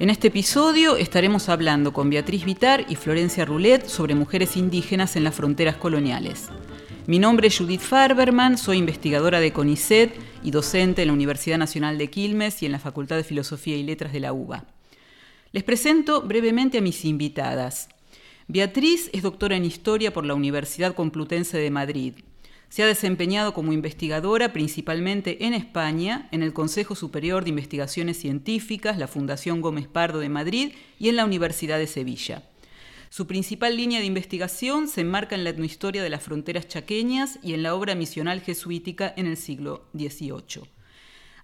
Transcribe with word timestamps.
En 0.00 0.08
este 0.08 0.28
episodio 0.28 0.96
estaremos 0.96 1.50
hablando 1.50 1.92
con 1.92 2.08
Beatriz 2.08 2.46
Vitar 2.46 2.86
y 2.88 2.96
Florencia 2.96 3.44
Roulet 3.44 3.86
sobre 3.86 4.14
mujeres 4.14 4.56
indígenas 4.56 5.14
en 5.14 5.24
las 5.24 5.34
fronteras 5.34 5.76
coloniales. 5.76 6.48
Mi 7.06 7.18
nombre 7.18 7.48
es 7.48 7.58
Judith 7.58 7.82
Farberman, 7.82 8.56
soy 8.56 8.78
investigadora 8.78 9.40
de 9.40 9.52
CONICET 9.52 10.14
y 10.42 10.52
docente 10.52 11.02
en 11.02 11.08
la 11.08 11.12
Universidad 11.12 11.58
Nacional 11.58 11.98
de 11.98 12.08
Quilmes 12.08 12.62
y 12.62 12.66
en 12.66 12.72
la 12.72 12.78
Facultad 12.78 13.16
de 13.16 13.24
Filosofía 13.24 13.76
y 13.76 13.82
Letras 13.82 14.14
de 14.14 14.20
la 14.20 14.32
UBA. 14.32 14.64
Les 15.52 15.64
presento 15.64 16.22
brevemente 16.22 16.78
a 16.78 16.80
mis 16.80 17.04
invitadas. 17.04 17.90
Beatriz 18.48 19.10
es 19.12 19.20
doctora 19.20 19.56
en 19.56 19.66
Historia 19.66 20.14
por 20.14 20.24
la 20.24 20.32
Universidad 20.32 20.94
Complutense 20.94 21.58
de 21.58 21.70
Madrid 21.70 22.14
se 22.70 22.84
ha 22.84 22.86
desempeñado 22.86 23.52
como 23.52 23.72
investigadora 23.72 24.52
principalmente 24.52 25.44
en 25.44 25.54
España, 25.54 26.28
en 26.30 26.42
el 26.42 26.52
Consejo 26.52 26.94
Superior 26.94 27.42
de 27.42 27.50
Investigaciones 27.50 28.16
Científicas, 28.16 28.96
la 28.96 29.08
Fundación 29.08 29.60
Gómez 29.60 29.88
Pardo 29.88 30.20
de 30.20 30.28
Madrid 30.28 30.72
y 30.98 31.08
en 31.08 31.16
la 31.16 31.24
Universidad 31.24 31.78
de 31.78 31.88
Sevilla. 31.88 32.44
Su 33.10 33.26
principal 33.26 33.76
línea 33.76 33.98
de 33.98 34.06
investigación 34.06 34.86
se 34.86 35.00
enmarca 35.00 35.34
en 35.34 35.42
la 35.42 35.50
etnohistoria 35.50 36.00
de 36.00 36.10
las 36.10 36.22
fronteras 36.22 36.68
chaqueñas 36.68 37.40
y 37.42 37.54
en 37.54 37.64
la 37.64 37.74
obra 37.74 37.96
misional 37.96 38.40
jesuítica 38.40 39.12
en 39.16 39.26
el 39.26 39.36
siglo 39.36 39.88
XVIII. 39.92 40.62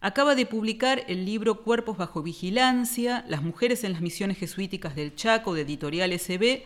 Acaba 0.00 0.36
de 0.36 0.46
publicar 0.46 1.02
el 1.08 1.24
libro 1.24 1.64
Cuerpos 1.64 1.96
bajo 1.96 2.22
vigilancia, 2.22 3.24
Las 3.26 3.42
mujeres 3.42 3.82
en 3.82 3.92
las 3.92 4.00
misiones 4.00 4.38
jesuíticas 4.38 4.94
del 4.94 5.16
Chaco 5.16 5.54
de 5.54 5.62
Editorial 5.62 6.16
SB, 6.16 6.62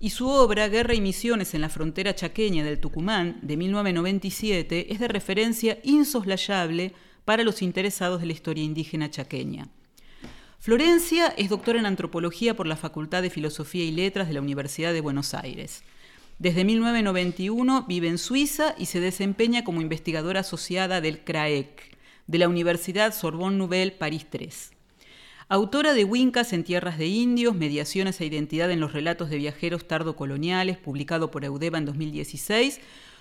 y 0.00 0.10
su 0.10 0.28
obra 0.28 0.68
Guerra 0.68 0.94
y 0.94 1.00
Misiones 1.02 1.52
en 1.52 1.60
la 1.60 1.68
frontera 1.68 2.14
chaqueña 2.14 2.64
del 2.64 2.80
Tucumán 2.80 3.38
de 3.42 3.58
1997 3.58 4.92
es 4.92 4.98
de 4.98 5.08
referencia 5.08 5.78
insoslayable 5.84 6.94
para 7.26 7.44
los 7.44 7.60
interesados 7.60 8.20
de 8.20 8.26
la 8.26 8.32
historia 8.32 8.64
indígena 8.64 9.10
chaqueña. 9.10 9.68
Florencia 10.58 11.28
es 11.36 11.50
doctora 11.50 11.78
en 11.78 11.86
antropología 11.86 12.56
por 12.56 12.66
la 12.66 12.76
Facultad 12.76 13.22
de 13.22 13.30
Filosofía 13.30 13.84
y 13.84 13.92
Letras 13.92 14.28
de 14.28 14.34
la 14.34 14.40
Universidad 14.40 14.94
de 14.94 15.02
Buenos 15.02 15.34
Aires. 15.34 15.82
Desde 16.38 16.64
1991 16.64 17.84
vive 17.86 18.08
en 18.08 18.16
Suiza 18.16 18.74
y 18.78 18.86
se 18.86 19.00
desempeña 19.00 19.64
como 19.64 19.82
investigadora 19.82 20.40
asociada 20.40 21.02
del 21.02 21.24
CRAEC, 21.24 21.98
de 22.26 22.38
la 22.38 22.48
Universidad 22.48 23.14
Sorbonne 23.14 23.58
Nouvelle 23.58 23.92
París 23.92 24.26
III. 24.32 24.79
Autora 25.52 25.94
de 25.94 26.04
Wincas 26.04 26.52
en 26.52 26.62
Tierras 26.62 26.96
de 26.96 27.08
Indios, 27.08 27.56
Mediaciones 27.56 28.20
e 28.20 28.24
Identidad 28.24 28.70
en 28.70 28.78
los 28.78 28.92
Relatos 28.92 29.30
de 29.30 29.36
Viajeros 29.36 29.84
Tardo-Coloniales, 29.84 30.78
publicado 30.78 31.32
por 31.32 31.44
Eudeva 31.44 31.76
en 31.76 31.86
2016, 31.86 32.80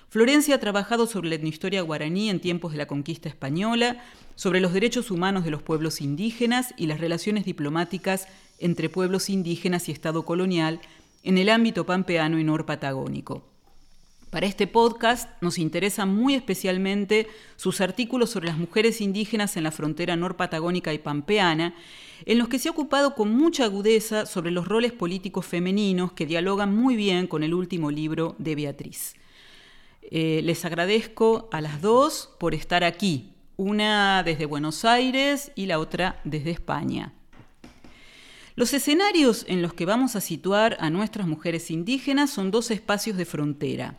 Florencia 0.09 0.53
ha 0.53 0.59
trabajado 0.59 1.07
sobre 1.07 1.29
la 1.29 1.35
etnohistoria 1.35 1.81
guaraní 1.81 2.29
en 2.29 2.39
tiempos 2.39 2.71
de 2.71 2.77
la 2.77 2.85
conquista 2.85 3.29
española, 3.29 4.03
sobre 4.35 4.59
los 4.59 4.73
derechos 4.73 5.09
humanos 5.09 5.43
de 5.43 5.49
los 5.49 5.63
pueblos 5.63 6.01
indígenas 6.01 6.75
y 6.77 6.85
las 6.85 6.99
relaciones 6.99 7.45
diplomáticas 7.45 8.27
entre 8.59 8.89
pueblos 8.89 9.31
indígenas 9.31 9.89
y 9.89 9.91
Estado 9.91 10.23
colonial 10.23 10.81
en 11.23 11.39
el 11.39 11.49
ámbito 11.49 11.87
pampeano 11.87 12.37
y 12.37 12.43
norpatagónico. 12.43 13.43
Para 14.29 14.45
este 14.45 14.67
podcast 14.67 15.27
nos 15.41 15.57
interesan 15.57 16.13
muy 16.13 16.35
especialmente 16.35 17.27
sus 17.55 17.81
artículos 17.81 18.29
sobre 18.29 18.47
las 18.47 18.59
mujeres 18.59 19.01
indígenas 19.01 19.57
en 19.57 19.63
la 19.63 19.71
frontera 19.71 20.15
norpatagónica 20.15 20.93
y 20.93 20.99
pampeana, 20.99 21.73
en 22.25 22.37
los 22.37 22.47
que 22.47 22.59
se 22.59 22.67
ha 22.67 22.71
ocupado 22.71 23.15
con 23.15 23.33
mucha 23.33 23.63
agudeza 23.63 24.27
sobre 24.27 24.51
los 24.51 24.67
roles 24.67 24.91
políticos 24.91 25.47
femeninos 25.47 26.11
que 26.11 26.27
dialogan 26.27 26.75
muy 26.75 26.95
bien 26.95 27.25
con 27.25 27.41
el 27.41 27.55
último 27.55 27.89
libro 27.89 28.35
de 28.37 28.53
Beatriz. 28.53 29.15
Eh, 30.03 30.41
les 30.43 30.63
agradezco 30.63 31.49
a 31.51 31.59
las 31.59 31.81
dos 31.81 32.29
por 32.39 32.53
estar 32.53 32.83
aquí, 32.83 33.33
una 33.57 34.21
desde 34.21 34.45
Buenos 34.45 34.85
Aires 34.85 35.51
y 35.55 35.65
la 35.65 35.79
otra 35.79 36.21
desde 36.23 36.51
España. 36.51 37.13
Los 38.55 38.73
escenarios 38.75 39.43
en 39.47 39.63
los 39.63 39.73
que 39.73 39.85
vamos 39.85 40.15
a 40.15 40.21
situar 40.21 40.77
a 40.79 40.91
nuestras 40.91 41.25
mujeres 41.25 41.71
indígenas 41.71 42.29
son 42.29 42.51
dos 42.51 42.69
espacios 42.69 43.17
de 43.17 43.25
frontera. 43.25 43.97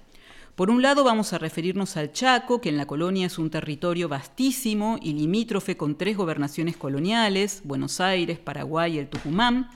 Por 0.55 0.71
un 0.71 0.83
lado 0.83 1.05
vamos 1.05 1.33
a 1.33 1.39
referirnos 1.39 1.97
al 1.97 2.13
Chaco, 2.13 2.61
que 2.61 2.69
en 2.69 2.77
la 2.77 2.87
colonia 2.87 3.27
es 3.27 3.39
un 3.39 3.51
territorio 3.51 4.09
vastísimo 4.09 4.99
y 5.01 5.15
limítrofe 5.15 5.77
con 5.77 5.97
tres 5.97 6.17
gobernaciones 6.17 6.77
coloniales, 6.77 7.63
Buenos 7.65 8.01
Aires, 8.01 8.39
Paraguay 8.39 8.97
y 8.97 8.99
el 8.99 9.09
Tucumán, 9.09 9.71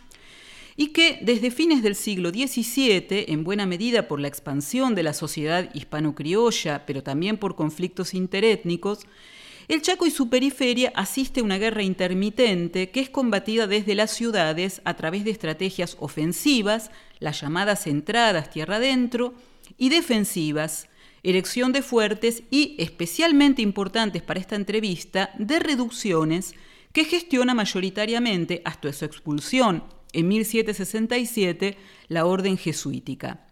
y 0.76 0.88
que 0.88 1.20
desde 1.22 1.50
fines 1.50 1.82
del 1.82 1.94
siglo 1.94 2.30
XVII, 2.30 3.26
en 3.28 3.44
buena 3.44 3.64
medida 3.64 4.08
por 4.08 4.20
la 4.20 4.28
expansión 4.28 4.94
de 4.94 5.04
la 5.04 5.14
sociedad 5.14 5.70
hispano-criolla, 5.72 6.84
pero 6.84 7.02
también 7.02 7.38
por 7.38 7.54
conflictos 7.54 8.12
interétnicos, 8.12 9.06
el 9.66 9.80
Chaco 9.80 10.04
y 10.04 10.10
su 10.10 10.28
periferia 10.28 10.92
asiste 10.94 11.40
a 11.40 11.44
una 11.44 11.56
guerra 11.56 11.82
intermitente 11.82 12.90
que 12.90 13.00
es 13.00 13.08
combatida 13.08 13.66
desde 13.66 13.94
las 13.94 14.10
ciudades 14.10 14.82
a 14.84 14.94
través 14.94 15.24
de 15.24 15.30
estrategias 15.30 15.96
ofensivas, 16.00 16.90
las 17.18 17.40
llamadas 17.40 17.86
entradas 17.86 18.50
tierra 18.50 18.76
adentro, 18.76 19.32
y 19.78 19.88
defensivas, 19.88 20.88
erección 21.22 21.72
de 21.72 21.82
fuertes 21.82 22.42
y, 22.50 22.76
especialmente 22.78 23.62
importantes 23.62 24.22
para 24.22 24.40
esta 24.40 24.56
entrevista, 24.56 25.30
de 25.38 25.58
reducciones 25.58 26.54
que 26.92 27.04
gestiona 27.04 27.54
mayoritariamente, 27.54 28.62
hasta 28.64 28.92
su 28.92 29.04
expulsión 29.04 29.84
en 30.12 30.28
1767, 30.28 31.76
la 32.08 32.24
orden 32.24 32.56
jesuítica. 32.56 33.46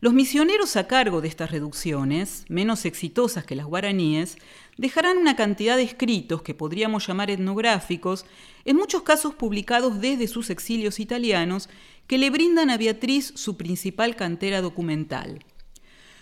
Los 0.00 0.12
misioneros 0.12 0.76
a 0.76 0.86
cargo 0.86 1.20
de 1.20 1.26
estas 1.26 1.50
reducciones, 1.50 2.44
menos 2.48 2.84
exitosas 2.84 3.44
que 3.44 3.56
las 3.56 3.66
guaraníes, 3.66 4.36
dejarán 4.76 5.16
una 5.16 5.34
cantidad 5.34 5.76
de 5.76 5.82
escritos 5.82 6.42
que 6.42 6.54
podríamos 6.54 7.04
llamar 7.04 7.30
etnográficos, 7.30 8.24
en 8.64 8.76
muchos 8.76 9.02
casos 9.02 9.34
publicados 9.34 10.00
desde 10.00 10.28
sus 10.28 10.50
exilios 10.50 11.00
italianos, 11.00 11.68
que 12.08 12.18
le 12.18 12.30
brindan 12.30 12.70
a 12.70 12.78
Beatriz 12.78 13.32
su 13.36 13.56
principal 13.56 14.16
cantera 14.16 14.60
documental. 14.62 15.44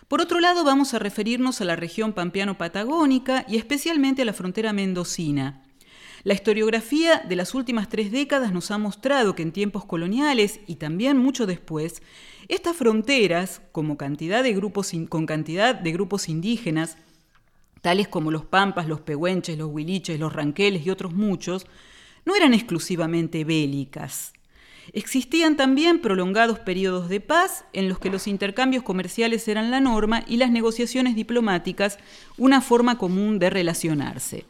Por 0.09 0.21
otro 0.21 0.41
lado, 0.41 0.65
vamos 0.65 0.93
a 0.93 0.99
referirnos 0.99 1.61
a 1.61 1.65
la 1.65 1.77
región 1.77 2.13
pampeano-patagónica 2.13 3.47
y 3.49 3.57
especialmente 3.57 4.23
a 4.23 4.25
la 4.25 4.33
frontera 4.33 4.73
mendocina. 4.73 5.63
La 6.25 6.35
historiografía 6.35 7.23
de 7.29 7.37
las 7.37 7.55
últimas 7.55 7.89
tres 7.89 8.11
décadas 8.11 8.53
nos 8.53 8.73
ha 8.73 8.79
mostrado 8.79 9.37
que 9.37 9.43
en 9.43 9.53
tiempos 9.53 9.85
coloniales 9.85 10.59
y 10.67 10.75
también 10.75 11.19
mucho 11.19 11.47
después, 11.47 12.03
estas 12.49 12.77
fronteras, 12.77 13.63
como 13.71 13.97
con 13.97 14.09
cantidad 14.09 14.43
de 15.75 15.93
grupos 15.93 16.29
indígenas, 16.29 16.97
tales 17.81 18.09
como 18.09 18.33
los 18.33 18.45
pampas, 18.45 18.89
los 18.89 19.03
pehuenches, 19.03 19.57
los 19.57 19.71
huiliches, 19.71 20.19
los 20.19 20.33
ranqueles 20.33 20.85
y 20.85 20.91
otros 20.91 21.15
muchos, 21.15 21.67
no 22.25 22.35
eran 22.35 22.55
exclusivamente 22.55 23.45
bélicas. 23.45 24.33
Existían 24.93 25.57
también 25.57 26.01
prolongados 26.01 26.59
periodos 26.61 27.09
de 27.09 27.21
paz 27.21 27.65
en 27.73 27.89
los 27.89 27.99
que 27.99 28.11
los 28.11 28.27
intercambios 28.27 28.83
comerciales 28.83 29.47
eran 29.49 29.71
la 29.71 29.81
norma 29.81 30.25
y 30.27 30.37
las 30.37 30.51
negociaciones 30.51 31.17
diplomáticas 31.17 31.99
una 32.39 32.61
forma 32.61 32.99
común 32.99 33.39
de 33.39 33.51
relacionarse. 33.51 34.45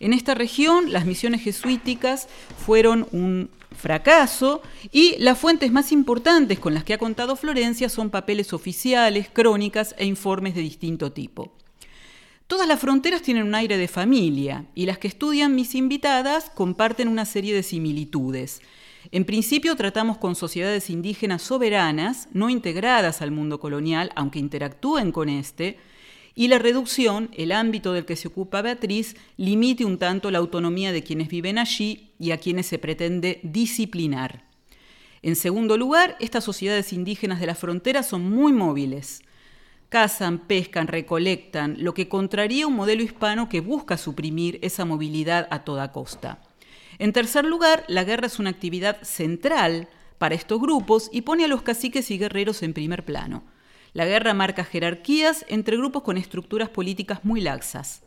En 0.00 0.12
esta 0.12 0.34
región 0.34 0.92
las 0.92 1.06
misiones 1.06 1.42
jesuíticas 1.42 2.28
fueron 2.64 3.06
un 3.12 3.50
fracaso 3.76 4.62
y 4.92 5.16
las 5.18 5.38
fuentes 5.38 5.72
más 5.72 5.92
importantes 5.92 6.58
con 6.58 6.74
las 6.74 6.84
que 6.84 6.94
ha 6.94 6.98
contado 6.98 7.36
Florencia 7.36 7.88
son 7.88 8.10
papeles 8.10 8.52
oficiales, 8.52 9.28
crónicas 9.32 9.94
e 9.98 10.04
informes 10.04 10.54
de 10.54 10.62
distinto 10.62 11.12
tipo. 11.12 11.52
Todas 12.46 12.66
las 12.66 12.80
fronteras 12.80 13.22
tienen 13.22 13.46
un 13.46 13.54
aire 13.54 13.76
de 13.76 13.88
familia 13.88 14.64
y 14.74 14.86
las 14.86 14.98
que 14.98 15.08
estudian 15.08 15.54
mis 15.54 15.74
invitadas 15.74 16.50
comparten 16.50 17.08
una 17.08 17.26
serie 17.26 17.54
de 17.54 17.62
similitudes. 17.62 18.62
En 19.10 19.24
principio 19.24 19.74
tratamos 19.74 20.18
con 20.18 20.34
sociedades 20.34 20.90
indígenas 20.90 21.40
soberanas, 21.40 22.28
no 22.32 22.50
integradas 22.50 23.22
al 23.22 23.30
mundo 23.30 23.58
colonial, 23.58 24.12
aunque 24.14 24.38
interactúen 24.38 25.12
con 25.12 25.30
este, 25.30 25.78
y 26.34 26.48
la 26.48 26.58
reducción, 26.58 27.30
el 27.34 27.50
ámbito 27.50 27.92
del 27.92 28.04
que 28.04 28.16
se 28.16 28.28
ocupa 28.28 28.62
Beatriz, 28.62 29.16
limite 29.38 29.84
un 29.84 29.98
tanto 29.98 30.30
la 30.30 30.38
autonomía 30.38 30.92
de 30.92 31.02
quienes 31.02 31.28
viven 31.28 31.58
allí 31.58 32.12
y 32.18 32.30
a 32.30 32.38
quienes 32.38 32.66
se 32.66 32.78
pretende 32.78 33.40
disciplinar. 33.42 34.44
En 35.22 35.34
segundo 35.34 35.76
lugar, 35.76 36.16
estas 36.20 36.44
sociedades 36.44 36.92
indígenas 36.92 37.40
de 37.40 37.46
la 37.46 37.54
frontera 37.54 38.02
son 38.02 38.30
muy 38.30 38.52
móviles. 38.52 39.22
Cazan, 39.88 40.38
pescan, 40.38 40.86
recolectan, 40.86 41.76
lo 41.78 41.94
que 41.94 42.08
contraría 42.08 42.66
un 42.66 42.76
modelo 42.76 43.02
hispano 43.02 43.48
que 43.48 43.60
busca 43.60 43.96
suprimir 43.96 44.58
esa 44.62 44.84
movilidad 44.84 45.48
a 45.50 45.64
toda 45.64 45.92
costa. 45.92 46.40
En 46.98 47.12
tercer 47.12 47.44
lugar, 47.44 47.84
la 47.88 48.04
guerra 48.04 48.26
es 48.26 48.38
una 48.38 48.50
actividad 48.50 49.02
central 49.02 49.88
para 50.18 50.34
estos 50.34 50.60
grupos 50.60 51.08
y 51.12 51.22
pone 51.22 51.44
a 51.44 51.48
los 51.48 51.62
caciques 51.62 52.10
y 52.10 52.18
guerreros 52.18 52.62
en 52.62 52.74
primer 52.74 53.04
plano. 53.04 53.44
La 53.92 54.04
guerra 54.04 54.34
marca 54.34 54.64
jerarquías 54.64 55.44
entre 55.48 55.76
grupos 55.76 56.02
con 56.02 56.18
estructuras 56.18 56.68
políticas 56.68 57.24
muy 57.24 57.40
laxas. 57.40 58.02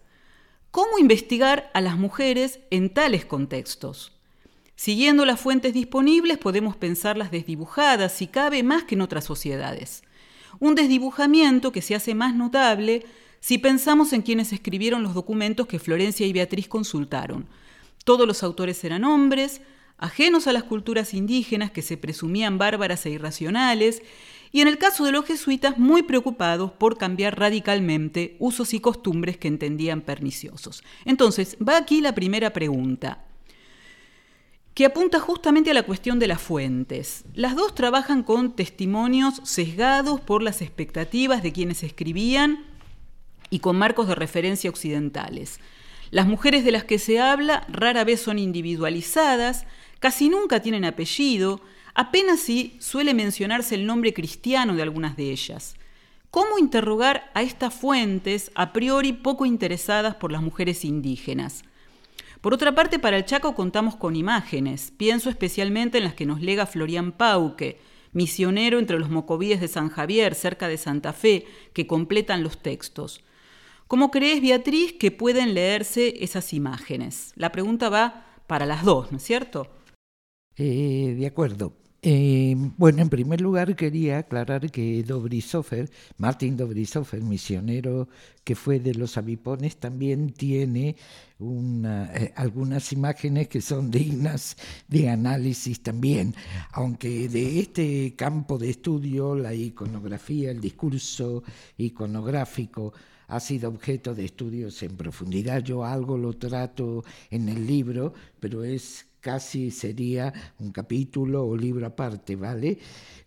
¿Cómo 0.71 0.99
investigar 0.99 1.69
a 1.73 1.81
las 1.81 1.97
mujeres 1.97 2.59
en 2.69 2.89
tales 2.93 3.25
contextos? 3.25 4.13
Siguiendo 4.75 5.25
las 5.25 5.39
fuentes 5.39 5.73
disponibles 5.73 6.38
podemos 6.38 6.75
pensarlas 6.75 7.31
desdibujadas, 7.31 8.13
si 8.13 8.27
cabe, 8.27 8.63
más 8.63 8.83
que 8.83 8.95
en 8.95 9.01
otras 9.01 9.25
sociedades. 9.25 10.03
Un 10.59 10.75
desdibujamiento 10.75 11.71
que 11.71 11.81
se 11.81 11.95
hace 11.95 12.15
más 12.15 12.35
notable 12.35 13.05
si 13.39 13.57
pensamos 13.57 14.13
en 14.13 14.21
quienes 14.21 14.53
escribieron 14.53 15.03
los 15.03 15.13
documentos 15.13 15.67
que 15.67 15.79
Florencia 15.79 16.25
y 16.25 16.33
Beatriz 16.33 16.67
consultaron. 16.67 17.47
Todos 18.03 18.27
los 18.27 18.44
autores 18.44 18.83
eran 18.83 19.03
hombres, 19.03 19.62
ajenos 19.98 20.48
a 20.48 20.53
las 20.53 20.63
culturas 20.63 21.13
indígenas 21.13 21.71
que 21.71 21.81
se 21.81 21.98
presumían 21.98 22.57
bárbaras 22.57 23.06
e 23.06 23.12
irracionales, 23.12 24.01
y 24.51 24.62
en 24.62 24.68
el 24.68 24.77
caso 24.77 25.06
de 25.06 25.12
los 25.12 25.25
jesuitas 25.25 25.77
muy 25.77 26.03
preocupados 26.03 26.71
por 26.71 26.98
cambiar 26.98 27.39
radicalmente 27.39 28.36
usos 28.39 28.74
y 28.74 28.80
costumbres 28.80 29.38
que 29.38 29.48
entendían 29.48 30.01
perniciosos. 30.01 30.83
Entonces, 31.06 31.56
va 31.65 31.77
aquí 31.77 32.01
la 32.01 32.13
primera 32.13 32.51
pregunta 32.51 33.24
que 34.74 34.86
apunta 34.86 35.19
justamente 35.19 35.71
a 35.71 35.74
la 35.74 35.83
cuestión 35.83 36.18
de 36.19 36.27
las 36.27 36.42
fuentes. 36.42 37.25
Las 37.33 37.56
dos 37.56 37.75
trabajan 37.75 38.24
con 38.24 38.56
testimonios 38.56 39.42
sesgados 39.44 40.21
por 40.21 40.42
las 40.42 40.62
expectativas 40.62 41.44
de 41.44 41.51
quienes 41.51 41.83
escribían 41.83 42.65
y 43.50 43.59
con 43.59 43.77
marcos 43.77 44.07
de 44.07 44.15
referencia 44.15 44.69
occidentales. 44.69 45.59
Las 46.11 46.27
mujeres 46.27 46.65
de 46.65 46.71
las 46.71 46.83
que 46.83 46.99
se 46.99 47.21
habla 47.21 47.65
rara 47.69 48.03
vez 48.03 48.21
son 48.21 48.37
individualizadas, 48.37 49.65
casi 49.99 50.27
nunca 50.27 50.59
tienen 50.59 50.83
apellido, 50.83 51.61
apenas 51.93 52.41
si 52.41 52.75
suele 52.79 53.13
mencionarse 53.13 53.75
el 53.75 53.85
nombre 53.85 54.13
cristiano 54.13 54.75
de 54.75 54.81
algunas 54.81 55.15
de 55.15 55.31
ellas. 55.31 55.75
¿Cómo 56.29 56.59
interrogar 56.59 57.31
a 57.33 57.41
estas 57.41 57.73
fuentes 57.73 58.51
a 58.55 58.73
priori 58.73 59.13
poco 59.13 59.45
interesadas 59.45 60.15
por 60.15 60.33
las 60.33 60.41
mujeres 60.41 60.83
indígenas? 60.83 61.63
Por 62.41 62.53
otra 62.53 62.75
parte, 62.75 62.99
para 62.99 63.15
el 63.15 63.25
Chaco 63.25 63.55
contamos 63.55 63.95
con 63.95 64.17
imágenes. 64.17 64.91
Pienso 64.97 65.29
especialmente 65.29 65.99
en 65.99 66.03
las 66.03 66.13
que 66.13 66.25
nos 66.25 66.41
lega 66.41 66.65
Florian 66.65 67.13
Pauque, 67.13 67.79
misionero 68.11 68.79
entre 68.79 68.99
los 68.99 69.09
mocovíes 69.09 69.61
de 69.61 69.69
San 69.69 69.89
Javier, 69.89 70.35
cerca 70.35 70.67
de 70.67 70.77
Santa 70.77 71.13
Fe, 71.13 71.45
que 71.71 71.87
completan 71.87 72.43
los 72.43 72.61
textos. 72.61 73.23
¿Cómo 73.91 74.09
crees, 74.09 74.41
Beatriz, 74.41 74.93
que 74.93 75.11
pueden 75.11 75.53
leerse 75.53 76.23
esas 76.23 76.53
imágenes? 76.53 77.33
La 77.35 77.51
pregunta 77.51 77.89
va 77.89 78.25
para 78.47 78.65
las 78.65 78.85
dos, 78.85 79.11
¿no 79.11 79.17
es 79.17 79.23
cierto? 79.23 79.67
Eh, 80.55 81.13
de 81.19 81.27
acuerdo. 81.27 81.73
Eh, 82.01 82.55
bueno, 82.77 83.01
en 83.01 83.09
primer 83.09 83.41
lugar 83.41 83.75
quería 83.75 84.19
aclarar 84.19 84.71
que 84.71 85.03
Dobrisoffer, 85.03 85.91
Martin 86.17 86.55
Dobrisoffer, 86.55 87.21
misionero 87.21 88.07
que 88.45 88.55
fue 88.55 88.79
de 88.79 88.95
los 88.95 89.17
avipones, 89.17 89.75
también 89.75 90.31
tiene 90.31 90.95
eh, 91.41 92.33
algunas 92.38 92.93
imágenes 92.93 93.49
que 93.49 93.59
son 93.59 93.91
dignas 93.91 94.55
de 94.88 95.09
análisis 95.09 95.83
también, 95.83 96.33
aunque 96.71 97.27
de 97.27 97.59
este 97.59 98.15
campo 98.15 98.57
de 98.57 98.69
estudio, 98.69 99.35
la 99.35 99.53
iconografía, 99.53 100.49
el 100.49 100.61
discurso 100.61 101.43
iconográfico, 101.77 102.93
ha 103.31 103.39
sido 103.39 103.69
objeto 103.69 104.13
de 104.13 104.25
estudios 104.25 104.83
en 104.83 104.97
profundidad. 104.97 105.63
Yo 105.63 105.85
algo 105.85 106.17
lo 106.17 106.33
trato 106.33 107.03
en 107.29 107.47
el 107.47 107.65
libro, 107.65 108.13
pero 108.41 108.63
es 108.65 109.05
casi 109.21 109.71
sería 109.71 110.33
un 110.59 110.71
capítulo 110.71 111.45
o 111.45 111.55
libro 111.55 111.85
aparte, 111.85 112.35
¿vale? 112.35 112.77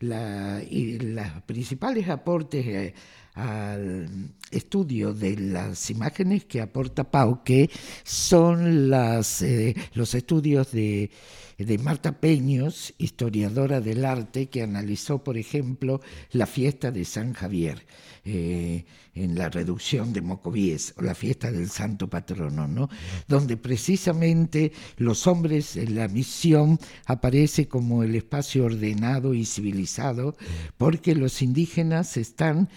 La, 0.00 0.60
los 0.60 1.42
principales 1.46 2.08
aportes 2.10 2.66
eh, 2.66 2.94
al 3.34 4.08
estudio 4.50 5.14
de 5.14 5.36
las 5.36 5.88
imágenes 5.88 6.44
que 6.44 6.60
aporta 6.60 7.10
Pauque 7.10 7.70
son 8.02 8.92
eh, 8.92 9.74
los 9.94 10.14
estudios 10.14 10.70
de, 10.70 11.10
de 11.56 11.78
Marta 11.78 12.20
Peños, 12.20 12.92
historiadora 12.98 13.80
del 13.80 14.04
arte, 14.04 14.48
que 14.48 14.62
analizó, 14.62 15.24
por 15.24 15.38
ejemplo, 15.38 16.02
la 16.32 16.46
fiesta 16.46 16.90
de 16.90 17.06
San 17.06 17.32
Javier. 17.32 17.86
Eh, 18.24 18.84
en 19.14 19.36
la 19.36 19.48
reducción 19.48 20.12
de 20.12 20.22
Mocovíes, 20.22 20.94
la 21.00 21.14
fiesta 21.14 21.50
del 21.50 21.68
santo 21.68 22.08
patrono, 22.08 22.66
¿no? 22.66 22.88
donde 23.28 23.56
precisamente 23.56 24.72
los 24.96 25.26
hombres, 25.26 25.76
en 25.76 25.94
la 25.94 26.08
misión 26.08 26.78
aparece 27.06 27.68
como 27.68 28.02
el 28.02 28.14
espacio 28.14 28.64
ordenado 28.64 29.34
y 29.34 29.44
civilizado, 29.44 30.36
porque 30.76 31.14
los 31.14 31.42
indígenas 31.42 32.16
están 32.16 32.68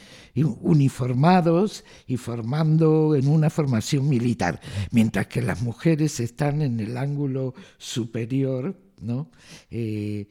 uniformados 0.62 1.84
y 2.06 2.18
formando 2.18 3.16
en 3.16 3.28
una 3.28 3.50
formación 3.50 4.08
militar, 4.08 4.62
mientras 4.92 5.28
que 5.28 5.42
las 5.42 5.62
mujeres 5.62 6.20
están 6.20 6.62
en 6.62 6.80
el 6.80 6.98
ángulo 6.98 7.54
superior, 7.78 8.80
¿no? 9.00 9.32
Eh, 9.70 10.28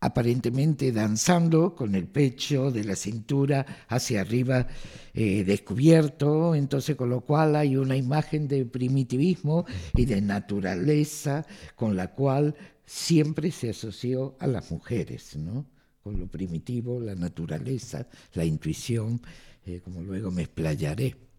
aparentemente 0.00 0.92
danzando 0.92 1.74
con 1.74 1.94
el 1.94 2.08
pecho 2.08 2.70
de 2.70 2.84
la 2.84 2.96
cintura 2.96 3.84
hacia 3.88 4.22
arriba 4.22 4.66
eh, 5.12 5.44
descubierto, 5.44 6.54
entonces 6.54 6.96
con 6.96 7.10
lo 7.10 7.20
cual 7.20 7.54
hay 7.54 7.76
una 7.76 7.96
imagen 7.96 8.48
de 8.48 8.64
primitivismo 8.64 9.66
y 9.94 10.06
de 10.06 10.20
naturaleza 10.22 11.46
con 11.76 11.96
la 11.96 12.12
cual 12.12 12.54
siempre 12.86 13.50
se 13.50 13.70
asoció 13.70 14.36
a 14.40 14.46
las 14.46 14.70
mujeres, 14.70 15.36
¿no? 15.36 15.66
con 16.02 16.18
lo 16.18 16.26
primitivo, 16.26 16.98
la 16.98 17.14
naturaleza, 17.14 18.06
la 18.32 18.44
intuición, 18.44 19.20
eh, 19.66 19.80
como 19.80 20.00
luego 20.02 20.30
me 20.30 20.42
explayaré. 20.42 21.29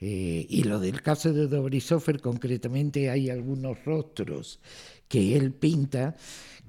Eh, 0.00 0.46
y 0.48 0.64
lo 0.64 0.78
del 0.78 1.00
caso 1.00 1.32
de 1.32 1.46
Dobrisoffer, 1.46 2.20
concretamente 2.20 3.08
hay 3.08 3.30
algunos 3.30 3.82
rostros 3.84 4.60
que 5.08 5.36
él 5.36 5.52
pinta 5.52 6.16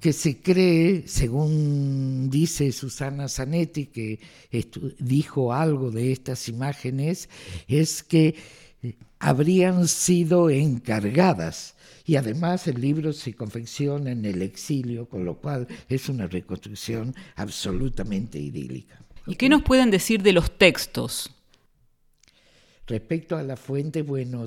que 0.00 0.12
se 0.12 0.40
cree, 0.40 1.08
según 1.08 2.30
dice 2.30 2.70
Susana 2.72 3.28
Zanetti, 3.28 3.86
que 3.86 4.20
dijo 4.98 5.52
algo 5.52 5.90
de 5.90 6.12
estas 6.12 6.48
imágenes, 6.48 7.28
es 7.66 8.02
que 8.02 8.36
eh, 8.82 8.94
habrían 9.18 9.88
sido 9.88 10.50
encargadas. 10.50 11.74
Y 12.06 12.16
además 12.16 12.66
el 12.68 12.80
libro 12.80 13.12
se 13.12 13.34
confecciona 13.34 14.12
en 14.12 14.24
el 14.24 14.40
exilio, 14.40 15.08
con 15.08 15.24
lo 15.24 15.38
cual 15.38 15.66
es 15.88 16.08
una 16.08 16.26
reconstrucción 16.26 17.14
absolutamente 17.34 18.38
idílica. 18.38 19.02
¿Y 19.26 19.34
qué 19.34 19.48
nos 19.48 19.62
pueden 19.62 19.90
decir 19.90 20.22
de 20.22 20.32
los 20.32 20.56
textos? 20.56 21.37
Respecto 22.88 23.36
a 23.36 23.42
la 23.42 23.56
fuente, 23.56 24.00
bueno, 24.00 24.46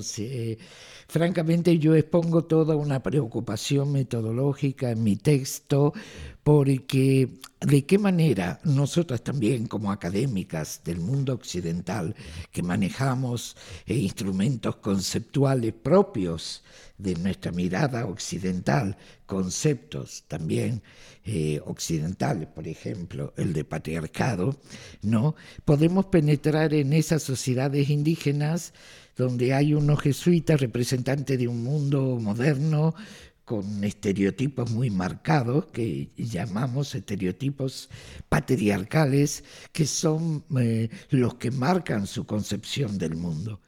francamente 1.06 1.78
yo 1.78 1.94
expongo 1.94 2.44
toda 2.44 2.74
una 2.74 3.00
preocupación 3.00 3.92
metodológica 3.92 4.90
en 4.90 5.04
mi 5.04 5.14
texto 5.14 5.92
porque 6.42 7.28
de 7.60 7.86
qué 7.86 7.98
manera 7.98 8.60
nosotras 8.64 9.22
también 9.22 9.66
como 9.66 9.92
académicas 9.92 10.80
del 10.84 10.98
mundo 10.98 11.34
occidental 11.34 12.16
que 12.50 12.62
manejamos 12.62 13.56
eh, 13.86 13.94
instrumentos 13.94 14.76
conceptuales 14.76 15.72
propios 15.72 16.64
de 16.98 17.14
nuestra 17.16 17.52
mirada 17.52 18.06
occidental, 18.06 18.96
conceptos 19.26 20.24
también 20.28 20.82
eh, 21.24 21.60
occidentales, 21.64 22.48
por 22.48 22.66
ejemplo, 22.66 23.32
el 23.36 23.52
de 23.52 23.64
patriarcado, 23.64 24.56
¿no? 25.02 25.34
Podemos 25.64 26.06
penetrar 26.06 26.74
en 26.74 26.92
esas 26.92 27.22
sociedades 27.22 27.90
indígenas 27.90 28.72
donde 29.16 29.52
hay 29.52 29.74
unos 29.74 30.00
jesuitas 30.00 30.60
representantes 30.60 31.38
de 31.38 31.48
un 31.48 31.62
mundo 31.62 32.18
moderno, 32.20 32.94
con 33.52 33.84
estereotipos 33.84 34.70
muy 34.70 34.88
marcados 34.88 35.66
que 35.66 36.08
llamamos 36.16 36.94
estereotipos 36.94 37.90
patriarcales, 38.30 39.44
que 39.72 39.84
son 39.84 40.42
eh, 40.58 40.88
los 41.10 41.34
que 41.34 41.50
marcan 41.50 42.06
su 42.06 42.24
concepción 42.24 42.96
del 42.96 43.14
mundo. 43.14 43.60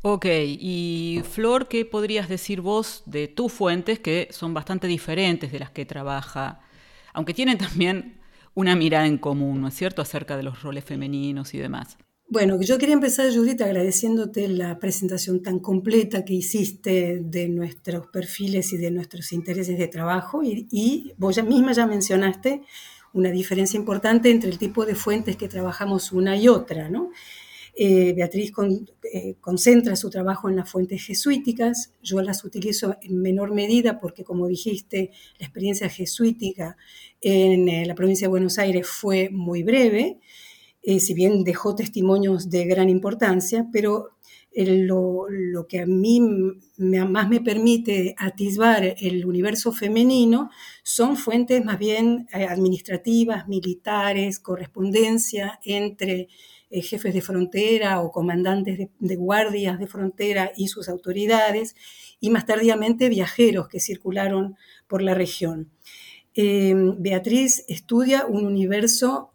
Ok, 0.00 0.24
y 0.24 1.20
Flor, 1.30 1.68
¿qué 1.68 1.84
podrías 1.84 2.30
decir 2.30 2.62
vos 2.62 3.02
de 3.04 3.28
tus 3.28 3.52
fuentes 3.52 3.98
que 3.98 4.28
son 4.30 4.54
bastante 4.54 4.86
diferentes 4.86 5.52
de 5.52 5.58
las 5.58 5.70
que 5.70 5.84
trabaja, 5.84 6.60
aunque 7.12 7.34
tienen 7.34 7.58
también 7.58 8.18
una 8.54 8.74
mirada 8.74 9.06
en 9.06 9.18
común, 9.18 9.60
¿no 9.60 9.68
es 9.68 9.74
cierto?, 9.74 10.00
acerca 10.00 10.38
de 10.38 10.44
los 10.44 10.62
roles 10.62 10.82
femeninos 10.82 11.52
y 11.52 11.58
demás. 11.58 11.98
Bueno, 12.28 12.60
yo 12.60 12.76
quería 12.76 12.94
empezar, 12.94 13.32
Judith, 13.32 13.62
agradeciéndote 13.62 14.48
la 14.48 14.80
presentación 14.80 15.44
tan 15.44 15.60
completa 15.60 16.24
que 16.24 16.34
hiciste 16.34 17.20
de 17.22 17.48
nuestros 17.48 18.08
perfiles 18.08 18.72
y 18.72 18.78
de 18.78 18.90
nuestros 18.90 19.32
intereses 19.32 19.78
de 19.78 19.86
trabajo. 19.86 20.42
Y, 20.42 21.14
vos 21.18 21.40
misma 21.44 21.72
ya 21.72 21.86
mencionaste 21.86 22.62
una 23.12 23.30
diferencia 23.30 23.78
importante 23.78 24.32
entre 24.32 24.50
el 24.50 24.58
tipo 24.58 24.84
de 24.84 24.96
fuentes 24.96 25.36
que 25.36 25.46
trabajamos 25.46 26.10
una 26.10 26.36
y 26.36 26.48
otra. 26.48 26.90
Eh, 27.76 28.12
Beatriz 28.14 28.52
eh, 29.12 29.36
concentra 29.40 29.94
su 29.94 30.10
trabajo 30.10 30.48
en 30.48 30.56
las 30.56 30.68
fuentes 30.68 31.04
jesuíticas, 31.06 31.92
yo 32.02 32.22
las 32.22 32.42
utilizo 32.42 32.96
en 33.02 33.22
menor 33.22 33.54
medida 33.54 34.00
porque, 34.00 34.24
como 34.24 34.48
dijiste, 34.48 35.12
la 35.38 35.46
experiencia 35.46 35.88
jesuítica 35.88 36.76
en 37.20 37.68
eh, 37.68 37.86
la 37.86 37.94
provincia 37.94 38.26
de 38.26 38.30
Buenos 38.30 38.58
Aires 38.58 38.88
fue 38.88 39.28
muy 39.30 39.62
breve, 39.62 40.18
si 40.86 41.14
bien 41.14 41.42
dejó 41.42 41.74
testimonios 41.74 42.48
de 42.48 42.64
gran 42.64 42.88
importancia, 42.88 43.66
pero 43.72 44.10
lo, 44.54 45.26
lo, 45.28 45.66
que 45.66 45.80
a 45.80 45.86
mí 45.86 46.20
más 46.78 47.28
me 47.28 47.40
permite 47.40 48.14
atisbar 48.16 48.94
el 48.98 49.26
universo 49.26 49.72
femenino 49.72 50.50
son 50.82 51.16
fuentes 51.16 51.64
más 51.64 51.78
bien 51.78 52.26
administrativas, 52.32 53.48
militares, 53.48 54.38
correspondencia 54.38 55.58
entre 55.64 56.28
eh, 56.68 56.82
jefes 56.82 57.14
de 57.14 57.22
frontera 57.22 58.00
o 58.00 58.10
comandantes 58.10 58.88
de, 58.98 59.16
guardias 59.16 59.78
de 59.78 59.86
frontera 59.86 60.50
y 60.56 60.66
sus 60.66 60.88
autoridades, 60.88 61.76
y 62.18 62.30
más 62.30 62.44
tardíamente 62.44 63.08
viajeros 63.08 63.68
que 63.68 63.78
circularon 63.78 64.56
por 64.88 65.00
la 65.00 65.14
región. 65.14 65.70
Eh, 66.34 66.74
Beatriz 66.98 67.64
estudia 67.68 68.26
un 68.26 68.44
universo 68.44 69.32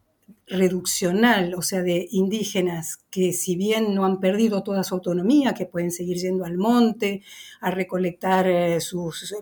reduccional, 0.51 1.55
o 1.55 1.61
sea, 1.61 1.81
de 1.81 2.07
indígenas 2.11 2.99
que 3.09 3.31
si 3.31 3.55
bien 3.55 3.95
no 3.95 4.05
han 4.05 4.19
perdido 4.19 4.63
toda 4.63 4.83
su 4.83 4.95
autonomía, 4.95 5.53
que 5.53 5.65
pueden 5.65 5.91
seguir 5.91 6.17
yendo 6.17 6.43
al 6.43 6.57
monte 6.57 7.23
a 7.61 7.71
recolectar 7.71 8.47
eh, 8.47 8.81
sus 8.81 9.33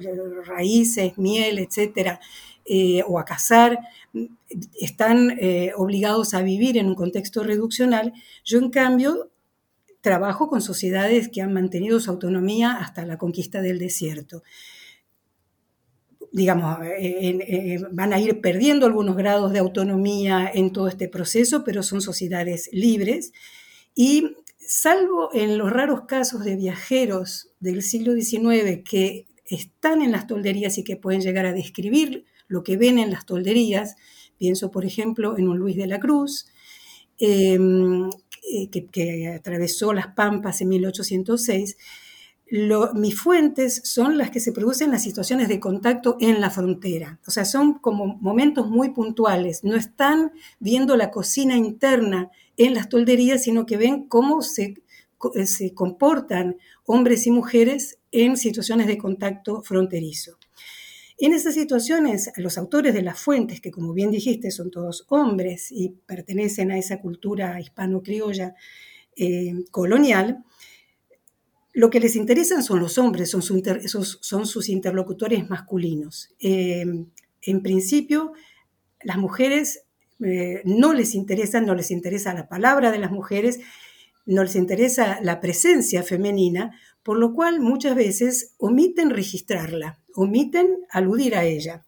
raíces, 0.46 1.18
miel, 1.18 1.60
etcétera, 1.60 2.20
eh, 2.64 3.02
o 3.08 3.18
a 3.18 3.26
cazar, 3.26 3.80
están 4.80 5.32
eh, 5.40 5.72
obligados 5.76 6.36
a 6.36 6.44
vivir 6.44 6.78
en 6.78 6.88
un 6.88 6.96
contexto 6.96 7.44
reduccional. 7.44 8.14
Yo, 8.46 8.60
en 8.60 8.70
cambio, 8.70 9.32
trabajo 10.02 10.48
con 10.48 10.62
sociedades 10.62 11.30
que 11.30 11.42
han 11.42 11.54
mantenido 11.54 12.00
su 12.00 12.12
autonomía 12.12 12.74
hasta 12.74 13.06
la 13.06 13.18
conquista 13.18 13.62
del 13.62 13.80
desierto. 13.80 14.44
Digamos, 16.32 16.78
van 17.92 18.14
a 18.14 18.20
ir 18.20 18.40
perdiendo 18.42 18.86
algunos 18.86 19.16
grados 19.16 19.52
de 19.52 19.60
autonomía 19.60 20.50
en 20.54 20.72
todo 20.72 20.88
este 20.88 21.08
proceso, 21.08 21.64
pero 21.64 21.82
son 21.82 22.02
sociedades 22.02 22.70
libres. 22.72 23.32
Y 23.96 24.36
salvo 24.58 25.30
en 25.34 25.58
los 25.58 25.72
raros 25.72 26.02
casos 26.08 26.44
de 26.44 26.56
viajeros 26.56 27.50
del 27.60 27.82
siglo 27.82 28.14
XIX 28.14 28.84
que 28.86 29.26
están 29.46 30.04
en 30.04 30.12
las 30.12 30.28
tolderías 30.28 30.78
y 30.78 30.84
que 30.84 30.96
pueden 30.96 31.22
llegar 31.22 31.48
a 31.48 31.54
describir 31.54 32.26
lo 32.48 32.64
que 32.64 32.78
ven 32.78 33.00
en 33.00 33.12
las 33.12 33.26
tolderías. 33.26 33.96
Pienso, 34.38 34.70
por 34.72 34.86
ejemplo, 34.86 35.38
en 35.38 35.48
un 35.48 35.58
Luis 35.58 35.76
de 35.76 35.88
la 35.88 36.00
Cruz, 36.00 36.48
eh, 37.20 37.58
que, 38.92 39.28
atravesó 39.36 39.94
las 39.94 40.08
Pampas 40.08 40.62
en 40.62 40.70
1806. 40.70 41.78
Mis 42.52 43.20
fuentes 43.20 43.82
son 43.84 44.18
las 44.18 44.32
que 44.32 44.40
se 44.40 44.52
producen 44.52 44.86
en 44.86 44.94
las 44.94 45.04
situaciones 45.04 45.48
de 45.48 45.60
contacto 45.60 46.18
en 46.20 46.42
la 46.42 46.50
frontera. 46.50 47.20
O 47.28 47.32
sea, 47.32 47.46
son 47.46 47.76
como 47.76 48.18
momentos 48.18 48.68
muy 48.68 48.90
puntuales. 48.90 49.64
No 49.64 49.76
están 49.76 50.32
viendo 50.60 50.98
la 50.98 51.12
cocina 51.12 51.56
interna 51.56 52.32
en 52.58 52.74
las 52.74 52.90
tolderías, 52.90 53.44
sino 53.44 53.66
que 53.66 53.78
ven 53.78 54.08
cómo 54.08 54.42
se, 54.42 54.76
eh, 55.36 55.74
comportan 55.76 56.58
hombres 56.86 57.28
y 57.28 57.32
mujeres 57.32 58.00
en 58.12 58.36
situaciones 58.36 58.88
de 58.88 58.98
contacto 58.98 59.62
fronterizo. 59.62 60.38
En 61.20 61.34
esas 61.34 61.54
situaciones, 61.54 62.32
los 62.38 62.58
autores 62.58 62.94
de 62.94 63.02
las 63.02 63.20
fuentes, 63.20 63.60
que 63.60 63.72
como 63.72 63.94
bien 63.94 64.10
dijiste 64.10 64.52
son 64.52 64.72
todos 64.72 65.06
hombres 65.10 65.70
y 65.70 65.90
pertenecen 66.06 66.72
a 66.72 66.78
esa 66.78 67.02
cultura 67.02 67.60
hispano-criolla 67.60 68.56
eh, 69.18 69.54
colonial, 69.70 70.46
lo 71.74 71.90
que 71.90 72.00
les 72.00 72.16
interesan 72.16 72.64
son 72.64 72.80
los 72.80 72.98
hombres, 72.98 73.30
son, 73.30 74.46
sus 74.46 74.70
interlocutores 74.70 75.50
masculinos. 75.50 76.34
Eh, 76.40 76.86
en 77.42 77.62
principio, 77.62 78.34
las 79.02 79.18
mujeres 79.18 79.84
eh, 80.24 80.62
no 80.66 80.94
les 80.94 81.16
interesan, 81.16 81.66
no 81.66 81.76
les 81.76 81.92
interesa 81.92 82.34
la 82.34 82.50
palabra 82.50 82.92
de 82.92 83.00
las 83.00 83.12
mujeres, 83.12 83.60
no 84.26 84.44
les 84.44 84.56
interesa 84.56 85.20
la 85.22 85.40
presencia 85.40 86.04
femenina, 86.04 86.78
por 87.04 87.18
lo 87.18 87.34
cual 87.34 87.62
muchas 87.62 87.96
veces 87.96 88.54
omiten 88.58 89.10
registrarla 89.10 90.00
omiten 90.20 90.86
aludir 90.90 91.36
a 91.36 91.46
ella, 91.46 91.86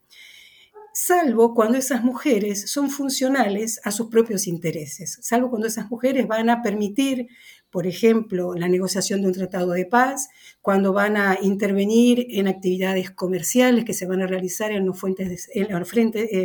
salvo 0.94 1.54
cuando 1.54 1.78
esas 1.78 2.02
mujeres 2.02 2.70
son 2.70 2.90
funcionales 2.90 3.80
a 3.84 3.90
sus 3.90 4.08
propios 4.08 4.46
intereses, 4.46 5.18
salvo 5.22 5.50
cuando 5.50 5.66
esas 5.66 5.90
mujeres 5.90 6.26
van 6.26 6.50
a 6.50 6.62
permitir, 6.62 7.28
por 7.72 7.86
ejemplo, 7.86 8.54
la 8.54 8.68
negociación 8.68 9.22
de 9.22 9.28
un 9.28 9.32
tratado 9.32 9.70
de 9.70 9.86
paz, 9.86 10.28
cuando 10.60 10.92
van 10.92 11.16
a 11.16 11.38
intervenir 11.40 12.26
en 12.28 12.46
actividades 12.46 13.10
comerciales 13.10 13.86
que 13.86 13.94
se 13.94 14.04
van 14.06 14.20
a 14.20 14.26
realizar 14.26 14.72
en 14.72 14.84
los, 14.84 15.00
fuentes 15.00 15.48
en 15.54 15.72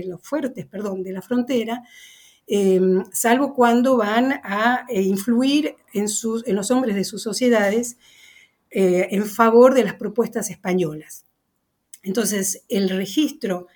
los, 0.10 0.24
fuertes 0.24 0.66
perdón, 0.66 1.04
de 1.04 1.12
la 1.12 1.22
frontera, 1.22 1.84
em, 2.48 3.04
salvo 3.12 3.54
cuando 3.54 3.98
van 3.98 4.40
a 4.42 4.86
eh, 4.88 5.02
influir 5.02 5.76
en, 5.94 6.08
sus, 6.08 6.48
en, 6.48 6.56
los 6.56 6.72
hombres 6.72 6.96
de 6.96 7.04
sus 7.04 7.24
sociedades 7.24 7.98
eh, 8.72 9.10
en 9.12 9.26
favor 9.26 9.74
de 9.74 9.84
las 9.84 9.96
propuestas 9.96 10.50
españolas. 10.50 11.26
Entonces, 12.04 12.64
el 12.70 12.90
registro 12.90 13.68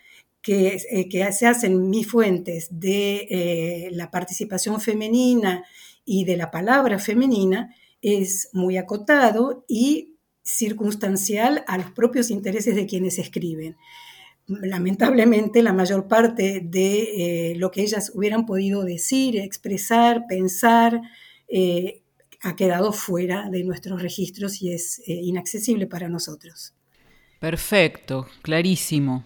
que, 0.41 0.79
eh, 0.89 1.33
se 1.33 1.47
hace 1.47 1.67
en 1.67 1.89
mis 1.89 2.07
fuentes 2.07 2.69
de 2.71 3.89
la 3.91 4.09
participación 4.09 4.79
femenina 4.79 5.65
y 6.13 6.25
de 6.25 6.35
la 6.35 6.51
palabra 6.51 6.99
femenina 6.99 7.73
es 8.01 8.49
muy 8.51 8.75
acotado 8.75 9.63
y 9.65 10.17
circunstancial 10.43 11.63
a 11.67 11.77
los 11.77 11.91
propios 11.91 12.29
intereses 12.31 12.75
de 12.75 12.85
quienes 12.85 13.17
escriben. 13.17 13.77
Lamentablemente, 14.45 15.63
la 15.63 15.71
mayor 15.71 16.09
parte 16.09 16.59
de 16.65 17.51
eh, 17.51 17.55
lo 17.55 17.71
que 17.71 17.81
ellas 17.81 18.11
hubieran 18.13 18.45
podido 18.45 18.83
decir, 18.83 19.37
expresar, 19.37 20.25
pensar, 20.27 20.99
ha 22.43 22.55
quedado 22.57 22.91
fuera 22.91 23.49
de 23.49 23.63
nuestros 23.63 24.01
registros 24.01 24.61
y 24.61 24.73
es 24.73 25.01
inaccesible 25.05 25.87
para 25.87 26.09
nosotros. 26.09 26.73
Perfecto, 27.39 28.27
clarísimo. 28.41 29.25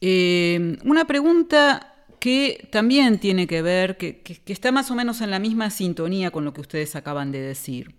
Eh, 0.00 0.76
una 0.84 1.06
pregunta 1.06 1.93
que 2.24 2.68
también 2.70 3.18
tiene 3.18 3.46
que 3.46 3.60
ver, 3.60 3.98
que, 3.98 4.22
está 4.46 4.72
más 4.72 4.90
o 4.90 4.94
menos 4.94 5.20
en 5.20 5.30
la 5.30 5.38
misma 5.38 5.68
sintonía 5.68 6.30
con 6.30 6.42
lo 6.46 6.54
que 6.54 6.62
ustedes 6.62 6.96
acaban 6.96 7.32
de 7.32 7.42
decir. 7.42 7.94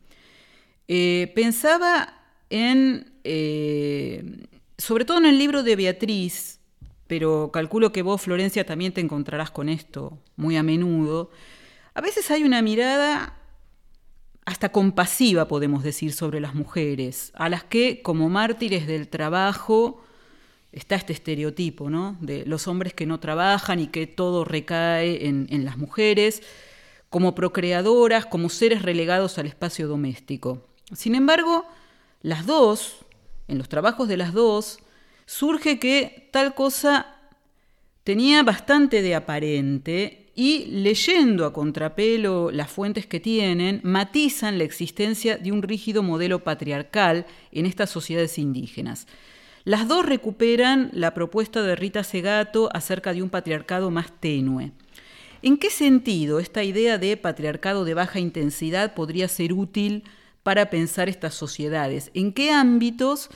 Eh, 0.88 1.32
pensaba 1.36 2.24
en, 2.50 3.14
eh, 3.24 4.48
sobre 4.80 5.06
todo 5.06 5.20
en 5.20 5.28
el 5.28 5.38
libro 5.38 5.62
de 5.62 5.76
Beatriz, 5.76 6.60
pero 7.06 7.52
calculo 7.54 7.92
que 7.92 8.02
vos, 8.02 8.20
Florencia, 8.20 8.66
también 8.66 8.94
te 8.94 9.02
encontrarás 9.02 9.52
con 9.52 9.70
esto 9.70 10.18
muy 10.38 10.58
a 10.58 10.64
menudo. 10.64 11.30
A 11.94 12.02
veces 12.02 12.32
hay 12.32 12.44
una 12.44 12.64
mirada 12.64 13.38
hasta 14.44 14.72
compasiva, 14.72 15.48
podemos 15.48 15.84
decir, 15.84 16.14
sobre 16.14 16.40
las 16.40 16.56
mujeres, 16.56 17.32
a 17.36 17.48
las 17.48 17.64
que, 17.64 18.02
como 18.02 18.28
mártires 18.30 18.88
del 18.88 19.08
trabajo, 19.08 20.04
está 20.76 20.96
este 20.96 21.14
estereotipo, 21.14 21.90
¿no? 21.90 22.18
De 22.22 22.46
los 22.46 22.68
hombres 22.68 22.94
que 22.94 23.06
no 23.06 23.20
trabajan 23.20 23.80
y 23.80 23.88
que 23.88 24.06
todo 24.06 24.44
recae 24.44 25.26
en, 25.28 25.48
en 25.50 25.66
las 25.66 25.78
mujeres, 25.78 26.44
como 27.10 27.34
procreadoras, 27.34 28.26
como 28.26 28.50
seres 28.50 28.82
relegados 28.82 29.38
al 29.38 29.48
espacio 29.48 29.88
doméstico. 29.88 30.68
Sin 30.94 31.16
embargo, 31.16 31.66
las 32.22 32.46
dos, 32.46 32.98
en 33.48 33.58
los 33.58 33.70
trabajos 33.70 34.08
de 34.08 34.18
las 34.18 34.34
dos, 34.34 34.80
surge 35.26 35.80
que 35.80 36.30
tal 36.32 36.54
cosa 36.54 37.16
tenía 38.04 38.44
bastante 38.44 39.02
de 39.02 39.16
aparente 39.16 40.32
y 40.36 40.66
leyendo 40.66 41.46
a 41.46 41.54
contrapelo 41.54 42.52
las 42.52 42.70
fuentes 42.70 43.08
que 43.08 43.22
tienen, 43.22 43.80
matizan 43.84 44.58
la 44.58 44.66
existencia 44.66 45.38
de 45.38 45.52
un 45.52 45.62
rígido 45.64 46.04
modelo 46.04 46.44
patriarcal 46.44 47.26
en 47.52 47.66
estas 47.66 47.90
sociedades 47.90 48.38
indígenas. 48.38 49.08
Las 49.66 49.88
dos 49.88 50.06
recuperan 50.06 50.92
la 50.94 51.16
propuesta 51.16 51.64
de 51.64 51.76
Rita 51.76 52.04
Segato 52.04 52.70
acerca 52.72 53.14
de 53.14 53.24
un 53.24 53.32
patriarcado 53.32 53.90
más 53.90 54.12
tenue. 54.20 54.74
¿En 55.42 55.58
qué 55.58 55.72
sentido 55.72 56.40
esta 56.40 56.64
idea 56.64 57.00
de 57.00 57.18
patriarcado 57.18 57.84
de 57.84 57.96
baja 57.96 58.20
intensidad 58.20 58.94
podría 58.94 59.28
ser 59.28 59.54
útil 59.54 60.04
para 60.44 60.70
pensar 60.70 61.10
estas 61.10 61.34
sociedades? 61.34 62.12
¿En 62.14 62.32
qué 62.32 62.52
ámbitos 62.52 63.32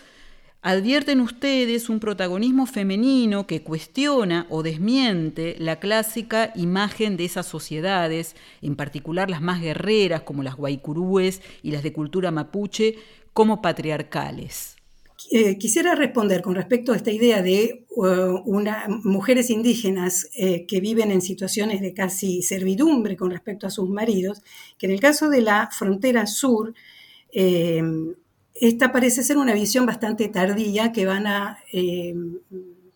advierten 0.61 1.19
ustedes 1.19 1.89
un 1.89 1.99
protagonismo 1.99 2.67
femenino 2.67 3.47
que 3.47 3.63
cuestiona 3.63 4.45
o 4.51 4.61
desmiente 4.61 5.55
la 5.57 5.79
clásica 5.79 6.51
imagen 6.53 7.17
de 7.17 7.25
esas 7.25 7.47
sociedades, 7.47 8.35
en 8.61 8.75
particular 8.75 9.31
las 9.31 9.41
más 9.41 9.61
guerreras 9.61 10.21
como 10.21 10.43
las 10.43 10.57
guaycurúes 10.57 11.41
y 11.63 11.71
las 11.71 11.81
de 11.81 11.91
cultura 11.91 12.29
mapuche, 12.29 12.99
como 13.33 13.63
patriarcales. 13.63 14.78
Eh, 15.31 15.57
quisiera 15.57 15.95
responder 15.95 16.41
con 16.41 16.55
respecto 16.55 16.93
a 16.93 16.95
esta 16.95 17.11
idea 17.11 17.41
de 17.41 17.85
uh, 17.89 18.41
mujeres 19.03 19.49
indígenas 19.49 20.29
eh, 20.33 20.65
que 20.65 20.79
viven 20.79 21.11
en 21.11 21.21
situaciones 21.21 21.81
de 21.81 21.93
casi 21.93 22.41
servidumbre 22.41 23.17
con 23.17 23.29
respecto 23.29 23.67
a 23.67 23.69
sus 23.69 23.89
maridos, 23.89 24.41
que 24.77 24.85
en 24.85 24.93
el 24.93 24.99
caso 24.99 25.29
de 25.29 25.41
la 25.41 25.69
frontera 25.71 26.25
sur, 26.25 26.73
eh, 27.33 27.83
esta 28.55 28.91
parece 28.91 29.23
ser 29.23 29.37
una 29.37 29.53
visión 29.53 29.85
bastante 29.85 30.29
tardía 30.29 30.91
que 30.91 31.05
van 31.05 31.27
a 31.27 31.59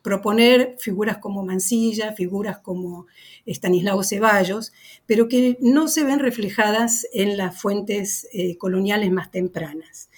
proponer 0.01 0.75
figuras 0.80 1.20
como 1.20 1.46
Mansilla, 1.46 2.12
figuras 2.12 2.60
como 2.60 3.06
Estanislao 3.46 4.03
Ceballos, 4.03 4.74
pero 5.06 5.30
que 5.30 5.58
no 5.62 5.88
se 5.88 6.03
ven 6.03 6.20
reflejadas 6.20 7.08
en 7.13 7.38
las 7.38 7.62
fuentes 7.62 8.27
coloniales 8.58 9.12
más 9.12 9.32
tempranas 9.32 10.10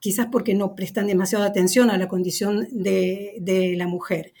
quizás 0.00 0.28
porque 0.32 0.54
no 0.54 0.74
prestan 0.74 1.06
demasiada 1.06 1.46
atención 1.46 1.90
a 1.90 1.98
la 1.98 2.08
condición 2.08 2.66
de, 2.72 3.74
la 3.76 3.86
mujer. 3.86 4.32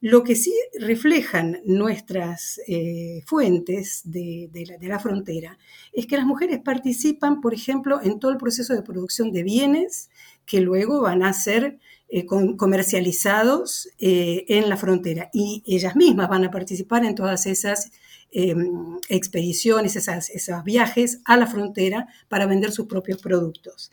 Lo 0.00 0.22
que 0.22 0.36
sí 0.36 0.54
reflejan 0.78 1.60
nuestras 1.64 2.60
eh, 2.68 3.22
fuentes 3.26 4.02
de, 4.04 4.48
la, 4.80 5.00
frontera 5.00 5.58
es 5.92 6.06
que 6.06 6.16
las 6.16 6.24
mujeres 6.24 6.60
participan, 6.60 7.40
por 7.40 7.52
ejemplo, 7.52 8.00
en 8.00 8.20
todo 8.20 8.30
el 8.30 8.38
proceso 8.38 8.74
de 8.74 8.82
producción 8.82 9.32
de 9.32 9.42
bienes 9.42 10.08
que 10.46 10.60
luego 10.60 11.02
van 11.02 11.24
a 11.24 11.32
ser 11.32 11.78
eh, 12.10 12.24
comercializados 12.24 13.88
eh, 13.98 14.44
en 14.48 14.68
la 14.68 14.76
frontera 14.76 15.30
y 15.32 15.64
ellas 15.66 15.96
mismas 15.96 16.28
van 16.28 16.44
a 16.44 16.50
participar 16.50 17.04
en 17.04 17.16
todas 17.16 17.46
esas 17.46 17.90
em, 18.30 18.98
expediciones, 19.08 19.96
esos 19.96 20.64
viajes 20.64 21.20
a 21.24 21.36
la 21.36 21.48
frontera 21.48 22.06
para 22.28 22.46
vender 22.46 22.70
sus 22.70 22.86
propios 22.86 23.20
productos. 23.20 23.90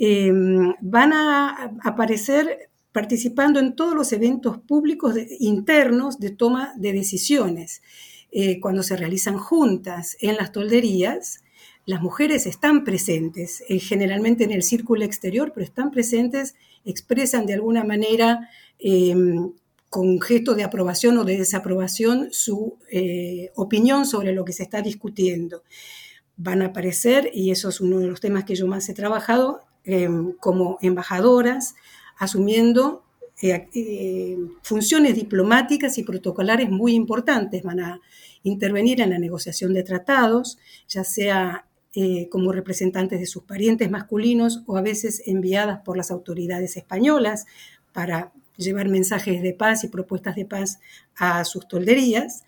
Em, 0.00 0.74
van 0.80 1.12
a 1.12 1.72
aparecer 1.82 2.70
participando 2.92 3.58
en 3.58 3.74
todos 3.74 3.94
los 3.94 4.12
eventos 4.12 4.58
públicos 4.58 5.16
internos 5.40 6.20
de 6.20 6.30
toma 6.30 6.72
de 6.76 6.92
decisiones. 6.92 7.82
Eh, 8.30 8.60
cuando 8.60 8.84
se 8.84 8.96
realizan 8.96 9.38
juntas 9.38 10.16
en 10.20 10.36
las 10.36 10.52
tolderías, 10.52 11.42
las 11.84 12.00
mujeres 12.00 12.46
están 12.46 12.84
presentes, 12.84 13.64
eh, 13.68 13.80
generalmente 13.80 14.44
en 14.44 14.52
el 14.52 14.62
círculo 14.62 15.04
exterior, 15.04 15.52
pero 15.52 15.64
están 15.64 15.90
presentes, 15.90 16.54
expresan 16.84 17.46
de 17.46 17.54
alguna 17.54 17.82
manera 17.82 18.48
em, 18.78 19.52
con 19.90 20.20
gesto 20.20 20.54
de 20.54 20.64
aprobación 20.64 21.18
o 21.18 21.24
de 21.24 21.38
desaprobación 21.38 22.28
su 22.30 22.78
eh, 22.92 23.50
opinión 23.56 24.06
sobre 24.06 24.32
lo 24.32 24.44
que 24.44 24.52
se 24.52 24.62
está 24.62 24.82
discutiendo. 24.82 25.64
Van 26.36 26.62
a 26.62 26.66
aparecer, 26.66 27.30
y 27.34 27.50
eso 27.50 27.70
es 27.70 27.80
uno 27.80 27.98
de 27.98 28.06
los 28.06 28.20
temas 28.20 28.44
que 28.44 28.54
yo 28.54 28.66
más 28.68 28.88
he 28.88 28.94
trabajado, 28.94 29.67
Em, 29.90 30.32
como 30.32 30.76
embajadoras, 30.82 31.74
asumiendo 32.18 33.04
eh, 33.40 33.68
eh, 33.72 34.36
funciones 34.60 35.14
diplomáticas 35.14 35.96
y 35.96 36.02
protocolares 36.02 36.68
muy 36.68 36.92
importantes. 36.92 37.62
Van 37.62 37.80
a 37.80 38.00
intervenir 38.42 39.00
en 39.00 39.08
la 39.08 39.18
negociación 39.18 39.72
de 39.72 39.84
tratados, 39.84 40.58
ya 40.88 41.04
sea 41.04 41.64
eh, 41.94 42.28
como 42.28 42.52
representantes 42.52 43.18
de 43.18 43.24
sus 43.24 43.44
parientes 43.44 43.90
masculinos 43.90 44.62
o 44.66 44.76
a 44.76 44.82
veces 44.82 45.22
enviadas 45.24 45.80
por 45.80 45.96
las 45.96 46.10
autoridades 46.10 46.76
españolas 46.76 47.46
para 47.94 48.30
llevar 48.58 48.90
mensajes 48.90 49.40
de 49.40 49.54
paz 49.54 49.84
y 49.84 49.88
propuestas 49.88 50.36
de 50.36 50.44
paz 50.44 50.80
a 51.16 51.46
sus 51.46 51.66
tolderías 51.66 52.44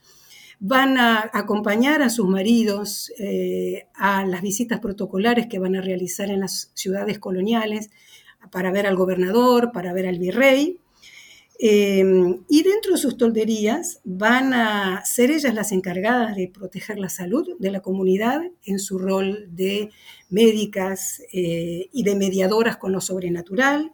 van 0.61 0.99
a 0.99 1.31
acompañar 1.33 2.03
a 2.03 2.11
sus 2.11 2.29
maridos 2.29 3.11
eh, 3.19 3.87
a 3.95 4.27
las 4.27 4.43
visitas 4.43 4.79
protocolares 4.79 5.47
que 5.47 5.59
van 5.59 5.75
a 5.75 5.81
realizar 5.81 6.31
en 6.31 6.41
las 6.41 6.71
ciudades 6.75 7.19
coloniales 7.19 7.91
para 8.53 8.71
ver 8.71 8.87
al 8.87 8.95
gobernador, 8.95 9.73
para 9.73 9.95
ver 9.95 10.07
al 10.07 10.19
virrey. 10.19 10.79
Eh, 11.63 12.05
y 12.49 12.63
dentro 12.63 12.93
de 12.93 12.99
sus 12.99 13.17
tolderías 13.17 14.01
van 14.05 14.55
a 14.55 15.03
ser 15.05 15.31
ellas 15.31 15.55
las 15.55 15.73
encargadas 15.73 16.37
de 16.37 16.49
proteger 16.49 16.99
la 16.99 17.11
salud 17.11 17.47
de 17.59 17.71
la 17.71 17.81
comunidad 17.81 18.41
en 18.65 18.79
su 18.79 18.99
rol 18.99 19.47
de 19.51 19.91
médicas 20.29 21.23
eh, 21.33 21.89
y 21.93 22.03
de 22.03 22.17
mediadoras 22.17 22.77
con 22.77 22.93
lo 22.93 23.01
sobrenatural. 23.01 23.93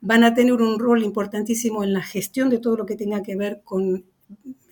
Van 0.00 0.24
a 0.24 0.32
tener 0.34 0.54
un 0.54 0.78
rol 0.78 1.02
importantísimo 1.02 1.84
en 1.84 1.92
la 1.92 2.02
gestión 2.02 2.48
de 2.48 2.58
todo 2.58 2.76
lo 2.76 2.86
que 2.86 2.96
tenga 2.96 3.22
que 3.22 3.36
ver 3.36 3.60
con 3.64 4.06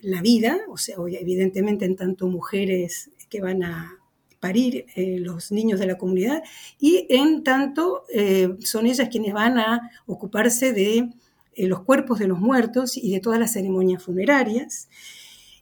la 0.01 0.21
vida, 0.21 0.59
o 0.69 0.77
sea, 0.77 0.95
evidentemente 1.19 1.85
en 1.85 1.95
tanto 1.95 2.27
mujeres 2.27 3.11
que 3.29 3.41
van 3.41 3.63
a 3.63 3.99
parir 4.39 4.85
eh, 4.95 5.19
los 5.19 5.51
niños 5.51 5.79
de 5.79 5.87
la 5.87 5.97
comunidad 5.97 6.43
y 6.79 7.05
en 7.09 7.43
tanto 7.43 8.03
eh, 8.13 8.55
son 8.59 8.85
ellas 8.87 9.09
quienes 9.09 9.33
van 9.33 9.57
a 9.57 9.91
ocuparse 10.05 10.71
de 10.71 11.09
eh, 11.55 11.67
los 11.67 11.81
cuerpos 11.81 12.19
de 12.19 12.27
los 12.27 12.39
muertos 12.39 12.95
y 12.97 13.11
de 13.11 13.19
todas 13.19 13.39
las 13.39 13.53
ceremonias 13.53 14.03
funerarias. 14.03 14.89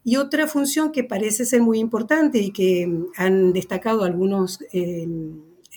Y 0.04 0.16
otra 0.16 0.48
función 0.48 0.92
que 0.92 1.04
parece 1.04 1.44
ser 1.46 1.62
muy 1.62 1.80
importante 1.80 2.40
y 2.40 2.52
que 2.52 2.88
han 3.18 3.52
destacado 3.52 4.06
algunos 4.06 4.60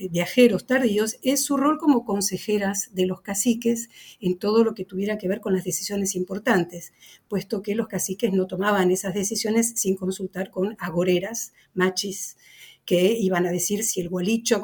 viajeros 0.08 0.66
tardíos 0.66 1.18
es 1.22 1.44
su 1.44 1.56
rol 1.56 1.78
como 1.78 2.04
consejeras 2.04 2.94
de 2.94 3.06
los 3.06 3.20
caciques 3.20 3.90
en 4.20 4.38
todo 4.38 4.64
lo 4.64 4.74
que 4.74 4.84
tuviera 4.84 5.18
que 5.18 5.28
ver 5.28 5.40
con 5.40 5.52
las 5.52 5.64
decisiones 5.64 6.14
importantes, 6.14 6.92
puesto 7.28 7.62
que 7.62 7.74
los 7.74 7.88
caciques 7.88 8.32
no 8.32 8.46
tomaban 8.46 8.90
esas 8.90 9.14
decisiones 9.14 9.72
sin 9.76 9.96
consultar 9.96 10.50
con 10.50 10.76
agoreras, 10.78 11.52
machis, 11.74 12.36
que 12.84 13.12
iban 13.12 13.46
a 13.46 13.50
decir 13.50 13.84
si 13.84 14.00
el 14.00 14.08
gualicho 14.08 14.62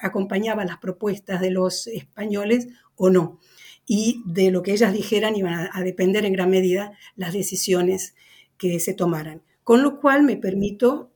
acompañaba 0.00 0.64
las 0.64 0.78
propuestas 0.78 1.40
de 1.40 1.50
los 1.50 1.86
españoles 1.86 2.68
o 2.96 3.10
no. 3.10 3.40
Y 3.86 4.22
de 4.26 4.50
lo 4.50 4.62
que 4.62 4.72
ellas 4.72 4.92
dijeran 4.92 5.36
iban 5.36 5.68
a 5.72 5.82
depender 5.82 6.24
en 6.24 6.32
gran 6.32 6.50
medida 6.50 6.92
las 7.16 7.32
decisiones 7.32 8.14
que 8.58 8.80
se 8.80 8.94
tomaran. 8.94 9.42
Con 9.64 9.82
lo 9.82 10.00
cual 10.00 10.22
me 10.22 10.36
permito 10.36 11.12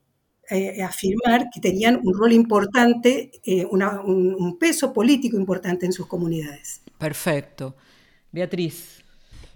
eh, 0.51 0.83
afirmar 0.83 1.49
que 1.53 1.61
tenían 1.61 2.01
un 2.03 2.15
rol 2.15 2.33
importante, 2.33 3.31
eh, 3.45 3.65
un 3.65 4.57
peso 4.59 4.93
político 4.93 5.37
importante 5.37 5.87
en 5.87 5.93
sus 5.93 6.07
comunidades. 6.07 6.83
Perfecto. 6.99 7.75
Beatriz. 8.31 9.03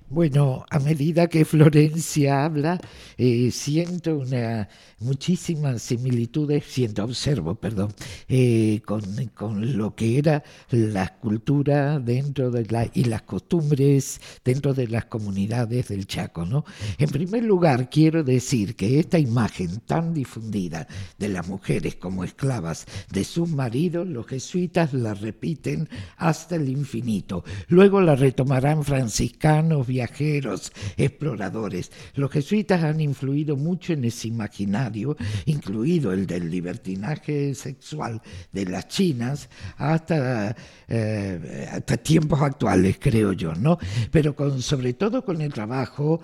Bueno, 0.09 0.65
a 0.71 0.79
medida 0.79 1.27
que 1.27 1.45
Florencia 1.45 2.45
habla, 2.45 2.81
eh, 3.19 3.51
siento 3.51 4.19
una, 4.19 4.69
muchísimas 5.01 5.83
similitudes, 5.83 6.65
siento, 6.65 7.03
observo, 7.03 7.57
perdón, 7.57 7.93
eh, 8.29 8.83
con, 8.87 9.03
con, 9.35 9.77
lo 9.77 9.97
que 9.97 10.19
era 10.19 10.45
la 10.71 11.17
cultura 11.19 11.99
dentro 11.99 12.53
de 12.53 12.67
la, 12.67 12.89
y 12.95 13.05
las 13.05 13.23
costumbres 13.23 14.21
dentro 14.45 14.75
de 14.75 14.87
las 14.87 15.07
comunidades 15.07 15.89
del 15.89 16.07
Chaco. 16.07 16.47
¿no? 16.47 16.65
En 16.99 17.11
primer 17.11 17.43
lugar, 17.43 17.91
quiero 17.91 18.23
decir 18.23 18.77
que 18.77 19.01
esta 19.01 19.19
imagen 19.19 19.81
tan 19.81 20.15
difundida 20.15 20.87
de 21.19 21.31
las 21.31 21.49
mujeres 21.49 21.97
como 21.97 22.23
esclavas 22.23 22.87
de 23.11 23.25
sus 23.25 23.49
maridos, 23.49 24.07
los 24.07 24.27
jesuitas 24.29 24.93
la 24.93 25.15
repiten 25.15 25.89
hasta 26.17 26.55
el 26.55 26.69
infinito. 26.69 27.43
Luego 27.67 28.01
la 28.01 28.15
retomarán 28.15 28.85
franciscanos, 28.85 29.87
viajeros, 29.97 30.73
exploradores. 30.97 31.91
Los 32.15 32.31
jesuitas 32.31 32.85
han 32.85 33.01
influido 33.01 33.57
mucho 33.57 33.95
en 33.95 34.05
ese 34.05 34.29
imaginario, 34.29 35.17
incluido 35.47 36.13
el 36.13 36.27
del 36.27 36.51
libertinaje 36.51 37.55
sexual 37.55 38.21
de 38.53 38.67
las 38.67 38.89
chinas, 38.89 39.49
hasta, 39.79 40.55
eh, 40.89 41.69
hasta 41.73 41.97
tiempos 41.97 42.43
actuales, 42.43 42.99
creo 43.01 43.33
yo, 43.33 43.55
¿no? 43.55 43.79
Pero 44.11 44.37
con, 44.37 44.61
sobre 44.61 44.93
todo 44.93 45.25
con 45.25 45.41
el 45.41 45.53
trabajo, 45.53 46.21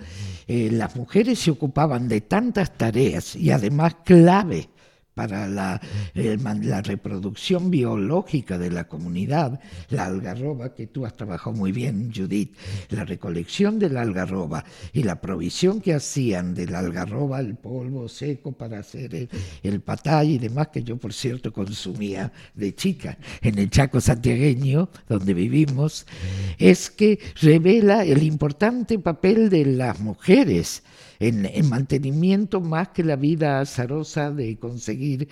eh, 0.47 0.69
las 0.71 0.95
mujeres 0.95 1.39
se 1.39 1.49
ocupaban 1.49 2.07
de 2.07 2.21
tantas 2.21 2.77
tareas 2.77 3.35
y 3.35 3.49
además 3.49 3.95
clave 4.05 4.69
para 5.13 5.47
la, 5.47 5.79
reproducción 6.81 7.69
biológica 7.69 8.57
de 8.57 8.71
la 8.71 8.87
comunidad, 8.87 9.59
la 9.89 10.05
algarroba, 10.05 10.73
que 10.73 10.87
tú 10.87 11.05
has 11.05 11.15
trabajado 11.15 11.55
muy 11.55 11.71
bien, 11.71 12.11
Judith, 12.13 12.55
la 12.89 13.05
recolección 13.05 13.79
de 13.79 13.89
la 13.89 14.01
algarroba 14.01 14.63
y 14.91 15.03
la 15.03 15.21
provisión 15.21 15.81
que 15.81 15.93
hacían 15.93 16.53
de 16.53 16.67
la 16.67 16.79
algarroba, 16.79 17.39
el 17.39 17.55
polvo 17.55 18.09
seco 18.09 18.51
para 18.51 18.79
hacer 18.79 19.13
el, 19.15 19.29
el 19.61 19.81
patay 19.81 20.33
y 20.33 20.37
demás, 20.39 20.69
que 20.69 20.83
yo 20.83 20.97
por 20.97 21.13
cierto 21.13 21.53
consumía 21.53 22.31
de 22.53 22.73
chica 22.75 23.17
en 23.41 23.59
el 23.59 23.69
Chaco 23.69 24.01
santiagueño, 24.01 24.89
donde 25.07 25.33
vivimos, 25.33 26.05
es 26.57 26.89
que 26.89 27.19
revela 27.41 28.03
el 28.03 28.23
importante 28.23 28.97
papel 28.99 29.49
de 29.49 29.65
las 29.65 29.99
mujeres 29.99 30.83
en, 31.19 31.69
mantenimiento 31.69 32.61
más 32.61 32.89
que 32.89 33.03
la 33.03 33.15
vida 33.15 33.59
azarosa 33.59 34.31
de 34.31 34.57
conseguir 34.57 35.27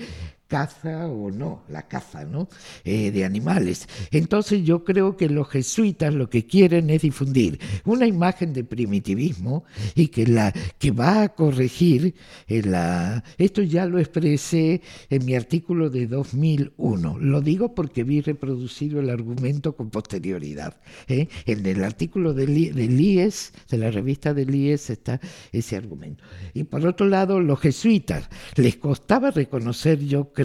caza 0.51 1.07
o 1.07 1.31
no, 1.31 1.63
la 1.69 1.87
caza 1.87 2.25
¿no? 2.25 2.49
Eh, 2.83 3.09
de 3.11 3.23
animales. 3.23 3.87
Entonces 4.11 4.63
yo 4.65 4.83
creo 4.83 5.15
que 5.15 5.29
los 5.29 5.47
jesuitas 5.47 6.13
lo 6.13 6.29
que 6.29 6.45
quieren 6.45 6.89
es 6.89 7.03
difundir 7.03 7.57
una 7.85 8.05
imagen 8.05 8.51
de 8.51 8.65
primitivismo 8.65 9.63
y 9.95 10.09
que, 10.09 10.27
la, 10.27 10.51
que 10.77 10.91
va 10.91 11.23
a 11.23 11.29
corregir 11.29 12.15
eh, 12.47 12.63
la... 12.63 13.23
Esto 13.37 13.61
ya 13.61 13.85
lo 13.85 13.97
expresé 13.97 14.81
en 15.09 15.23
mi 15.23 15.35
artículo 15.35 15.89
de 15.89 16.07
2001. 16.07 17.17
Lo 17.19 17.39
digo 17.39 17.73
porque 17.73 18.03
vi 18.03 18.19
reproducido 18.19 18.99
el 18.99 19.09
argumento 19.09 19.77
con 19.77 19.89
posterioridad. 19.89 20.75
¿eh? 21.07 21.29
En 21.45 21.65
el 21.65 21.81
artículo 21.81 22.33
de, 22.33 22.43
IES, 22.43 23.53
de 23.69 23.77
la 23.77 23.89
revista 23.89 24.33
del 24.33 24.53
IES, 24.53 24.89
está 24.89 25.21
ese 25.53 25.77
argumento. 25.77 26.25
Y 26.53 26.65
por 26.65 26.85
otro 26.85 27.07
lado, 27.07 27.39
los 27.39 27.61
jesuitas 27.61 28.29
les 28.55 28.75
costaba 28.75 29.31
reconocer, 29.31 29.99
yo 29.99 30.33
creo, 30.33 30.40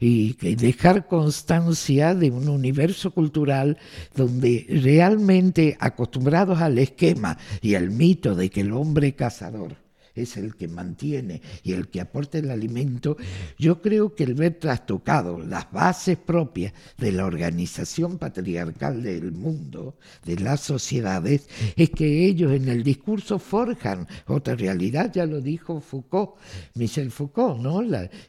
y 0.00 0.34
dejar 0.54 1.06
constancia 1.06 2.14
de 2.14 2.30
un 2.30 2.48
universo 2.48 3.10
cultural 3.10 3.78
donde 4.14 4.66
realmente 4.68 5.76
acostumbrados 5.80 6.60
al 6.60 6.78
esquema 6.78 7.38
y 7.60 7.74
al 7.74 7.90
mito 7.90 8.34
de 8.34 8.50
que 8.50 8.60
el 8.60 8.72
hombre 8.72 9.14
cazador 9.14 9.76
es 10.14 10.36
el 10.36 10.56
que 10.56 10.68
mantiene 10.68 11.40
y 11.62 11.72
el 11.72 11.88
que 11.88 12.00
aporta 12.00 12.38
el 12.38 12.50
alimento, 12.50 13.16
yo 13.58 13.80
creo 13.80 14.14
que 14.14 14.24
el 14.24 14.34
ver 14.34 14.58
trastocado 14.58 15.38
las 15.38 15.70
bases 15.70 16.18
propias 16.18 16.72
de 16.98 17.12
la 17.12 17.24
organización 17.24 18.18
patriarcal 18.18 19.02
del 19.02 19.32
mundo, 19.32 19.96
de 20.24 20.38
las 20.38 20.60
sociedades, 20.60 21.48
es 21.76 21.90
que 21.90 22.26
ellos 22.26 22.52
en 22.52 22.68
el 22.68 22.82
discurso 22.82 23.38
forjan 23.38 24.06
otra 24.26 24.54
realidad, 24.54 25.12
ya 25.12 25.26
lo 25.26 25.40
dijo 25.40 25.80
Foucault, 25.80 26.36
Michel 26.74 27.10
Foucault, 27.10 27.60
¿no? 27.60 27.82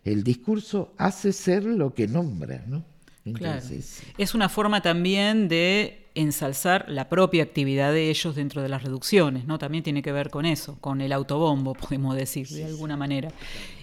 el 0.04 0.24
discurso 0.24 0.93
hace 0.98 1.32
ser 1.32 1.63
lo 1.63 1.93
que 1.93 2.08
nombra, 2.08 2.63
¿no? 2.67 2.86
Es 4.17 4.34
una 4.34 4.50
forma 4.50 4.82
también 4.82 5.48
de 5.48 6.03
ensalzar 6.15 6.86
la 6.88 7.10
propia 7.10 7.43
actividad 7.43 7.91
de 7.91 8.10
ellos 8.10 8.36
dentro 8.36 8.62
de 8.62 8.69
las 8.69 8.84
reducciones, 8.84 9.45
¿no? 9.45 9.58
También 9.58 9.84
tiene 9.84 10.02
que 10.02 10.12
ver 10.12 10.30
con 10.30 10.45
eso, 10.45 10.78
con 10.80 11.02
el 11.02 11.12
autobombo, 11.12 11.73
podemos 11.89 12.15
decir, 12.15 12.47
de 12.47 12.65
alguna 12.65 12.97
manera. 12.97 13.30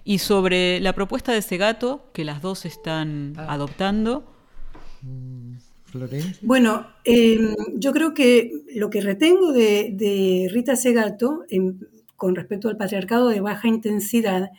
Y 0.05 0.19
sobre 0.19 0.81
la 0.81 0.93
propuesta 0.95 1.33
de 1.33 1.43
Segato, 1.43 2.11
que 2.12 2.25
las 2.25 2.43
dos 2.43 2.64
están 2.64 3.35
ah. 3.37 3.53
adoptando. 3.53 4.25
Mm, 5.03 5.55
bueno, 6.43 6.87
em, 7.05 7.57
yo 7.75 7.93
creo 7.93 8.14
que 8.14 8.53
lo 8.75 8.90
que 8.90 9.01
retengo 9.01 9.53
de, 9.53 10.49
Rita 10.53 10.77
Segato 10.77 11.45
con 12.16 12.37
respecto 12.37 12.69
al 12.69 12.77
patriarcado 12.77 13.29
de 13.29 13.40
baja 13.40 13.66
intensidad 13.66 14.51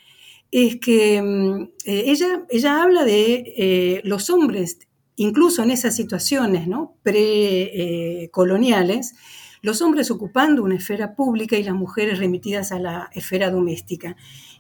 es 0.52 0.78
que 0.78 1.16
em, 1.16 1.70
eh, 1.86 2.04
ella, 2.08 2.46
ella 2.50 2.84
habla 2.84 3.06
de 3.06 3.54
eh, 3.56 4.02
los 4.04 4.30
hombres 4.30 4.80
incluso 5.22 5.64
en 5.64 5.72
esas 5.72 5.96
situaciones 5.96 6.68
¿no? 6.68 6.96
precoloniales, 7.04 9.14
los 9.62 9.82
hombres 9.84 10.10
ocupando 10.10 10.64
una 10.64 10.76
esfera 10.76 11.16
pública 11.16 11.58
y 11.58 11.64
las 11.64 11.76
mujeres 11.76 12.18
remitidas 12.18 12.72
a 12.72 12.80
la 12.80 13.12
esfera 13.14 13.52
doméstica. 13.52 14.16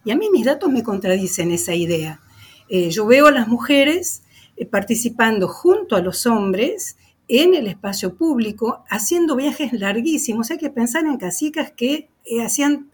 Y 0.05 0.11
a 0.11 0.15
mí 0.15 0.29
mis 0.31 0.45
datos 0.45 0.71
me 0.71 0.83
contradicen 0.83 1.49
esa 1.51 1.73
idea. 1.73 2.21
Eh, 2.69 2.91
yo 2.91 3.07
veo 3.07 3.25
a 3.27 3.31
las 3.31 3.47
mujeres 3.47 4.21
eh, 4.55 4.67
participando 4.67 5.47
junto 5.47 5.95
a 5.95 6.01
los 6.01 6.27
hombres 6.27 6.95
en 7.27 7.55
el 7.55 7.65
espacio 7.65 8.15
público, 8.15 8.83
haciendo 8.87 9.35
viajes 9.35 9.73
larguísimos. 9.73 10.51
Hay 10.51 10.59
que 10.59 10.69
pensar 10.69 11.05
en 11.05 11.17
casicas 11.17 11.71
que 11.71 12.09
eh, 12.23 12.43
hacían 12.43 12.91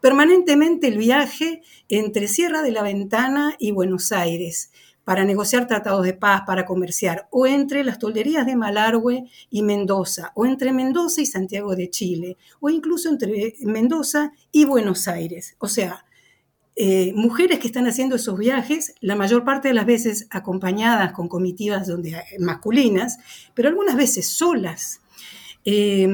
permanentemente 0.00 0.88
el 0.88 0.96
viaje 0.96 1.60
entre 1.90 2.26
Sierra 2.26 2.62
de 2.62 2.70
la 2.70 2.82
Ventana 2.82 3.54
y 3.58 3.72
Buenos 3.72 4.12
Aires 4.12 4.70
para 5.06 5.24
negociar 5.24 5.68
tratados 5.68 6.04
de 6.04 6.14
paz, 6.14 6.42
para 6.44 6.66
comerciar, 6.66 7.28
o 7.30 7.46
entre 7.46 7.84
las 7.84 8.00
tolderías 8.00 8.44
de 8.44 8.56
Malargüe 8.56 9.30
y 9.50 9.62
Mendoza, 9.62 10.32
o 10.34 10.44
entre 10.46 10.72
Mendoza 10.72 11.20
y 11.20 11.26
Santiago 11.26 11.76
de 11.76 11.90
Chile, 11.90 12.36
o 12.58 12.70
incluso 12.70 13.08
entre 13.08 13.54
Mendoza 13.60 14.32
y 14.50 14.64
Buenos 14.64 15.06
Aires. 15.06 15.54
O 15.60 15.68
sea, 15.68 16.04
eh, 16.74 17.12
mujeres 17.14 17.60
que 17.60 17.68
están 17.68 17.86
haciendo 17.86 18.16
esos 18.16 18.36
viajes, 18.36 18.96
la 19.00 19.14
mayor 19.14 19.44
parte 19.44 19.68
de 19.68 19.74
las 19.74 19.86
veces 19.86 20.26
acompañadas 20.30 21.12
con 21.12 21.28
comitivas 21.28 21.86
donde, 21.86 22.20
masculinas, 22.40 23.18
pero 23.54 23.68
algunas 23.68 23.94
veces 23.94 24.26
solas. 24.26 25.02
Eh, 25.64 26.08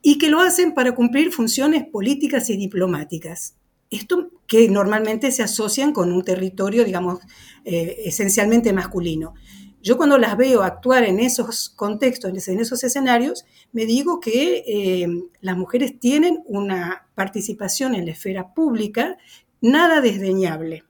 y 0.00 0.16
que 0.16 0.30
lo 0.30 0.40
hacen 0.40 0.72
para 0.72 0.94
cumplir 0.94 1.32
funciones 1.32 1.84
políticas 1.86 2.48
y 2.48 2.56
diplomáticas. 2.56 3.56
Esto 3.90 4.30
que 4.46 4.68
normalmente 4.68 5.30
se 5.30 5.42
asocian 5.42 5.92
con 5.92 6.12
un 6.12 6.22
territorio, 6.22 6.84
digamos, 6.84 7.20
eh, 7.64 8.02
esencialmente 8.04 8.72
masculino. 8.72 9.34
Yo 9.82 9.96
cuando 9.96 10.16
las 10.16 10.36
veo 10.36 10.62
actuar 10.62 11.04
en 11.04 11.20
esos 11.20 11.68
contextos, 11.68 12.48
en 12.48 12.60
esos 12.60 12.84
escenarios, 12.84 13.44
me 13.72 13.84
digo 13.84 14.18
que 14.20 14.64
eh, 14.66 15.06
las 15.40 15.56
mujeres 15.56 15.98
tienen 16.00 16.42
una 16.46 17.06
participación 17.14 17.94
en 17.94 18.06
la 18.06 18.12
esfera 18.12 18.54
pública 18.54 19.18
nada 19.60 20.00
desdeñable. 20.00 20.84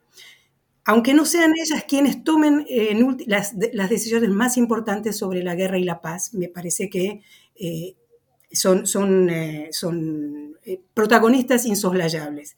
Aunque 0.85 1.15
no 1.15 1.25
sean 1.25 1.55
ellas 1.57 1.85
quienes 1.89 2.23
tomen 2.23 2.67
eh, 2.69 2.97
las, 3.27 3.59
decisiones 3.59 4.31
más 4.31 4.57
importantes 4.57 5.17
sobre 5.17 5.43
la 5.43 5.55
guerra 5.55 5.79
y 5.79 5.85
la 5.85 6.01
paz, 6.01 6.35
me 6.35 6.49
parece 6.49 6.91
que 6.91 7.23
son, 8.53 8.87
son, 8.87 9.31
son 9.71 10.59
protagonistas 10.93 11.67
insoslayables. 11.67 12.57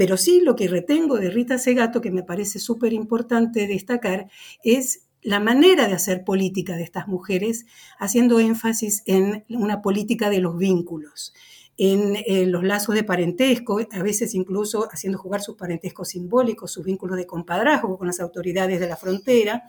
Pero 0.00 0.16
sí 0.16 0.40
lo 0.40 0.56
que 0.56 0.66
retengo 0.66 1.18
de 1.18 1.28
Rita 1.28 1.58
Segato, 1.58 2.00
que 2.00 2.10
me 2.10 2.22
parece 2.22 2.58
súper 2.58 2.94
importante 2.94 3.66
destacar, 3.66 4.30
es 4.64 5.02
la 5.20 5.40
manera 5.40 5.88
de 5.88 5.92
hacer 5.92 6.24
política 6.24 6.74
de 6.74 6.84
estas 6.84 7.06
mujeres, 7.06 7.66
haciendo 7.98 8.40
énfasis 8.40 9.02
en 9.04 9.44
una 9.50 9.82
política 9.82 10.30
de 10.30 10.38
los 10.38 10.56
vínculos, 10.56 11.34
en, 11.76 12.16
eh, 12.16 12.46
los 12.46 12.64
lazos 12.64 12.94
de 12.94 13.04
parentesco, 13.04 13.78
a 13.92 14.02
veces 14.02 14.34
incluso 14.34 14.88
haciendo 14.90 15.18
jugar 15.18 15.42
sus 15.42 15.56
parentescos 15.56 16.08
simbólicos, 16.08 16.72
sus 16.72 16.86
vínculos 16.86 17.18
de 17.18 17.26
compadrazgo 17.26 17.98
con 17.98 18.06
las 18.06 18.20
autoridades 18.20 18.80
de 18.80 18.88
la 18.88 18.96
frontera, 18.96 19.64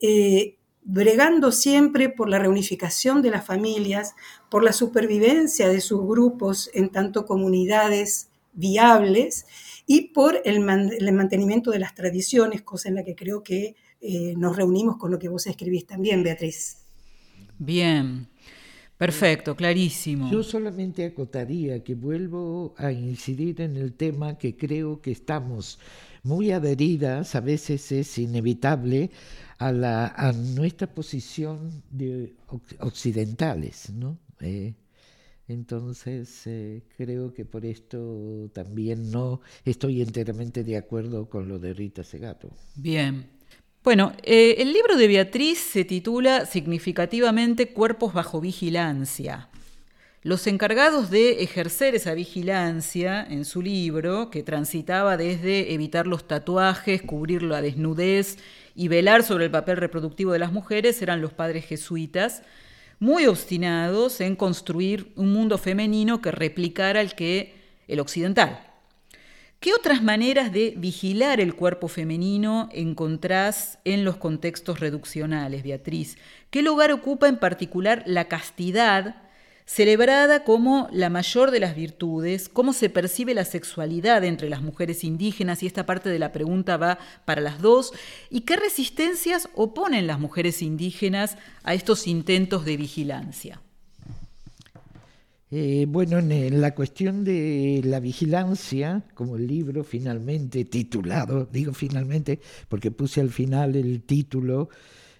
eh, 0.00 0.56
bregando 0.82 1.52
siempre 1.52 2.08
por 2.08 2.30
la 2.30 2.38
reunificación 2.38 3.20
de 3.20 3.32
las 3.32 3.44
familias, 3.44 4.14
por 4.48 4.64
la 4.64 4.72
supervivencia 4.72 5.68
de 5.68 5.82
sus 5.82 6.00
grupos 6.00 6.70
en 6.72 6.88
tanto 6.88 7.26
comunidades 7.26 8.27
viables 8.52 9.46
y 9.86 10.12
por 10.12 10.40
el, 10.44 10.60
mantenimiento 10.60 11.70
de 11.70 11.78
las 11.78 11.94
tradiciones, 11.94 12.62
cosa 12.62 12.88
en 12.88 12.96
la 12.96 13.04
que 13.04 13.14
creo 13.14 13.42
que 13.42 13.76
eh, 14.00 14.34
nos 14.36 14.56
reunimos 14.56 14.96
con 14.96 15.10
lo 15.10 15.18
que 15.18 15.28
vos 15.28 15.46
escribís 15.46 15.86
también, 15.86 16.22
Beatriz. 16.22 16.84
Bien, 17.58 18.28
perfecto, 18.96 19.56
clarísimo. 19.56 20.30
Yo 20.30 20.42
solamente 20.42 21.04
acotaría 21.04 21.82
que 21.82 21.94
vuelvo 21.94 22.74
a 22.76 22.92
incidir 22.92 23.60
en 23.60 23.76
el 23.76 23.94
tema 23.94 24.38
que 24.38 24.56
creo 24.56 25.00
que 25.00 25.10
estamos 25.10 25.78
muy 26.22 26.52
adheridas, 26.52 27.34
a 27.34 27.40
veces 27.40 27.90
es 27.92 28.18
inevitable, 28.18 29.10
a, 29.58 29.72
la, 29.72 30.08
a 30.08 30.32
nuestra 30.32 30.86
posición 30.86 31.82
de 31.90 32.34
occidentales, 32.78 33.90
¿no? 33.90 34.18
Eh, 34.40 34.74
entonces, 35.48 36.46
eh, 36.46 36.82
creo 36.96 37.32
que 37.32 37.46
por 37.46 37.64
esto 37.64 38.50
también 38.52 39.10
no 39.10 39.40
estoy 39.64 40.02
enteramente 40.02 40.62
de 40.62 40.76
acuerdo 40.76 41.30
con 41.30 41.48
lo 41.48 41.58
de 41.58 41.72
Rita 41.72 42.04
Segato. 42.04 42.50
Bien. 42.76 43.26
Bueno, 43.82 44.12
eh, 44.22 44.56
el 44.58 44.74
libro 44.74 44.96
de 44.96 45.08
Beatriz 45.08 45.58
se 45.58 45.84
titula 45.84 46.44
significativamente 46.44 47.72
Cuerpos 47.72 48.12
bajo 48.12 48.42
vigilancia. 48.42 49.48
Los 50.22 50.46
encargados 50.46 51.10
de 51.10 51.42
ejercer 51.42 51.94
esa 51.94 52.12
vigilancia 52.12 53.24
en 53.24 53.46
su 53.46 53.62
libro, 53.62 54.28
que 54.28 54.42
transitaba 54.42 55.16
desde 55.16 55.72
evitar 55.72 56.06
los 56.06 56.28
tatuajes, 56.28 57.00
cubrir 57.00 57.42
la 57.42 57.62
desnudez 57.62 58.36
y 58.74 58.88
velar 58.88 59.22
sobre 59.22 59.46
el 59.46 59.50
papel 59.50 59.78
reproductivo 59.78 60.32
de 60.32 60.40
las 60.40 60.52
mujeres, 60.52 61.00
eran 61.00 61.22
los 61.22 61.32
padres 61.32 61.64
jesuitas, 61.64 62.42
muy 62.98 63.26
obstinados 63.26 64.20
en 64.20 64.36
construir 64.36 65.12
un 65.16 65.32
mundo 65.32 65.58
femenino 65.58 66.20
que 66.20 66.30
replicara 66.30 67.00
el 67.00 67.14
que 67.14 67.54
el 67.86 68.00
occidental. 68.00 68.64
¿Qué 69.60 69.72
otras 69.74 70.02
maneras 70.02 70.52
de 70.52 70.74
vigilar 70.76 71.40
el 71.40 71.56
cuerpo 71.56 71.88
femenino 71.88 72.68
encontrás 72.72 73.80
en 73.84 74.04
los 74.04 74.16
contextos 74.16 74.78
reduccionales, 74.78 75.64
Beatriz? 75.64 76.16
¿Qué 76.50 76.62
lugar 76.62 76.92
ocupa 76.92 77.26
en 77.26 77.38
particular 77.38 78.04
la 78.06 78.26
castidad 78.26 79.27
celebrada 79.68 80.44
como 80.44 80.88
la 80.92 81.10
mayor 81.10 81.50
de 81.50 81.60
las 81.60 81.76
virtudes, 81.76 82.48
cómo 82.48 82.72
se 82.72 82.88
percibe 82.88 83.34
la 83.34 83.44
sexualidad 83.44 84.24
entre 84.24 84.48
las 84.48 84.62
mujeres 84.62 85.04
indígenas, 85.04 85.62
y 85.62 85.66
esta 85.66 85.84
parte 85.84 86.08
de 86.08 86.18
la 86.18 86.32
pregunta 86.32 86.78
va 86.78 86.98
para 87.26 87.42
las 87.42 87.60
dos, 87.60 87.92
y 88.30 88.40
qué 88.40 88.56
resistencias 88.56 89.50
oponen 89.54 90.06
las 90.06 90.18
mujeres 90.18 90.62
indígenas 90.62 91.36
a 91.64 91.74
estos 91.74 92.06
intentos 92.06 92.64
de 92.64 92.78
vigilancia. 92.78 93.60
Eh, 95.50 95.84
bueno, 95.86 96.18
en 96.18 96.60
la 96.62 96.74
cuestión 96.74 97.22
de 97.22 97.82
la 97.84 98.00
vigilancia, 98.00 99.02
como 99.12 99.36
el 99.36 99.46
libro 99.46 99.84
finalmente 99.84 100.64
titulado, 100.64 101.46
digo 101.52 101.74
finalmente 101.74 102.40
porque 102.70 102.90
puse 102.90 103.20
al 103.20 103.30
final 103.30 103.76
el 103.76 104.02
título 104.02 104.70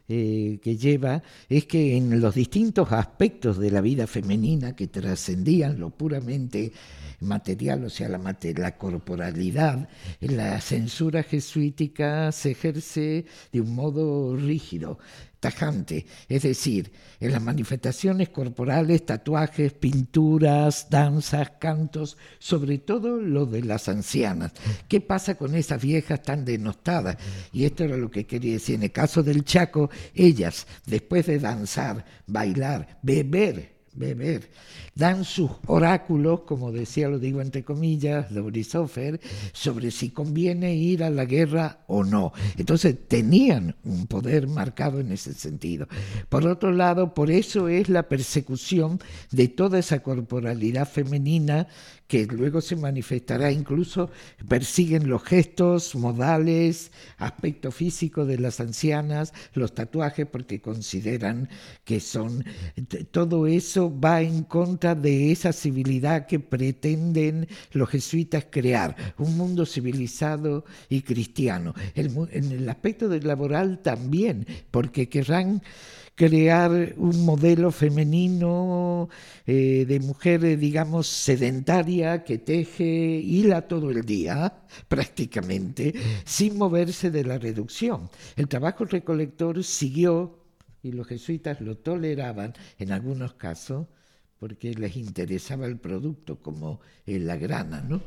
eh, 0.09 0.59
que 0.63 0.77
lleva, 0.77 1.23
es 1.49 1.67
que 1.67 1.97
en 1.97 2.21
los 2.21 2.35
distintos 2.35 2.93
aspectos 2.93 3.59
de 3.59 3.71
la 3.71 3.81
vida 3.81 4.07
femenina 4.07 4.75
que 4.75 4.87
trascendían 4.87 5.79
lo 5.79 5.91
puramente 5.91 6.73
material, 7.21 7.85
o 7.85 7.91
sea, 7.91 8.09
la, 8.09 8.19
la 8.57 8.77
corporalidad, 8.77 9.89
la 10.21 10.61
censura 10.61 11.23
jesuítica 11.23 12.33
se 12.33 12.53
ejerce 12.53 13.27
de 13.53 13.61
un 13.61 13.75
modo 13.75 14.37
rígido 14.37 14.99
tajante, 15.41 16.07
es 16.29 16.43
decir, 16.43 16.93
en 17.21 17.33
las 17.33 17.43
manifestaciones 17.43 18.29
corporales, 18.31 19.07
tatuajes, 19.07 19.73
pinturas, 19.73 20.89
danzas, 20.91 21.53
cantos, 21.61 22.17
sobre 22.39 22.79
todo 22.79 23.19
lo 23.19 23.47
de 23.47 23.63
las 23.63 23.89
ancianas. 23.89 24.53
¿Qué 24.89 25.01
pasa 25.01 25.37
con 25.37 25.55
esas 25.55 25.81
viejas 25.83 26.23
tan 26.23 26.45
denostadas? 26.45 27.17
Y 27.53 27.65
esto 27.65 27.85
era 27.85 27.97
lo 27.97 28.11
que 28.11 28.27
quería 28.27 28.55
decir. 28.55 28.77
En 28.77 28.85
el 28.85 28.93
caso 28.93 29.23
del 29.23 29.45
Chaco, 29.45 29.91
ellas, 30.15 30.67
después 30.87 31.27
de 31.27 31.39
danzar, 31.39 32.05
bailar, 32.27 32.99
beber, 33.03 33.78
beber. 33.99 34.49
Dan 34.95 35.25
sus 35.25 35.51
oráculos, 35.67 36.41
como 36.41 36.73
decía, 36.73 37.09
lo 37.09 37.19
digo 37.19 37.41
entre 37.41 37.63
comillas, 37.63 38.33
de 38.33 38.41
Borisoffer, 38.41 39.21
sobre 39.53 39.91
si 39.91 40.11
conviene 40.11 40.75
ir 40.75 41.05
a 41.05 41.11
la 41.11 41.25
guerra 41.25 41.81
o 41.87 42.05
no. 42.05 42.33
Entonces 42.57 42.97
tenían 43.07 43.77
un 43.85 44.07
poder 44.07 44.49
marcado 44.49 45.01
en 45.01 45.13
ese 45.13 45.35
sentido. 45.35 45.87
Por 46.29 46.47
otro 46.47 46.73
lado, 46.73 47.15
por 47.15 47.31
eso 47.31 47.69
es 47.69 47.89
la 47.89 48.09
persecución 48.09 49.01
de 49.31 49.49
toda 49.49 49.79
esa 49.79 50.01
corporalidad 50.01 50.89
femenina 50.89 51.69
que 52.09 52.27
luego 52.27 52.63
se 52.63 52.75
manifestará, 52.75 53.53
incluso 53.53 54.11
persiguen 54.49 55.09
los 55.09 55.23
gestos, 55.23 55.95
modales, 55.95 56.91
aspecto 57.19 57.71
físico 57.71 58.25
de 58.25 58.39
las 58.39 58.61
ancianas, 58.61 59.35
los 59.53 59.75
tatuajes, 59.75 60.27
porque 60.27 60.61
consideran 60.61 61.51
que 61.85 62.01
son, 62.01 62.45
todo 63.11 63.47
eso 63.47 63.95
va 64.01 64.23
en 64.23 64.43
contra 64.43 64.95
de 64.95 65.31
esa 65.31 65.53
civilidad 65.53 66.27
que 66.27 66.41
pretenden 66.41 67.47
los 67.73 67.91
jesuitas 67.91 68.47
crear, 68.51 69.15
un 69.19 69.37
mundo 69.37 69.67
civilizado 69.67 70.65
y 70.89 71.03
cristiano. 71.03 71.75
en 71.95 72.53
el 72.53 72.69
aspecto 72.71 73.11
del 73.11 73.27
laboral 73.27 73.81
también, 73.83 74.47
porque 74.71 75.11
querrán 75.11 75.63
crear 76.19 76.95
un 76.97 77.25
modelo 77.25 77.71
femenino 77.71 79.09
eh, 79.47 79.85
de 79.87 80.01
mujer, 80.01 80.45
eh, 80.45 80.57
digamos, 80.57 81.07
sedentaria 81.07 82.25
que 82.25 82.39
teje 82.39 82.85
hila 82.85 83.69
todo 83.69 83.89
el 83.93 84.05
día, 84.05 84.53
prácticamente, 84.89 85.95
sin 86.25 86.59
moverse 86.59 87.13
de 87.13 87.23
la 87.25 87.39
reducción. 87.39 88.11
El 88.35 88.49
trabajo 88.49 88.85
recolector 88.85 89.63
siguió, 89.63 90.43
y 90.83 90.91
los 90.91 91.07
jesuitas 91.07 91.61
lo 91.61 91.77
toleraban 91.77 92.53
en 92.81 92.91
algunos 92.91 93.35
casos, 93.35 93.87
porque 94.41 94.75
les 94.75 94.97
interesaba 94.97 95.67
el 95.67 95.79
producto 95.79 96.41
como 96.43 96.81
la 97.07 97.37
grana, 97.37 97.81
¿no? 97.81 98.03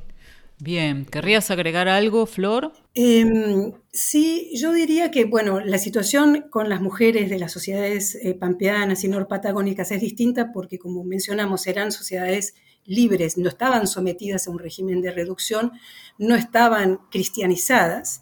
Bien, 0.63 1.05
¿querrías 1.05 1.49
agregar 1.49 1.87
algo, 1.87 2.27
Flor? 2.27 2.71
Em, 2.93 3.73
sí, 3.91 4.51
yo 4.53 4.71
diría 4.71 5.09
que, 5.09 5.25
bueno, 5.25 5.59
la 5.59 5.79
situación 5.79 6.45
con 6.51 6.69
las 6.69 6.81
mujeres 6.81 7.31
de 7.31 7.39
las 7.39 7.51
sociedades 7.51 8.13
eh, 8.13 8.35
pampeanas 8.35 9.03
y 9.03 9.07
norpatagónicas 9.07 9.89
es 9.89 9.99
distinta 9.99 10.51
porque, 10.53 10.77
como 10.77 11.03
mencionamos, 11.03 11.65
eran 11.65 11.91
sociedades 11.91 12.53
libres, 12.85 13.39
no 13.39 13.49
estaban 13.49 13.87
sometidas 13.87 14.45
a 14.45 14.51
un 14.51 14.59
régimen 14.59 15.01
de 15.01 15.09
reducción, 15.09 15.71
no 16.19 16.35
estaban 16.35 16.99
cristianizadas. 17.09 18.21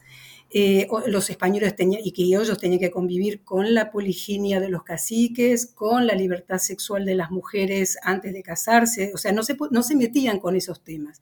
Eh, 0.49 0.87
los 1.07 1.29
españoles 1.29 1.75
tenían, 1.75 2.01
y 2.05 2.13
que 2.13 2.23
ellos 2.23 2.57
tenían 2.57 2.79
que 2.79 2.89
convivir 2.89 3.43
con 3.43 3.73
la 3.73 3.91
poliginia 3.91 4.61
de 4.61 4.69
los 4.69 4.83
caciques, 4.83 5.65
con 5.65 6.07
la 6.07 6.15
libertad 6.15 6.59
sexual 6.59 7.03
de 7.03 7.15
las 7.15 7.31
mujeres 7.31 7.97
antes 8.01 8.31
de 8.31 8.43
casarse, 8.43 9.11
o 9.13 9.17
sea, 9.17 9.33
no 9.33 9.43
se, 9.43 9.57
no 9.71 9.83
se 9.83 9.97
metían 9.97 10.39
con 10.39 10.55
esos 10.55 10.81
temas. 10.85 11.21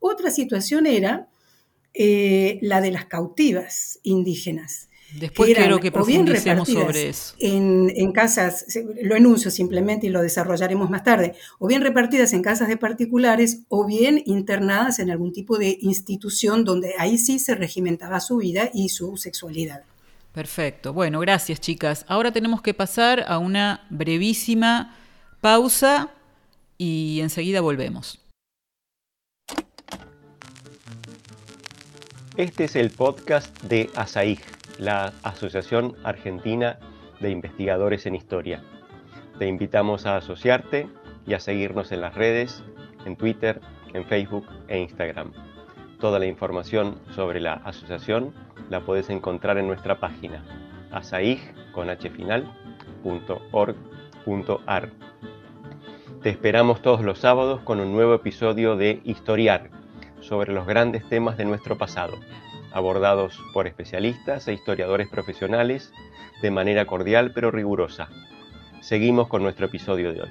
Otra 0.00 0.30
situación 0.30 0.86
era 0.86 1.28
eh, 1.94 2.58
la 2.62 2.80
de 2.80 2.90
las 2.90 3.06
cautivas 3.06 3.98
indígenas. 4.02 4.88
Después 5.18 5.54
quiero 5.54 5.80
que 5.80 5.90
profundicemos 5.90 6.68
sobre 6.68 7.08
eso. 7.08 7.34
En, 7.40 7.90
en, 7.96 8.12
casas, 8.12 8.66
lo 9.02 9.16
enuncio 9.16 9.50
simplemente 9.50 10.06
y 10.06 10.10
lo 10.10 10.20
desarrollaremos 10.20 10.90
más 10.90 11.02
tarde, 11.02 11.34
o 11.58 11.66
bien 11.66 11.80
repartidas 11.80 12.34
en 12.34 12.42
casas 12.42 12.68
de 12.68 12.76
particulares 12.76 13.62
o 13.68 13.86
bien 13.86 14.22
internadas 14.26 14.98
en 14.98 15.10
algún 15.10 15.32
tipo 15.32 15.56
de 15.56 15.78
institución 15.80 16.64
donde 16.64 16.92
ahí 16.98 17.16
sí 17.16 17.38
se 17.38 17.54
regimentaba 17.54 18.20
su 18.20 18.36
vida 18.36 18.70
y 18.74 18.90
su 18.90 19.16
sexualidad. 19.16 19.82
Perfecto. 20.32 20.92
Bueno, 20.92 21.20
gracias 21.20 21.58
chicas. 21.58 22.04
Ahora 22.06 22.30
tenemos 22.30 22.60
que 22.60 22.74
pasar 22.74 23.24
a 23.26 23.38
una 23.38 23.86
brevísima 23.88 24.94
pausa 25.40 26.10
y 26.76 27.20
enseguida 27.22 27.62
volvemos. 27.62 28.20
Este 32.38 32.64
es 32.64 32.76
el 32.76 32.90
podcast 32.90 33.60
de 33.64 33.90
ASAIG, 33.96 34.38
la 34.78 35.12
Asociación 35.24 35.96
Argentina 36.04 36.78
de 37.18 37.30
Investigadores 37.30 38.06
en 38.06 38.14
Historia. 38.14 38.62
Te 39.40 39.48
invitamos 39.48 40.06
a 40.06 40.18
asociarte 40.18 40.86
y 41.26 41.34
a 41.34 41.40
seguirnos 41.40 41.90
en 41.90 42.00
las 42.00 42.14
redes, 42.14 42.62
en 43.06 43.16
Twitter, 43.16 43.60
en 43.92 44.04
Facebook 44.04 44.46
e 44.68 44.78
Instagram. 44.78 45.32
Toda 45.98 46.20
la 46.20 46.26
información 46.26 47.00
sobre 47.12 47.40
la 47.40 47.54
asociación 47.54 48.32
la 48.70 48.82
puedes 48.82 49.10
encontrar 49.10 49.58
en 49.58 49.66
nuestra 49.66 49.98
página 49.98 50.44
asaig.org.ar. 50.92 51.72
Te 56.22 56.30
esperamos 56.30 56.82
todos 56.82 57.02
los 57.02 57.18
sábados 57.18 57.62
con 57.62 57.80
un 57.80 57.92
nuevo 57.92 58.14
episodio 58.14 58.76
de 58.76 59.00
Historiar 59.02 59.76
sobre 60.20 60.52
los 60.52 60.66
grandes 60.66 61.08
temas 61.08 61.36
de 61.36 61.44
nuestro 61.44 61.78
pasado, 61.78 62.18
abordados 62.72 63.38
por 63.52 63.66
especialistas 63.66 64.46
e 64.48 64.52
historiadores 64.52 65.08
profesionales 65.08 65.92
de 66.42 66.50
manera 66.50 66.86
cordial 66.86 67.32
pero 67.34 67.50
rigurosa. 67.50 68.08
Seguimos 68.80 69.28
con 69.28 69.42
nuestro 69.42 69.66
episodio 69.66 70.12
de 70.12 70.22
hoy. 70.22 70.30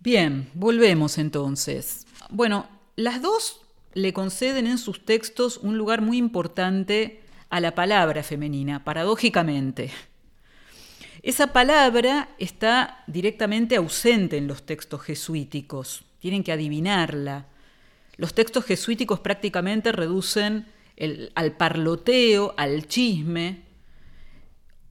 Bien, 0.00 0.48
volvemos 0.54 1.18
entonces. 1.18 2.06
Bueno, 2.30 2.66
las 2.96 3.20
dos 3.20 3.60
le 3.94 4.12
conceden 4.12 4.66
en 4.66 4.78
sus 4.78 5.04
textos 5.04 5.58
un 5.58 5.76
lugar 5.76 6.02
muy 6.02 6.18
importante 6.18 7.20
a 7.50 7.60
la 7.60 7.74
palabra 7.74 8.22
femenina, 8.22 8.84
paradójicamente. 8.84 9.90
Esa 11.22 11.52
palabra 11.52 12.28
está 12.38 13.02
directamente 13.06 13.76
ausente 13.76 14.36
en 14.36 14.46
los 14.46 14.62
textos 14.64 15.02
jesuíticos 15.02 16.07
tienen 16.18 16.42
que 16.44 16.52
adivinarla. 16.52 17.46
Los 18.16 18.34
textos 18.34 18.64
jesuíticos 18.64 19.20
prácticamente 19.20 19.92
reducen 19.92 20.66
al 21.34 21.52
parloteo, 21.56 22.54
al 22.56 22.86
chisme, 22.88 23.68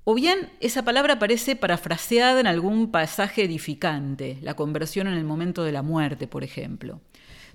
o 0.09 0.15
bien 0.15 0.49
esa 0.61 0.85
palabra 0.85 1.15
aparece 1.15 1.57
parafraseada 1.57 2.39
en 2.39 2.47
algún 2.47 2.91
pasaje 2.91 3.43
edificante, 3.43 4.37
la 4.41 4.53
conversión 4.53 5.07
en 5.07 5.15
el 5.15 5.25
momento 5.25 5.65
de 5.65 5.73
la 5.73 5.81
muerte, 5.81 6.29
por 6.29 6.45
ejemplo. 6.45 7.01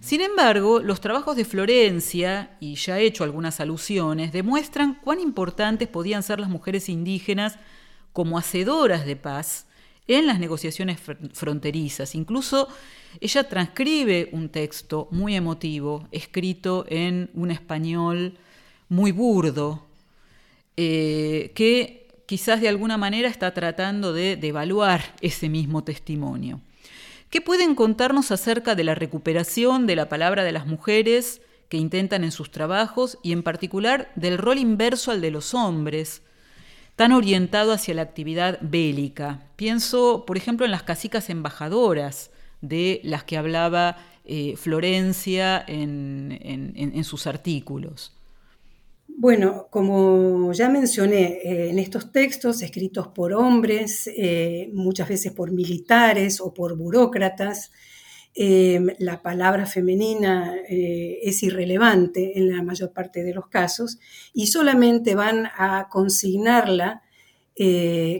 Sin 0.00 0.20
embargo, 0.20 0.80
los 0.80 1.00
trabajos 1.00 1.34
de 1.34 1.46
Florencia, 1.46 2.58
y 2.60 2.74
ya 2.74 2.98
he 2.98 3.06
hecho 3.06 3.24
algunas 3.24 3.60
alusiones, 3.60 4.32
demuestran 4.32 4.96
cuán 4.96 5.18
importantes 5.18 5.88
podían 5.88 6.22
ser 6.22 6.40
las 6.40 6.50
mujeres 6.50 6.90
indígenas 6.90 7.58
como 8.12 8.36
hacedoras 8.36 9.06
de 9.06 9.16
paz 9.16 9.66
en 10.08 10.26
las 10.26 10.38
negociaciones 10.38 10.98
fronterizas. 11.32 12.14
Incluso 12.14 12.68
ella 13.20 13.48
transcribe 13.48 14.28
un 14.32 14.48
texto 14.48 15.08
muy 15.10 15.36
emotivo, 15.36 16.08
escrito 16.12 16.84
en 16.88 17.30
un 17.34 17.50
español 17.50 18.38
muy 18.88 19.12
burdo, 19.12 19.86
eh, 20.76 21.52
que 21.54 22.08
quizás 22.26 22.60
de 22.60 22.68
alguna 22.68 22.96
manera 22.96 23.28
está 23.28 23.52
tratando 23.52 24.12
de 24.12 24.36
devaluar 24.36 25.14
ese 25.20 25.48
mismo 25.48 25.84
testimonio. 25.84 26.60
¿Qué 27.30 27.40
pueden 27.40 27.74
contarnos 27.74 28.30
acerca 28.30 28.74
de 28.74 28.84
la 28.84 28.94
recuperación 28.94 29.86
de 29.86 29.96
la 29.96 30.08
palabra 30.08 30.44
de 30.44 30.52
las 30.52 30.66
mujeres 30.66 31.40
que 31.68 31.78
intentan 31.78 32.24
en 32.24 32.32
sus 32.32 32.50
trabajos 32.50 33.18
y 33.22 33.32
en 33.32 33.42
particular 33.42 34.12
del 34.16 34.36
rol 34.36 34.58
inverso 34.58 35.10
al 35.10 35.22
de 35.22 35.30
los 35.30 35.54
hombres? 35.54 36.22
Tan 36.96 37.12
orientado 37.12 37.72
hacia 37.72 37.94
la 37.94 38.02
actividad 38.02 38.58
bélica. 38.60 39.42
Pienso, 39.56 40.24
por 40.26 40.36
ejemplo, 40.36 40.66
en 40.66 40.72
las 40.72 40.82
casicas 40.82 41.30
embajadoras 41.30 42.30
de 42.60 43.00
las 43.02 43.24
que 43.24 43.36
hablaba 43.36 43.96
eh, 44.24 44.54
Florencia 44.56 45.64
en, 45.66 47.04
sus 47.04 47.26
artículos. 47.26 48.16
Bueno, 49.08 49.66
como 49.70 50.52
ya 50.52 50.68
mencioné, 50.68 51.40
eh, 51.42 51.70
en 51.70 51.78
estos 51.78 52.12
textos 52.12 52.62
escritos 52.62 53.08
por 53.08 53.32
hombres, 53.32 54.08
eh, 54.16 54.70
muchas 54.72 55.08
veces 55.08 55.32
por 55.32 55.50
militares 55.50 56.40
o 56.40 56.54
por 56.54 56.76
burócratas, 56.76 57.72
eh, 58.34 58.80
la 58.98 59.22
palabra 59.22 59.66
femenina 59.66 60.54
es 60.68 61.42
irrelevante 61.42 62.38
en 62.38 62.50
la 62.50 62.62
mayor 62.62 62.92
parte 62.92 63.22
de 63.22 63.34
los 63.34 63.48
casos 63.48 63.98
y 64.32 64.46
solamente 64.46 65.14
van 65.14 65.46
a 65.56 65.88
consignarla 65.90 67.02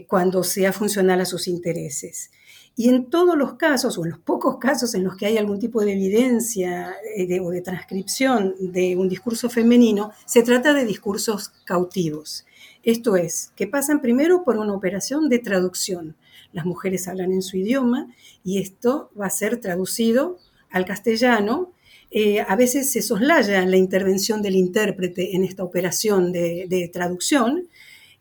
cuando 0.07 0.43
sea 0.43 0.71
funcional 0.71 1.19
a 1.19 1.25
sus 1.25 1.47
intereses. 1.47 2.29
Y 2.75 2.89
en 2.89 3.09
todos 3.09 3.37
los 3.37 3.53
casos, 3.53 3.97
o 3.97 4.03
en 4.03 4.11
los 4.11 4.19
pocos 4.19 4.57
casos 4.57 4.95
en 4.95 5.03
los 5.03 5.15
que 5.15 5.27
hay 5.27 5.37
algún 5.37 5.59
tipo 5.59 5.83
de 5.85 5.93
evidencia 5.93 6.95
eh, 7.15 7.39
o 7.39 7.51
de 7.51 7.61
transcripción 7.61 8.55
de 8.59 8.95
un 8.95 9.07
discurso 9.07 9.49
femenino, 9.49 10.11
se 10.25 10.41
trata 10.41 10.73
de 10.73 10.85
discursos 10.85 11.49
cautivos. 11.65 12.45
Esto 12.81 13.15
es, 13.15 13.51
que 13.55 13.67
pasan 13.67 14.01
primero 14.01 14.43
por 14.43 14.57
una 14.57 14.73
operación 14.73 15.29
de 15.29 15.39
traducción. 15.39 16.15
Las 16.53 16.65
mujeres 16.65 17.07
hablan 17.07 17.33
en 17.33 17.41
su 17.41 17.57
idioma 17.57 18.07
y 18.43 18.59
esto 18.59 19.11
va 19.19 19.25
a 19.25 19.31
ser 19.31 19.57
traducido 19.57 20.37
al 20.69 20.85
castellano. 20.85 21.73
Eh, 22.11 22.41
a 22.41 22.55
veces 22.55 22.91
se 22.91 23.01
soslaya 23.01 23.65
la 23.65 23.77
intervención 23.77 24.41
del 24.41 24.55
intérprete 24.55 25.35
en 25.35 25.43
esta 25.43 25.63
operación 25.63 26.31
de 26.31 26.89
traducción, 26.93 27.67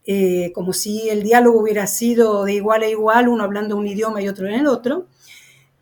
eh, 0.05 0.51
como 0.53 0.73
si 0.73 1.09
el 1.11 1.23
diálogo 1.23 1.61
hubiera 1.61 1.87
sido 1.87 2.45
de 2.45 2.55
igual 2.55 2.83
a 2.83 2.89
igual, 2.89 3.29
uno 3.29 3.45
hablando 3.45 3.77
un 3.77 3.87
idioma 3.87 4.21
y 4.21 4.29
otro 4.29 4.49
en 4.49 4.55
el 4.55 4.67
otro. 4.67 5.07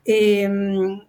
Em, 0.05 1.01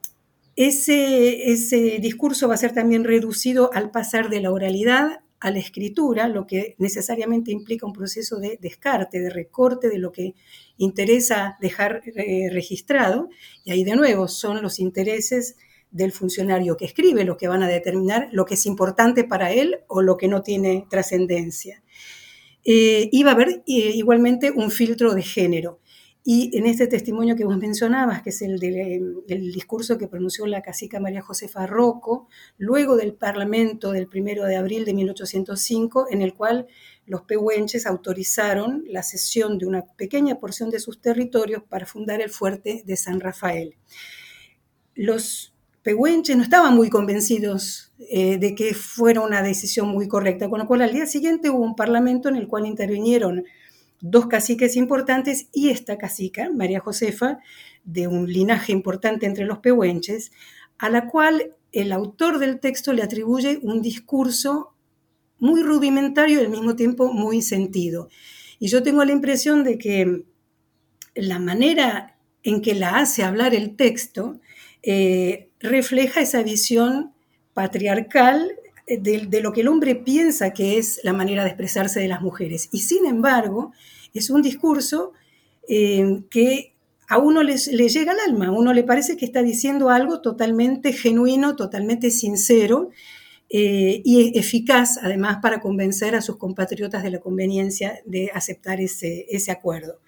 ese, 0.56 1.52
ese 1.52 2.00
discurso 2.00 2.48
va 2.48 2.54
a 2.56 2.58
ser 2.58 2.74
también 2.74 3.04
reducido 3.04 3.72
al 3.74 3.92
pasar 3.92 4.30
de 4.30 4.42
la 4.42 4.52
oralidad 4.52 5.22
a 5.40 5.52
la 5.52 5.60
escritura, 5.60 6.28
lo 6.28 6.46
que 6.46 6.76
necesariamente 6.78 7.52
implica 7.52 7.86
un 7.86 7.94
proceso 7.94 8.38
de 8.40 8.58
descarte, 8.62 9.20
de 9.20 9.30
recorte 9.30 9.90
de 9.90 9.98
lo 9.98 10.12
que 10.12 10.36
interesa 10.84 11.58
dejar 11.62 12.02
eh, 12.06 12.50
registrado. 12.52 13.30
Y 13.64 13.72
ahí 13.72 13.84
de 13.84 13.96
nuevo 13.96 14.28
son 14.28 14.62
los 14.62 14.80
intereses 14.80 15.58
del 15.92 16.12
funcionario 16.12 16.78
que 16.78 16.86
escribe 16.86 17.26
los 17.26 17.38
que 17.38 17.48
van 17.48 17.64
a 17.64 17.68
determinar 17.68 18.30
lo 18.32 18.46
que 18.46 18.54
es 18.54 18.66
importante 18.66 19.24
para 19.24 19.52
él 19.52 19.80
o 19.88 20.02
lo 20.02 20.18
que 20.18 20.28
no 20.28 20.42
tiene 20.42 20.86
trascendencia 20.90 21.82
eh, 22.64 23.10
iba 23.12 23.32
a 23.32 23.34
haber 23.34 23.64
eh, 23.68 23.92
igualmente 23.96 24.52
un 24.52 24.72
filtro 24.72 25.14
de 25.14 25.24
género. 25.24 25.80
Y 26.24 26.56
en 26.56 26.68
este 26.68 26.86
testimonio 26.86 27.36
que 27.36 27.46
vos 27.46 27.58
mencionabas, 27.58 28.22
que 28.22 28.30
es 28.30 28.42
el 28.44 28.60
del, 28.60 29.52
discurso 29.52 29.98
que 29.98 30.08
pronunció 30.08 30.46
la 30.46 30.62
cacica 30.62 31.00
María 31.00 31.24
Josefa 31.24 31.66
Rocco, 31.66 32.28
luego 32.58 32.96
del 32.96 33.16
Parlamento 33.16 33.92
del 33.92 34.08
1 34.14 34.46
de 34.46 34.56
abril 34.56 34.86
de 34.86 34.94
1805, 34.94 36.08
en 36.12 36.22
el 36.22 36.36
cual 36.36 36.68
los 37.08 37.24
pehuenches 37.24 37.88
autorizaron 37.88 38.84
la 38.88 39.02
cesión 39.02 39.58
de 39.58 39.66
una 39.66 39.84
pequeña 39.98 40.40
porción 40.40 40.70
de 40.70 40.80
sus 40.80 41.02
territorios 41.02 41.64
para 41.68 41.88
fundar 41.88 42.22
el 42.22 42.30
fuerte 42.30 42.84
de 42.86 42.98
San 42.98 43.20
Rafael. 43.20 43.76
Los 44.94 45.56
pehuenches 45.82 46.38
no 46.38 46.44
estaban 46.44 46.76
muy 46.76 46.92
convencidos 46.92 47.94
eh, 47.98 48.38
de 48.38 48.54
que 48.54 48.76
fuera 48.76 49.22
una 49.22 49.42
decisión 49.42 49.88
muy 49.88 50.08
correcta, 50.08 50.50
con 50.50 50.60
lo 50.60 50.68
cual 50.68 50.84
al 50.84 50.94
día 50.94 51.08
siguiente 51.08 51.50
hubo 51.50 51.64
un 51.64 51.76
parlamento 51.76 52.30
en 52.30 52.36
el 52.36 52.48
cual 52.48 52.68
intervinieron 52.68 53.44
dos 54.02 54.28
caciques 54.28 54.76
importantes 54.76 55.48
y 55.54 55.70
esta 55.70 55.98
cacica, 55.98 56.50
María 56.50 56.80
Josefa, 56.80 57.40
de 57.84 58.08
un 58.08 58.32
linaje 58.32 58.72
importante 58.72 59.26
entre 59.26 59.46
los 59.46 59.60
pehuenches, 59.60 60.32
a 60.78 60.90
la 60.90 61.08
cual 61.08 61.56
el 61.72 61.92
autor 61.92 62.40
del 62.40 62.60
texto 62.60 62.94
le 62.94 63.04
atribuye 63.04 63.60
un 63.62 63.82
discurso 63.82 64.74
muy 65.40 65.64
rudimentario 65.64 66.40
y 66.42 66.46
al 66.46 66.50
mismo 66.50 66.76
tiempo 66.76 67.14
muy 67.14 67.42
sentido. 67.42 68.10
Y 68.60 68.68
yo 68.68 68.84
tengo 68.84 69.04
la 69.06 69.12
impresión 69.12 69.64
de 69.64 69.78
que 69.78 70.24
la 71.16 71.40
manera 71.40 72.18
en 72.44 72.62
que 72.62 72.76
la 72.76 72.98
hace 72.98 73.24
hablar 73.24 73.54
el 73.54 73.76
texto 73.76 74.40
eh, 74.84 75.50
refleja 75.60 76.22
esa 76.22 76.44
visión 76.44 77.14
patriarcal 77.54 78.52
de, 79.00 79.42
lo 79.42 79.54
que 79.54 79.62
el 79.62 79.68
hombre 79.68 79.96
piensa 79.96 80.52
que 80.52 80.78
es 80.78 81.00
la 81.04 81.14
manera 81.14 81.44
de 81.44 81.50
expresarse 81.50 82.00
de 82.00 82.08
las 82.08 82.22
mujeres. 82.22 82.70
Y 82.72 82.80
sin 82.80 83.06
embargo, 83.06 83.74
es 84.14 84.30
un 84.30 84.42
discurso 84.42 85.14
eh, 85.68 86.24
que 86.30 86.74
a 87.08 87.18
uno 87.18 87.44
le 87.44 87.58
llega 87.58 88.14
al 88.14 88.20
alma, 88.20 88.48
a 88.48 88.52
uno 88.52 88.74
le 88.74 88.84
parece 88.84 89.18
que 89.18 89.26
está 89.26 89.42
diciendo 89.42 89.90
algo 89.90 90.22
totalmente 90.22 90.94
genuino, 90.94 91.56
totalmente 91.58 92.10
sincero 92.10 92.90
eh, 93.50 94.02
y 94.06 94.38
eficaz, 94.40 94.98
además, 95.02 95.40
para 95.42 95.60
convencer 95.60 96.16
a 96.16 96.22
sus 96.22 96.38
compatriotas 96.38 97.04
de 97.04 97.12
la 97.12 97.20
conveniencia 97.20 98.00
de 98.06 98.32
aceptar 98.34 98.80
ese, 98.80 99.26
ese 99.30 99.52
acuerdo. 99.52 100.00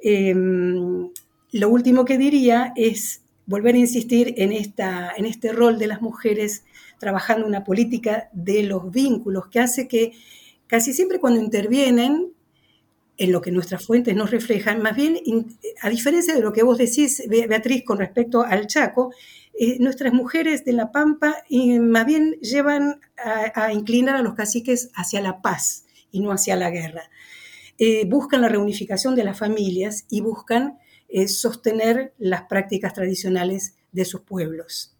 lo 0.00 1.68
último 1.68 2.04
que 2.04 2.18
diría 2.18 2.72
es 2.76 3.22
volver 3.48 3.74
a 3.74 3.78
insistir 3.78 4.34
en, 4.36 4.52
esta, 4.52 5.10
en 5.16 5.24
este 5.24 5.52
rol 5.52 5.78
de 5.78 5.86
las 5.86 6.02
mujeres 6.02 6.64
trabajando 6.98 7.46
una 7.46 7.64
política 7.64 8.28
de 8.32 8.62
los 8.62 8.90
vínculos 8.90 9.48
que 9.48 9.60
hace 9.60 9.88
que 9.88 10.12
casi 10.66 10.92
siempre 10.92 11.18
cuando 11.18 11.40
intervienen 11.40 12.32
en 13.16 13.32
lo 13.32 13.40
que 13.40 13.50
nuestras 13.50 13.84
fuentes 13.84 14.14
nos 14.14 14.30
reflejan, 14.30 14.80
más 14.80 14.94
bien, 14.94 15.18
a 15.82 15.90
diferencia 15.90 16.34
de 16.34 16.40
lo 16.40 16.52
que 16.52 16.62
vos 16.62 16.78
decís, 16.78 17.22
Beatriz, 17.28 17.84
con 17.84 17.98
respecto 17.98 18.42
al 18.42 18.68
Chaco, 18.68 19.12
eh, 19.58 19.76
nuestras 19.80 20.12
mujeres 20.12 20.64
de 20.64 20.72
La 20.72 20.92
Pampa 20.92 21.36
más 21.80 22.06
bien 22.06 22.34
llevan 22.40 23.00
a, 23.16 23.72
inclinar 23.72 24.14
a 24.14 24.22
los 24.22 24.34
caciques 24.34 24.90
hacia 24.94 25.20
la 25.20 25.42
paz 25.42 25.84
y 26.12 26.20
no 26.20 26.30
hacia 26.30 26.54
la 26.54 26.70
guerra. 26.70 27.10
Eh, 27.76 28.04
buscan 28.06 28.40
la 28.40 28.48
reunificación 28.48 29.16
de 29.16 29.24
las 29.24 29.36
familias 29.36 30.06
y 30.08 30.20
buscan 30.20 30.78
es 31.08 31.40
sostener 31.40 32.14
las 32.18 32.42
prácticas 32.42 32.94
tradicionales 32.94 33.74
de 33.92 34.04
sus 34.04 34.20
pueblos. 34.20 34.97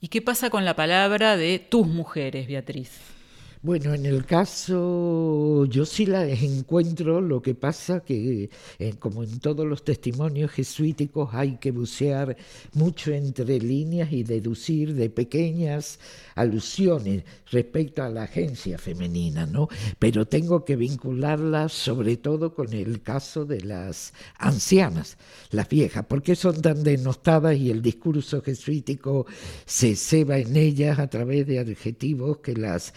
¿Y 0.00 0.08
qué 0.08 0.22
pasa 0.22 0.48
con 0.48 0.64
la 0.64 0.74
palabra 0.76 1.36
de 1.36 1.58
tus 1.58 1.86
mujeres, 1.86 2.48
Beatriz? 2.48 3.19
Bueno, 3.62 3.92
en 3.92 4.06
el 4.06 4.24
caso 4.24 5.66
yo 5.66 5.84
sí 5.84 6.06
la 6.06 6.26
encuentro, 6.26 7.20
lo 7.20 7.42
que 7.42 7.54
pasa 7.54 8.00
que 8.00 8.48
eh, 8.78 8.94
como 8.98 9.22
en 9.22 9.38
todos 9.38 9.66
los 9.66 9.84
testimonios 9.84 10.50
jesuíticos 10.50 11.28
hay 11.34 11.58
que 11.58 11.70
bucear 11.70 12.38
mucho 12.72 13.12
entre 13.12 13.58
líneas 13.58 14.12
y 14.12 14.22
deducir 14.22 14.94
de 14.94 15.10
pequeñas 15.10 15.98
alusiones 16.36 17.24
respecto 17.50 18.02
a 18.02 18.08
la 18.08 18.22
agencia 18.22 18.78
femenina, 18.78 19.44
¿no? 19.44 19.68
Pero 19.98 20.26
tengo 20.26 20.64
que 20.64 20.76
vincularlas 20.76 21.72
sobre 21.72 22.16
todo 22.16 22.54
con 22.54 22.72
el 22.72 23.02
caso 23.02 23.44
de 23.44 23.60
las 23.60 24.14
ancianas, 24.38 25.18
las 25.50 25.68
viejas, 25.68 26.06
porque 26.08 26.34
son 26.34 26.62
tan 26.62 26.82
denostadas 26.82 27.58
y 27.58 27.70
el 27.70 27.82
discurso 27.82 28.40
jesuítico 28.40 29.26
se 29.66 29.96
ceba 29.96 30.38
en 30.38 30.56
ellas 30.56 30.98
a 30.98 31.10
través 31.10 31.46
de 31.46 31.58
adjetivos 31.58 32.38
que 32.38 32.54
las 32.54 32.94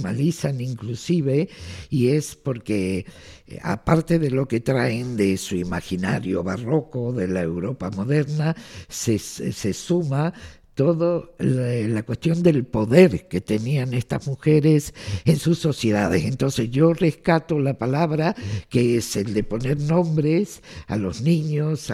animalizan 0.00 0.60
inclusive 0.60 1.48
y 1.90 2.08
es 2.08 2.36
porque 2.36 3.06
eh, 3.46 3.58
aparte 3.62 4.18
de 4.18 4.30
lo 4.30 4.46
que 4.46 4.60
traen 4.60 5.16
de 5.16 5.36
su 5.36 5.56
imaginario 5.56 6.42
barroco 6.42 7.12
de 7.12 7.28
la 7.28 7.42
Europa 7.42 7.90
moderna, 7.90 8.56
se, 8.88 9.18
se 9.18 9.72
suma 9.72 10.32
todo 10.74 11.34
la, 11.38 12.02
cuestión 12.02 12.42
del 12.42 12.64
poder 12.64 13.28
que 13.28 13.40
tenían 13.40 13.94
estas 13.94 14.26
mujeres 14.26 14.94
en 15.24 15.38
sus 15.38 15.58
sociedades. 15.58 16.24
Entonces 16.24 16.70
yo 16.70 16.94
rescato 16.94 17.58
la 17.58 17.74
palabra 17.74 18.34
que 18.68 18.96
es 18.96 19.16
el 19.16 19.34
de 19.34 19.44
poner 19.44 19.78
nombres 19.78 20.62
a 20.86 20.96
los 20.96 21.20
niños 21.20 21.92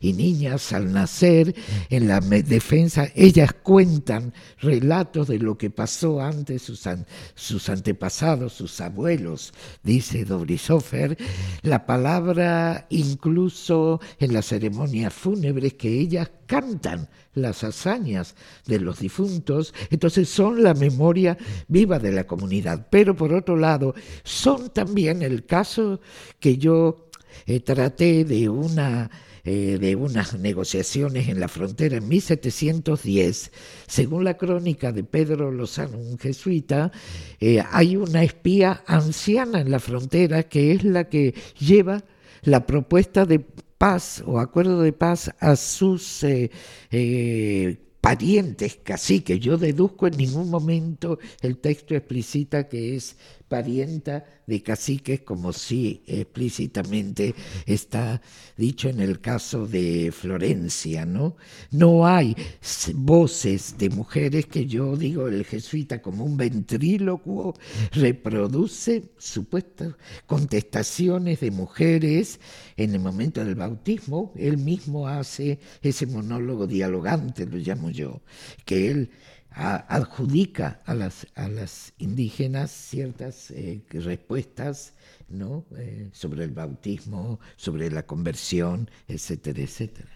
y 0.00 0.12
niñas 0.12 0.72
al 0.72 0.92
nacer 0.92 1.54
en 1.90 2.08
la 2.08 2.20
defensa. 2.20 3.08
Ellas 3.14 3.54
cuentan 3.62 4.32
relatos 4.60 5.28
de 5.28 5.38
lo 5.38 5.58
que 5.58 5.70
pasó 5.70 6.20
antes 6.20 6.62
sus, 6.62 6.88
sus 7.34 7.68
antepasados, 7.68 8.52
sus 8.52 8.80
abuelos, 8.80 9.52
dice 9.82 10.24
Dobrisoffer. 10.24 11.16
La 11.62 11.86
palabra 11.86 12.86
incluso 12.90 14.00
en 14.18 14.32
las 14.32 14.46
ceremonias 14.46 15.12
fúnebres 15.12 15.74
que 15.74 15.88
ellas 15.88 16.30
cantan 16.48 17.08
las 17.34 17.62
hazañas 17.62 18.34
de 18.66 18.80
los 18.80 18.98
difuntos, 18.98 19.72
entonces 19.90 20.28
son 20.28 20.64
la 20.64 20.74
memoria 20.74 21.38
viva 21.68 22.00
de 22.00 22.10
la 22.10 22.26
comunidad. 22.26 22.88
Pero 22.90 23.14
por 23.14 23.32
otro 23.32 23.56
lado, 23.56 23.94
son 24.24 24.70
también 24.70 25.22
el 25.22 25.46
caso 25.46 26.00
que 26.40 26.58
yo 26.58 27.10
eh, 27.46 27.60
traté 27.60 28.24
de 28.24 28.48
una 28.48 29.08
eh, 29.50 29.78
de 29.80 29.96
unas 29.96 30.38
negociaciones 30.38 31.28
en 31.28 31.40
la 31.40 31.48
frontera 31.48 31.96
en 31.96 32.06
1710, 32.06 33.50
según 33.86 34.24
la 34.24 34.36
crónica 34.36 34.92
de 34.92 35.04
Pedro 35.04 35.50
Lozano, 35.50 35.96
un 35.96 36.18
jesuita, 36.18 36.92
eh, 37.40 37.62
hay 37.70 37.96
una 37.96 38.22
espía 38.22 38.82
anciana 38.86 39.60
en 39.62 39.70
la 39.70 39.78
frontera 39.78 40.42
que 40.42 40.72
es 40.72 40.84
la 40.84 41.08
que 41.08 41.34
lleva 41.58 42.04
la 42.42 42.66
propuesta 42.66 43.24
de 43.24 43.46
paz 43.78 44.22
o 44.26 44.38
acuerdo 44.38 44.82
de 44.82 44.92
paz 44.92 45.30
a 45.40 45.56
sus 45.56 46.24
eh, 46.24 46.50
eh, 46.90 47.78
parientes, 48.00 48.78
caciques. 48.82 49.40
Yo 49.40 49.56
deduzco 49.56 50.06
en 50.06 50.16
ningún 50.16 50.50
momento 50.50 51.18
el 51.40 51.58
texto 51.58 51.94
explicita 51.94 52.68
que 52.68 52.96
es 52.96 53.16
parienta 53.48 54.24
de 54.46 54.62
caciques, 54.62 55.20
como 55.20 55.52
sí 55.52 56.02
explícitamente 56.06 57.34
está 57.66 58.20
dicho 58.56 58.88
en 58.88 59.00
el 59.00 59.20
caso 59.20 59.66
de 59.66 60.12
Florencia, 60.12 61.04
¿no? 61.04 61.36
No 61.70 62.06
hay 62.06 62.36
voces 62.94 63.76
de 63.78 63.90
mujeres 63.90 64.46
que 64.46 64.66
yo 64.66 64.96
digo, 64.96 65.28
el 65.28 65.44
jesuita 65.44 66.00
como 66.00 66.24
un 66.24 66.36
ventrílocuo 66.36 67.54
reproduce 67.92 69.10
supuestas 69.18 69.94
contestaciones 70.26 71.40
de 71.40 71.50
mujeres 71.50 72.40
en 72.76 72.94
el 72.94 73.00
momento 73.00 73.44
del 73.44 73.54
bautismo, 73.54 74.32
él 74.36 74.58
mismo 74.58 75.08
hace 75.08 75.58
ese 75.82 76.06
monólogo 76.06 76.66
dialogante, 76.66 77.46
lo 77.46 77.56
llamo 77.56 77.90
yo, 77.90 78.22
que 78.64 78.90
él 78.90 79.10
adjudica 79.50 80.80
a 80.84 80.94
las, 80.94 81.26
a 81.34 81.48
las 81.48 81.92
indígenas 81.98 82.70
ciertas 82.70 83.50
eh, 83.50 83.82
respuestas 83.90 84.92
¿no? 85.28 85.64
Eh, 85.76 86.08
sobre 86.12 86.44
el 86.44 86.50
bautismo, 86.50 87.40
sobre 87.56 87.90
la 87.90 88.04
conversión, 88.04 88.90
etcétera, 89.06 89.60
etcétera. 89.60 90.08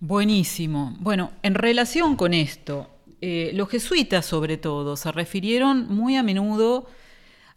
Buenísimo. 0.00 0.96
Bueno, 0.98 1.32
en 1.42 1.54
relación 1.54 2.16
con 2.16 2.34
esto, 2.34 2.88
eh, 3.20 3.50
los 3.54 3.68
jesuitas 3.68 4.24
sobre 4.24 4.56
todo 4.56 4.96
se 4.96 5.12
refirieron 5.12 5.94
muy 5.94 6.16
a 6.16 6.22
menudo 6.22 6.86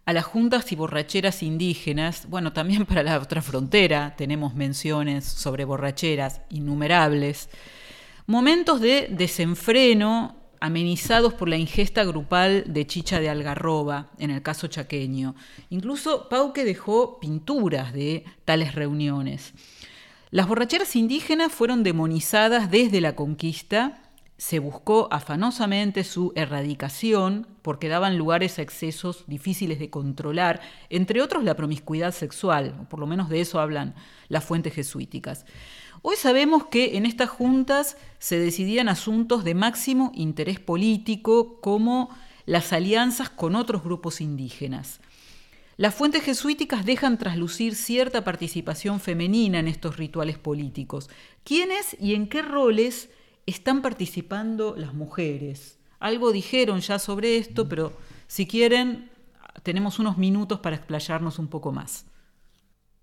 a 0.06 0.12
las 0.12 0.26
juntas 0.26 0.70
y 0.72 0.76
borracheras 0.76 1.42
indígenas. 1.42 2.28
Bueno, 2.30 2.52
también 2.52 2.86
para 2.86 3.04
la 3.04 3.18
otra 3.18 3.42
frontera 3.42 4.16
tenemos 4.18 4.54
menciones 4.54 5.24
sobre 5.24 5.66
borracheras 5.66 6.42
innumerables. 6.50 7.50
Momentos 8.28 8.82
de 8.82 9.08
desenfreno 9.10 10.43
amenizados 10.64 11.34
por 11.34 11.50
la 11.50 11.58
ingesta 11.58 12.06
grupal 12.06 12.64
de 12.68 12.88
chicha 12.88 13.20
de 13.20 13.28
algarroba, 13.30 14.12
en 14.18 14.32
el 14.32 14.42
caso 14.42 14.68
chaqueño. 14.68 15.36
Incluso 15.70 16.30
Pauque 16.30 16.64
dejó 16.64 17.20
pinturas 17.20 17.92
de 17.92 18.24
tales 18.46 18.74
reuniones. 18.74 19.54
Las 20.32 20.48
borracheras 20.48 20.96
indígenas 20.96 21.52
fueron 21.52 21.84
demonizadas 21.84 22.72
desde 22.72 23.02
la 23.02 23.14
conquista, 23.14 24.04
se 24.38 24.60
buscó 24.60 25.10
afanosamente 25.12 26.06
su 26.06 26.32
erradicación 26.34 27.46
porque 27.62 27.90
daban 27.90 28.18
lugares 28.18 28.58
a 28.58 28.62
excesos 28.62 29.26
difíciles 29.28 29.80
de 29.80 29.90
controlar, 29.90 30.62
entre 30.90 31.22
otros 31.22 31.44
la 31.44 31.58
promiscuidad 31.58 32.14
sexual, 32.14 32.74
o 32.82 32.88
por 32.88 33.02
lo 33.02 33.06
menos 33.06 33.28
de 33.28 33.42
eso 33.42 33.60
hablan 33.60 33.96
las 34.30 34.46
fuentes 34.46 34.74
jesuíticas. 34.74 35.46
Hoy 36.06 36.18
sabemos 36.18 36.66
que 36.66 36.98
en 36.98 37.06
estas 37.06 37.30
juntas 37.30 37.96
se 38.20 38.38
decidían 38.38 38.90
asuntos 38.90 39.46
de 39.46 39.56
máximo 39.56 40.12
interés 40.14 40.60
político 40.60 41.62
como 41.62 42.10
las 42.46 42.74
alianzas 42.74 43.30
con 43.30 43.56
otros 43.56 43.86
grupos 43.86 44.20
indígenas. 44.20 45.00
Las 45.78 45.96
fuentes 45.96 46.24
jesuíticas 46.24 46.86
dejan 46.86 47.18
traslucir 47.18 47.74
cierta 47.74 48.26
participación 48.26 49.00
femenina 49.00 49.60
en 49.60 49.70
estos 49.70 49.96
rituales 49.96 50.38
políticos. 50.38 51.10
¿Quiénes 51.46 51.96
y 52.02 52.16
en 52.16 52.28
qué 52.28 52.42
roles 52.42 53.10
están 53.46 53.82
participando 53.82 54.76
las 54.76 54.94
mujeres? 54.94 55.80
Algo 56.02 56.34
dijeron 56.34 56.82
ya 56.82 57.00
sobre 57.00 57.38
esto, 57.38 57.70
pero 57.70 57.94
si 58.28 58.46
quieren, 58.46 59.10
tenemos 59.64 60.00
unos 60.00 60.18
minutos 60.18 60.60
para 60.60 60.76
explayarnos 60.76 61.40
un 61.40 61.48
poco 61.48 61.72
más. 61.72 62.06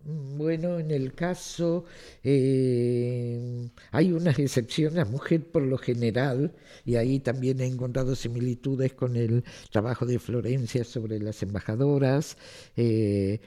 Bueno, 0.03 0.79
en 0.79 0.91
el 0.91 1.15
caso 1.15 1.85
eh, 2.25 3.69
hay 3.91 4.13
unas 4.13 4.39
excepciones, 4.39 4.95
la 4.95 5.05
mujer 5.05 5.45
por 5.51 5.63
lo 5.63 5.77
general, 5.77 6.55
y 6.87 6.97
ahí 6.97 7.21
también 7.21 7.61
he 7.61 7.67
encontrado 7.67 8.17
similitudes 8.17 8.95
con 8.95 9.17
el 9.17 9.45
trabajo 9.71 10.07
de 10.07 10.19
Florencia 10.19 10.85
sobre 10.85 11.19
las 11.19 11.43
embajadoras. 11.43 12.39
Eh, 12.77 13.41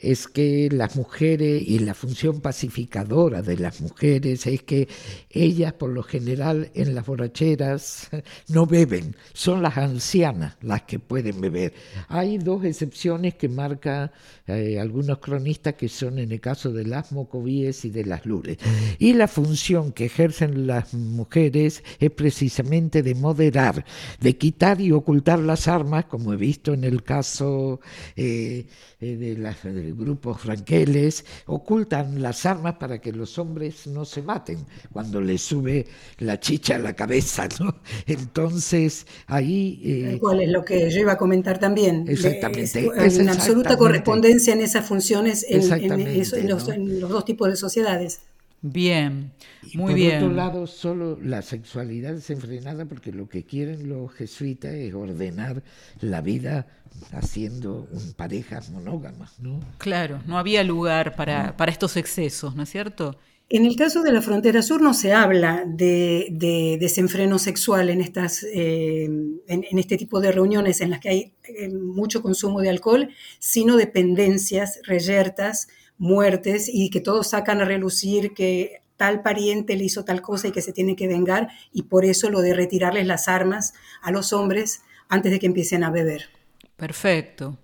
es 0.00 0.28
que 0.28 0.68
las 0.72 0.96
mujeres 0.96 1.62
y 1.64 1.78
la 1.80 1.94
función 1.94 2.40
pacificadora 2.40 3.42
de 3.42 3.56
las 3.56 3.80
mujeres 3.80 4.46
es 4.46 4.62
que 4.62 4.88
ellas 5.30 5.74
por 5.74 5.90
lo 5.90 6.02
general 6.02 6.70
en 6.74 6.94
las 6.94 7.06
borracheras 7.06 8.08
no 8.48 8.66
beben, 8.66 9.16
son 9.32 9.62
las 9.62 9.76
ancianas 9.76 10.56
las 10.62 10.82
que 10.82 10.98
pueden 10.98 11.40
beber. 11.40 11.74
Hay 12.08 12.38
dos 12.38 12.64
excepciones 12.64 13.34
que 13.34 13.48
marcan 13.48 14.10
eh, 14.46 14.78
algunos 14.80 15.18
cronistas 15.18 15.74
que 15.74 15.88
son 15.88 16.18
en 16.18 16.32
el 16.32 16.40
caso 16.40 16.72
de 16.72 16.84
las 16.86 17.12
mocovíes 17.12 17.84
y 17.84 17.90
de 17.90 18.04
las 18.04 18.26
lures. 18.26 18.58
Y 18.98 19.12
la 19.12 19.28
función 19.28 19.92
que 19.92 20.06
ejercen 20.06 20.66
las 20.66 20.94
mujeres 20.94 21.84
es 21.98 22.10
precisamente 22.10 23.02
de 23.02 23.14
moderar, 23.14 23.84
de 24.20 24.36
quitar 24.36 24.80
y 24.80 24.92
ocultar 24.92 25.38
las 25.38 25.68
armas, 25.68 26.06
como 26.06 26.32
he 26.32 26.36
visto 26.36 26.72
en 26.72 26.84
el 26.84 27.02
caso 27.02 27.80
eh, 28.16 28.66
eh, 29.00 29.16
de 29.16 29.36
las 29.36 29.56
grupos 29.64 30.42
franqueles 30.42 31.24
ocultan 31.46 32.20
las 32.20 32.44
armas 32.44 32.74
para 32.74 33.00
que 33.00 33.12
los 33.12 33.38
hombres 33.38 33.86
no 33.86 34.04
se 34.04 34.22
maten 34.22 34.58
cuando 34.92 35.20
les 35.20 35.40
sube 35.40 35.86
la 36.18 36.38
chicha 36.38 36.76
a 36.76 36.78
la 36.78 36.94
cabeza, 36.94 37.48
¿no? 37.60 37.76
Entonces 38.06 39.06
ahí... 39.26 39.80
Eh, 39.84 40.18
¿Cuál 40.20 40.42
es 40.42 40.50
lo 40.50 40.64
que 40.64 40.90
yo 40.90 41.00
iba 41.00 41.12
a 41.12 41.18
comentar 41.18 41.58
también? 41.58 42.04
Exactamente. 42.08 42.90
Es, 42.96 43.18
en 43.18 43.28
absoluta 43.28 43.76
correspondencia 43.76 44.52
en 44.52 44.60
esas 44.60 44.86
funciones 44.86 45.46
en, 45.48 46.48
los, 46.48 46.68
en 46.68 47.00
los 47.00 47.10
dos 47.10 47.24
tipos 47.24 47.48
de 47.48 47.56
sociedades. 47.56 48.20
Bien, 48.62 49.32
muy 49.74 49.94
bien. 49.94 50.20
Por 50.20 50.24
otro 50.24 50.36
lado, 50.36 50.66
solo 50.66 51.18
la 51.22 51.40
sexualidad 51.40 52.12
desenfrenada, 52.12 52.84
porque 52.84 53.10
lo 53.10 53.28
que 53.28 53.44
quieren 53.44 53.88
los 53.88 54.12
jesuitas 54.12 54.74
es 54.74 54.92
ordenar 54.92 55.62
la 56.00 56.20
vida 56.20 56.66
haciendo 57.12 57.88
parejas 58.16 58.70
monógamas, 58.70 59.38
¿no? 59.40 59.60
Claro, 59.78 60.20
no 60.26 60.38
había 60.38 60.62
lugar 60.62 61.16
para, 61.16 61.56
para, 61.56 61.72
estos 61.72 61.96
excesos, 61.96 62.54
¿no 62.54 62.64
es 62.64 62.68
cierto? 62.68 63.16
En 63.52 63.66
el 63.66 63.74
caso 63.74 64.04
de 64.04 64.12
la 64.12 64.22
frontera 64.22 64.62
sur 64.62 64.80
no 64.80 64.94
se 64.94 65.12
habla 65.12 65.64
de, 65.66 66.76
desenfreno 66.78 67.36
sexual 67.36 67.90
en, 67.90 68.00
estas, 68.00 68.44
eh, 68.44 69.06
en, 69.48 69.78
este 69.78 69.96
tipo 69.96 70.20
de 70.20 70.30
reuniones 70.30 70.80
en 70.80 70.90
las 70.90 71.00
que 71.00 71.08
hay 71.08 71.32
eh, 71.42 71.68
mucho 71.68 72.22
consumo 72.22 72.60
de 72.60 72.68
alcohol, 72.68 73.08
sino 73.40 73.76
dependencias 73.76 74.78
reyertas 74.84 75.66
muertes 76.00 76.68
y 76.72 76.88
que 76.88 77.00
todos 77.00 77.28
sacan 77.28 77.60
a 77.60 77.66
relucir 77.66 78.32
que 78.32 78.82
tal 78.96 79.22
pariente 79.22 79.76
le 79.76 79.84
hizo 79.84 80.04
tal 80.04 80.22
cosa 80.22 80.48
y 80.48 80.50
que 80.50 80.62
se 80.62 80.72
tiene 80.72 80.96
que 80.96 81.06
vengar 81.06 81.48
y 81.72 81.82
por 81.82 82.06
eso 82.06 82.30
lo 82.30 82.40
de 82.40 82.54
retirarles 82.54 83.06
las 83.06 83.28
armas 83.28 83.74
a 84.00 84.10
los 84.10 84.32
hombres 84.32 84.82
antes 85.08 85.30
de 85.30 85.38
que 85.38 85.46
empiecen 85.46 85.84
a 85.84 85.90
beber. 85.90 86.30
Perfecto. 86.76 87.58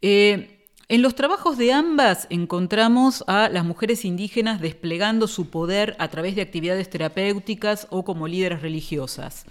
Eh, 0.00 0.66
en 0.88 1.02
los 1.02 1.14
trabajos 1.14 1.58
de 1.58 1.72
ambas 1.72 2.26
encontramos 2.30 3.24
a 3.26 3.50
las 3.50 3.64
mujeres 3.64 4.06
indígenas 4.06 4.60
desplegando 4.62 5.28
su 5.28 5.50
poder 5.50 5.96
a 5.98 6.08
través 6.08 6.34
de 6.36 6.42
actividades 6.42 6.88
terapéuticas 6.88 7.86
o 7.90 8.04
como 8.04 8.26
líderes 8.26 8.62
religiosas. 8.62 9.44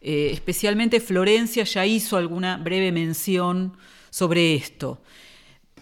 Eh, 0.00 0.30
especialmente 0.32 1.00
Florencia 1.00 1.64
ya 1.64 1.84
hizo 1.84 2.16
alguna 2.16 2.56
breve 2.58 2.92
mención 2.92 3.76
sobre 4.10 4.54
esto. 4.54 5.00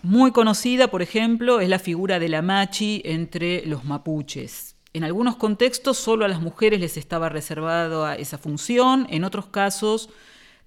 Muy 0.02 0.30
conocida, 0.30 0.88
por 0.88 1.02
ejemplo, 1.02 1.60
es 1.60 1.68
la 1.68 1.80
figura 1.80 2.20
de 2.20 2.28
la 2.28 2.40
machi 2.40 3.02
entre 3.04 3.66
los 3.66 3.84
mapuches. 3.84 4.76
En 4.92 5.02
algunos 5.02 5.36
contextos 5.36 5.98
solo 5.98 6.24
a 6.24 6.28
las 6.28 6.40
mujeres 6.40 6.80
les 6.80 6.96
estaba 6.96 7.28
reservada 7.28 8.14
esa 8.14 8.38
función, 8.38 9.06
en 9.10 9.24
otros 9.24 9.46
casos 9.46 10.08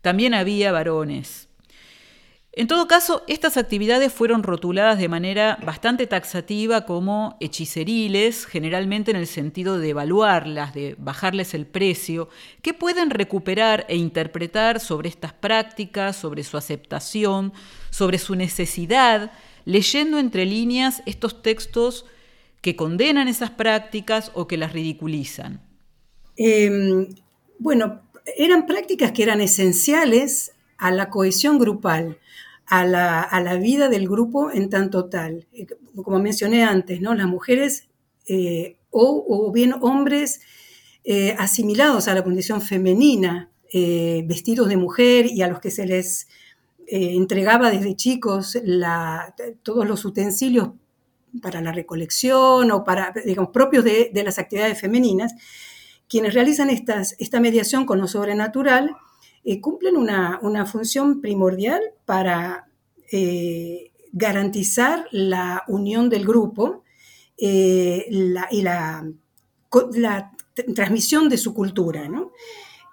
también 0.02 0.34
había 0.34 0.72
varones. 0.74 1.48
En 2.54 2.68
todo 2.68 2.86
caso, 2.86 3.24
estas 3.30 3.56
actividades 3.56 4.12
fueron 4.12 4.44
rotuladas 4.44 5.00
de 5.00 5.08
manera 5.08 5.58
bastante 5.66 6.06
taxativa 6.06 6.82
como 6.82 7.38
hechiceriles, 7.40 8.46
generalmente 8.46 9.12
en 9.12 9.18
el 9.18 9.28
sentido 9.28 9.80
de 9.80 9.92
evaluarlas, 9.92 10.74
de 10.74 10.96
bajarles 11.00 11.54
el 11.54 11.66
precio. 11.66 12.28
¿Qué 12.62 12.74
pueden 12.74 13.10
recuperar 13.10 13.86
e 13.88 13.96
interpretar 13.96 14.82
sobre 14.82 15.08
estas 15.08 15.32
prácticas, 15.32 16.18
sobre 16.18 16.44
su 16.44 16.58
aceptación, 16.58 17.54
sobre 17.92 18.18
su 18.18 18.34
necesidad, 18.34 19.32
leyendo 19.66 20.18
entre 20.18 20.48
líneas 20.48 21.04
estos 21.06 21.44
textos 21.44 22.06
que 22.62 22.76
condenan 22.76 23.28
esas 23.28 23.52
prácticas 23.52 24.32
o 24.34 24.48
que 24.48 24.58
las 24.58 24.74
ridiculizan? 24.74 25.62
Em, 26.36 27.08
bueno, 27.60 28.02
eran 28.38 28.66
prácticas 28.66 29.12
que 29.12 29.22
eran 29.22 29.42
esenciales 29.42 30.54
a 30.78 30.90
la 30.90 31.10
cohesión 31.10 31.60
grupal 31.60 32.18
a 32.72 32.86
la, 32.86 33.58
vida 33.58 33.90
del 33.90 34.08
grupo 34.08 34.50
en 34.50 34.70
tanto 34.70 35.06
tal. 35.06 35.46
Eh, 35.52 35.68
como 36.04 36.20
mencioné 36.20 36.64
antes, 36.64 37.02
¿no? 37.02 37.14
las 37.14 37.28
mujeres 37.28 37.90
eh, 38.28 38.78
o, 38.92 39.52
bien 39.52 39.76
hombres 39.82 40.40
eh, 41.04 41.36
asimilados 41.38 42.08
a 42.08 42.16
la 42.16 42.24
condición 42.24 42.62
femenina, 42.62 43.50
vestidos 43.74 44.68
de 44.68 44.76
mujer 44.76 45.28
y 45.28 45.42
a 45.44 45.48
los 45.48 45.62
que 45.62 45.72
se 45.72 45.86
les 45.86 46.28
entregaba 46.88 47.72
desde 47.72 47.96
chicos 47.96 48.58
todos 49.64 49.88
los 49.88 50.06
utensilios 50.06 50.70
para 51.42 51.62
la 51.62 51.72
recolección 51.72 52.72
o 52.72 52.84
para, 52.84 53.14
digamos, 53.26 53.52
propios 53.52 53.84
de, 53.84 54.12
las 54.26 54.38
actividades 54.40 54.80
femeninas, 54.80 55.34
quienes 56.10 56.34
realizan 56.34 56.70
estas, 56.70 57.16
esta 57.20 57.40
mediación 57.40 57.86
con 57.86 58.00
lo 58.00 58.08
sobrenatural, 58.08 58.96
cumplen 59.62 59.98
una, 59.98 60.66
función 60.66 61.22
primordial 61.22 61.82
para 62.06 62.68
eh, 63.12 63.92
garantizar 64.12 65.06
la 65.12 65.64
unión 65.68 66.10
del 66.10 66.26
grupo 66.26 66.84
eh, 67.38 68.06
y 68.10 68.62
la, 68.62 69.06
la, 69.94 70.32
transmisión 70.76 71.30
de 71.30 71.38
su 71.38 71.54
cultura. 71.54 72.08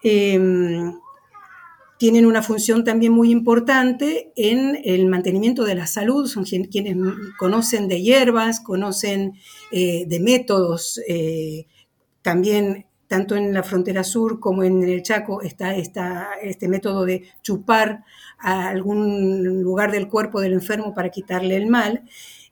Em, 0.02 0.98
tienen 1.98 2.26
una 2.26 2.42
función 2.42 2.84
también 2.84 3.12
muy 3.12 3.30
importante 3.30 4.32
en 4.36 4.80
el 4.84 5.06
mantenimiento 5.06 5.64
de 5.64 5.74
la 5.74 5.86
salud, 5.86 6.26
son 6.28 6.44
quienes 6.44 6.96
conocen 7.38 7.88
de 7.88 8.02
hierbas, 8.02 8.60
conocen 8.60 9.34
eh, 9.72 10.04
de 10.06 10.20
métodos, 10.20 11.00
también 12.22 12.86
tanto 13.08 13.36
en 13.36 13.52
la 13.52 13.62
frontera 13.62 14.04
sur 14.04 14.38
como 14.38 14.62
en 14.62 14.84
el 14.84 15.02
Chaco 15.02 15.40
está, 15.42 15.74
este 15.74 16.68
método 16.68 17.04
de 17.04 17.24
chupar 17.42 18.04
a 18.38 18.68
algún 18.68 19.62
lugar 19.62 19.90
del 19.90 20.08
cuerpo 20.08 20.40
del 20.40 20.52
enfermo 20.52 20.94
para 20.94 21.08
quitarle 21.08 21.56
el 21.56 21.66
mal. 21.66 22.04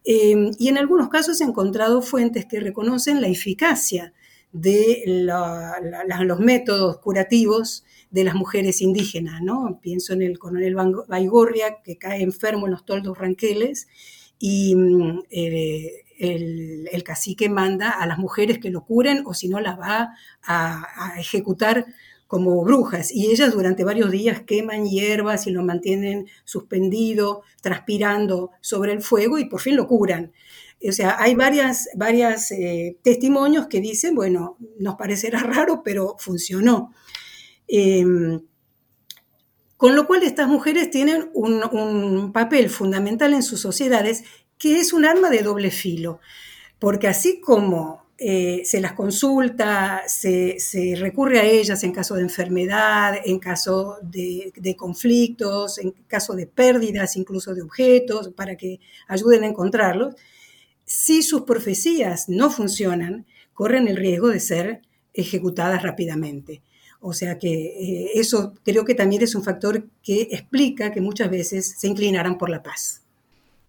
Em, 0.04 0.50
y 0.58 0.68
en 0.68 0.78
algunos 0.78 1.08
casos 1.08 1.40
he 1.40 1.44
encontrado 1.44 2.00
fuentes 2.00 2.46
que 2.46 2.58
reconocen 2.58 3.20
la 3.20 3.28
eficacia 3.28 4.14
de 4.52 5.02
los 5.06 6.40
métodos 6.40 6.98
curativos 6.98 7.84
de 8.10 8.24
las 8.24 8.34
mujeres 8.34 8.80
indígenas. 8.80 9.42
¿no? 9.42 9.78
Pienso 9.82 10.12
en 10.12 10.22
el 10.22 10.38
coronel 10.38 10.76
Baigorria, 11.08 11.82
que 11.82 11.98
cae 11.98 12.22
enfermo 12.22 12.66
en 12.66 12.72
los 12.72 12.84
toldos 12.84 13.18
ranqueles, 13.18 13.88
y 14.38 14.74
mm, 14.74 15.22
eh, 15.30 16.04
el, 16.18 17.02
cacique 17.04 17.48
manda 17.48 17.90
a 17.90 18.06
las 18.06 18.18
mujeres 18.18 18.58
que 18.58 18.70
lo 18.70 18.84
curen 18.84 19.22
o 19.26 19.34
si 19.34 19.48
no 19.48 19.60
las 19.60 19.78
va 19.78 20.14
a, 20.42 21.14
ejecutar 21.18 21.86
como 22.26 22.64
brujas 22.64 23.12
y 23.12 23.30
ellas 23.30 23.52
durante 23.52 23.84
varios 23.84 24.10
días 24.10 24.40
queman 24.40 24.86
hierbas 24.86 25.46
y 25.46 25.52
lo 25.52 25.62
mantienen 25.62 26.26
suspendido, 26.44 27.42
transpirando 27.62 28.50
sobre 28.60 28.92
el 28.92 29.02
fuego 29.02 29.38
y 29.38 29.44
por 29.44 29.60
fin 29.60 29.76
lo 29.76 29.86
curan. 29.86 30.32
O 30.86 30.92
sea, 30.92 31.16
hay 31.20 31.34
varias, 31.34 31.88
varias 31.94 32.50
eh, 32.50 32.98
testimonios 33.02 33.68
que 33.68 33.80
dicen, 33.80 34.14
bueno, 34.14 34.56
nos 34.78 34.96
parecerá 34.96 35.38
raro, 35.42 35.82
pero 35.84 36.16
funcionó. 36.18 36.92
Em, 37.68 38.40
con 39.76 39.94
lo 39.94 40.06
cual 40.06 40.22
estas 40.22 40.48
mujeres 40.48 40.90
tienen 40.90 41.30
un 41.34 42.32
papel 42.32 42.70
fundamental 42.70 43.34
en 43.34 43.42
sus 43.42 43.60
sociedades 43.60 44.24
que 44.58 44.80
es 44.80 44.92
un 44.92 45.04
arma 45.04 45.28
de 45.28 45.42
doble 45.42 45.70
filo, 45.70 46.20
porque 46.78 47.08
así 47.08 47.40
como 47.40 48.06
eh, 48.18 48.62
se 48.64 48.80
las 48.80 48.94
consulta, 48.94 50.04
se, 50.08 50.56
recurre 50.98 51.38
a 51.38 51.44
ellas 51.44 51.84
en 51.84 51.92
caso 51.92 52.14
de 52.14 52.22
enfermedad, 52.22 53.14
en 53.22 53.38
caso 53.38 53.98
de, 54.02 54.74
conflictos, 54.76 55.78
en 55.78 55.90
caso 56.06 56.34
de 56.34 56.46
pérdidas 56.46 57.16
incluso 57.16 57.54
de 57.54 57.60
objetos, 57.60 58.30
para 58.30 58.56
que 58.56 58.80
ayuden 59.06 59.44
a 59.44 59.48
encontrarlos, 59.48 60.14
si 60.86 61.22
sus 61.22 61.42
profecías 61.42 62.28
no 62.28 62.50
funcionan, 62.50 63.26
corren 63.52 63.86
el 63.86 63.96
riesgo 63.96 64.28
de 64.28 64.40
ser 64.40 64.82
ejecutadas 65.12 65.82
rápidamente. 65.82 66.62
O 67.08 67.12
sea 67.12 67.38
que 67.38 67.52
eh, 67.52 68.10
eso 68.14 68.52
creo 68.64 68.84
que 68.84 68.96
también 68.96 69.22
es 69.22 69.36
un 69.36 69.44
factor 69.44 69.86
que 70.02 70.22
explica 70.22 70.90
que 70.90 71.00
muchas 71.00 71.30
veces 71.30 71.76
se 71.78 71.86
inclinaran 71.86 72.36
por 72.36 72.50
la 72.50 72.64
paz. 72.64 73.00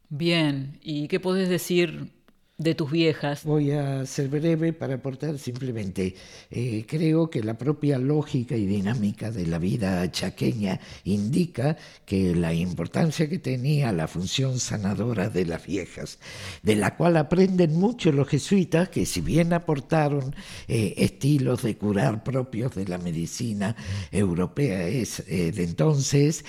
Bien, 0.09 0.79
¿y 0.81 1.07
qué 1.07 1.19
podés 1.19 1.47
decir 1.47 2.11
de 2.57 2.73
tus 2.73 2.91
viejas? 2.91 3.43
Voy 3.43 3.71
a 3.71 4.05
ser 4.07 4.29
breve 4.29 4.73
para 4.73 4.95
aportar 4.95 5.37
simplemente. 5.37 6.15
Eh, 6.49 6.85
creo 6.87 7.29
que 7.29 7.43
la 7.43 7.55
propia 7.55 7.99
lógica 7.99 8.55
y 8.55 8.65
dinámica 8.65 9.29
de 9.29 9.45
la 9.45 9.59
vida 9.59 10.09
chaqueña 10.11 10.79
indica 11.03 11.77
que 12.05 12.33
la 12.33 12.53
importancia 12.53 13.29
que 13.29 13.37
tenía 13.37 13.91
la 13.91 14.07
función 14.07 14.59
sanadora 14.59 15.29
de 15.29 15.45
las 15.45 15.67
viejas, 15.67 16.17
de 16.63 16.75
la 16.75 16.95
cual 16.95 17.17
aprenden 17.17 17.75
mucho 17.75 18.11
los 18.11 18.27
jesuitas, 18.27 18.89
que 18.89 19.05
si 19.05 19.21
bien 19.21 19.53
aportaron 19.53 20.35
eh, 20.67 20.95
estilos 20.97 21.61
de 21.61 21.77
curar 21.77 22.23
propios 22.23 22.73
de 22.73 22.87
la 22.87 22.97
medicina 22.97 23.75
europea 24.11 24.87
es, 24.87 25.23
eh, 25.27 25.51
de 25.51 25.63
entonces, 25.63 26.43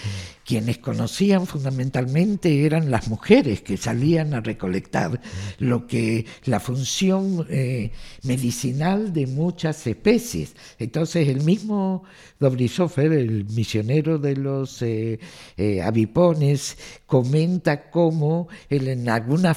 quienes 0.48 0.78
conocían 0.78 1.46
fundamentalmente 1.46 2.64
eran 2.64 2.90
las 2.90 3.08
mujeres 3.08 3.60
que 3.60 3.76
salían 3.76 4.32
a 4.32 4.40
recolectar 4.40 5.20
lo 5.58 5.86
que 5.86 6.24
la 6.46 6.58
función 6.58 7.46
eh, 7.50 7.90
medicinal 8.22 9.12
de 9.12 9.26
muchas 9.26 9.86
especies. 9.86 10.54
Entonces 10.78 11.28
el 11.28 11.42
mismo 11.42 12.04
Dobrisófer, 12.40 13.12
el 13.12 13.44
misionero 13.44 14.18
de 14.18 14.36
los 14.36 14.80
eh, 14.80 15.20
eh, 15.58 15.82
avipones, 15.82 16.78
comenta 17.04 17.90
cómo 17.90 18.48
en 18.70 19.08
algunos 19.08 19.56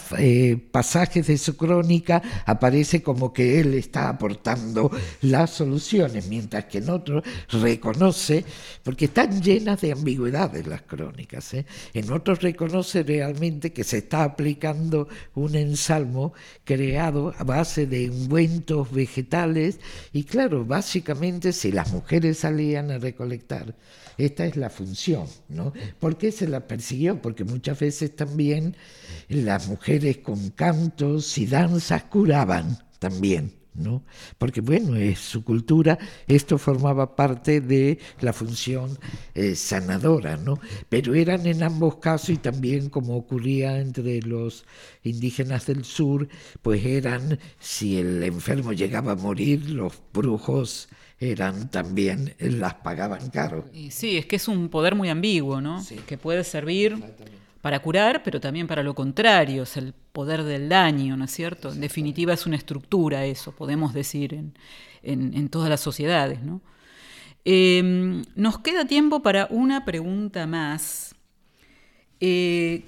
pasajes 0.71 1.27
de 1.27 1.37
su 1.37 1.55
crónica 1.55 2.21
aparece 2.45 3.01
como 3.01 3.31
que 3.31 3.61
él 3.61 3.75
está 3.75 4.09
aportando 4.09 4.91
las 5.21 5.51
soluciones, 5.51 6.27
mientras 6.27 6.65
que 6.65 6.79
en 6.79 6.89
otros 6.89 7.23
reconoce, 7.49 8.43
porque 8.83 9.05
están 9.05 9.41
llenas 9.41 9.79
de 9.79 9.93
ambigüedades 9.93 10.67
las 10.67 10.80
crónicas, 10.83 11.53
en 11.93 12.11
otros 12.11 12.41
reconoce 12.41 13.03
realmente 13.03 13.73
que 13.73 13.83
se 13.83 13.99
está 13.99 14.23
aplicando 14.23 15.07
un 15.35 15.55
ensalmo 15.55 16.33
creado 16.63 17.33
a 17.37 17.43
base 17.43 17.85
de 17.87 18.09
ungüentos 18.09 18.91
vegetales 18.91 19.79
y 20.13 20.23
claro, 20.23 20.65
básicamente 20.65 21.53
si 21.53 21.71
las 21.71 21.91
mujeres 21.91 22.39
salían 22.39 22.91
a 22.91 22.97
recolectar, 22.97 23.75
esta 24.17 24.45
es 24.45 24.57
la 24.57 24.69
función, 24.69 25.27
¿no? 25.49 25.73
¿Por 25.99 26.17
qué 26.17 26.31
se 26.31 26.47
la 26.47 26.67
persiguió? 26.67 27.21
Porque 27.21 27.43
muchas 27.43 27.79
veces 27.79 28.15
también 28.15 28.75
las 29.29 29.67
mujeres 29.67 30.17
con 30.17 30.49
cantos 30.51 31.37
y 31.37 31.45
danzas 31.45 32.03
curaban 32.03 32.77
también. 32.99 33.60
¿No? 33.73 34.03
Porque 34.37 34.61
bueno, 34.61 34.95
es 34.95 35.19
su 35.19 35.43
cultura, 35.43 35.97
esto 36.27 36.57
formaba 36.57 37.15
parte 37.15 37.61
de 37.61 37.99
la 38.19 38.33
función 38.33 38.97
eh, 39.33 39.55
sanadora, 39.55 40.37
¿no? 40.37 40.59
Pero 40.89 41.13
eran 41.13 41.45
en 41.45 41.63
ambos 41.63 41.97
casos 41.97 42.29
y 42.31 42.37
también 42.37 42.89
como 42.89 43.15
ocurría 43.15 43.79
entre 43.79 44.21
los 44.21 44.65
indígenas 45.03 45.65
del 45.65 45.85
sur, 45.85 46.27
pues 46.61 46.85
eran, 46.85 47.39
si 47.59 47.97
el 47.97 48.23
enfermo 48.23 48.73
llegaba 48.73 49.13
a 49.13 49.15
morir, 49.15 49.69
los 49.69 49.93
brujos 50.13 50.89
eran 51.19 51.69
también, 51.69 52.33
las 52.39 52.73
pagaban 52.75 53.29
caro. 53.29 53.65
sí, 53.91 54.17
es 54.17 54.25
que 54.25 54.37
es 54.37 54.47
un 54.47 54.69
poder 54.69 54.95
muy 54.95 55.09
ambiguo, 55.09 55.61
¿no? 55.61 55.83
Que 56.07 56.17
puede 56.17 56.43
servir 56.43 56.97
para 57.61 57.79
curar, 57.79 58.23
pero 58.23 58.39
también 58.39 58.67
para 58.67 58.83
lo 58.83 58.95
contrario, 58.95 59.63
es 59.63 59.77
el 59.77 59.93
poder 59.93 60.43
del 60.43 60.67
daño, 60.67 61.15
¿no 61.15 61.25
es 61.25 61.31
cierto? 61.31 61.71
En 61.71 61.79
definitiva 61.79 62.33
es 62.33 62.45
una 62.45 62.57
estructura 62.57 63.25
eso, 63.25 63.51
podemos 63.51 63.93
decir, 63.93 64.51
en, 65.03 65.49
todas 65.49 65.69
las 65.69 65.81
sociedades, 65.81 66.41
¿no? 66.41 66.61
Em, 67.45 68.23
nos 68.35 68.59
queda 68.59 68.85
tiempo 68.85 69.21
para 69.21 69.47
una 69.49 69.85
pregunta 69.85 70.45
más, 70.47 71.15
eh, 72.19 72.85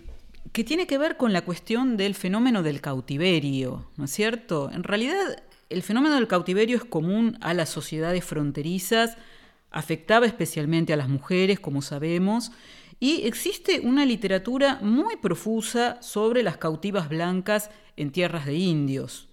que 0.52 0.64
tiene 0.64 0.86
que 0.86 1.00
ver 1.00 1.18
con 1.18 1.34
la 1.34 1.42
cuestión 1.42 1.98
del 1.98 2.14
fenómeno 2.14 2.62
del 2.62 2.82
cautiverio, 2.82 3.88
¿no 3.98 4.06
es 4.06 4.12
cierto? 4.12 4.70
En 4.72 4.84
realidad, 4.84 5.44
el 5.70 5.82
fenómeno 5.82 6.16
del 6.16 6.28
cautiverio 6.28 6.78
es 6.78 6.86
común 6.86 7.38
a 7.42 7.56
las 7.56 7.70
sociedades 7.70 8.24
fronterizas, 8.24 9.18
afectaba 9.72 10.28
especialmente 10.28 10.94
a 10.94 10.98
las 10.98 11.10
mujeres, 11.10 11.60
como 11.60 11.82
sabemos, 11.82 12.52
y 13.00 13.26
existe 13.28 13.80
una 13.82 14.06
literatura 14.06 14.80
muy 14.82 15.18
profusa 15.18 16.02
sobre 16.02 16.44
las 16.44 16.58
cautivas 16.58 17.10
blancas 17.10 17.70
en 17.98 18.12
tierras 18.12 18.46
de 18.46 18.56
indios. 18.56 19.30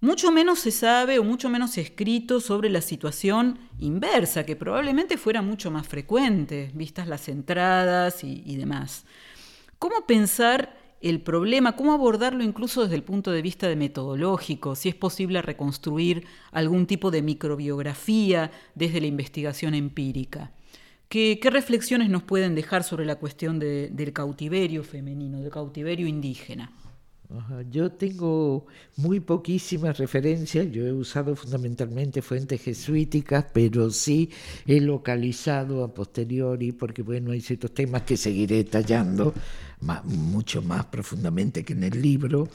Mucho 0.00 0.30
menos 0.30 0.60
se 0.60 0.70
sabe 0.70 1.18
o 1.18 1.24
mucho 1.24 1.48
menos 1.48 1.76
escrito 1.76 2.40
sobre 2.40 2.70
la 2.70 2.80
situación 2.80 3.58
inversa, 3.80 4.46
que 4.46 4.54
probablemente 4.54 5.16
fuera 5.16 5.42
mucho 5.42 5.72
más 5.72 5.88
frecuente, 5.88 6.70
vistas 6.72 7.08
las 7.08 7.28
entradas 7.28 8.22
y, 8.22 8.44
y 8.46 8.56
demás. 8.56 9.04
¿Cómo 9.80 10.06
pensar 10.06 10.76
el 11.00 11.20
problema, 11.20 11.74
cómo 11.74 11.92
abordarlo 11.92 12.44
incluso 12.44 12.82
desde 12.82 12.94
el 12.96 13.02
punto 13.02 13.32
de 13.32 13.42
vista 13.42 13.68
de 13.68 13.74
metodológico, 13.76 14.76
si 14.76 14.88
es 14.88 14.94
posible 14.94 15.42
reconstruir 15.42 16.26
algún 16.52 16.86
tipo 16.86 17.10
de 17.10 17.22
microbiografía 17.22 18.52
desde 18.76 19.00
la 19.00 19.06
investigación 19.08 19.74
empírica? 19.74 20.52
¿Qué, 21.08 21.40
reflexiones 21.50 22.10
nos 22.10 22.22
pueden 22.22 22.54
dejar 22.54 22.84
sobre 22.84 23.06
la 23.06 23.16
cuestión 23.16 23.58
del 23.58 24.12
cautiverio 24.12 24.84
femenino, 24.84 25.40
del 25.40 25.50
cautiverio 25.50 26.06
indígena? 26.06 26.70
Yo 27.70 27.92
tengo 27.92 28.66
muy 28.96 29.20
poquísimas 29.20 29.98
referencias, 29.98 30.70
yo 30.70 30.86
he 30.86 30.92
usado 30.92 31.36
fundamentalmente 31.36 32.22
fuentes 32.22 32.62
jesuíticas, 32.62 33.44
pero 33.52 33.90
sí 33.90 34.30
he 34.66 34.80
localizado 34.80 35.84
a 35.84 35.92
posteriori, 35.92 36.72
porque 36.72 37.02
bueno, 37.02 37.32
hay 37.32 37.42
ciertos 37.42 37.72
temas 37.72 38.02
que 38.02 38.16
seguiré 38.16 38.64
tallando 39.80 40.04
mucho 40.04 40.62
más 40.62 40.86
profundamente 40.86 41.64
que 41.64 41.72
en 41.72 41.84
el 41.84 42.00
libro, 42.00 42.48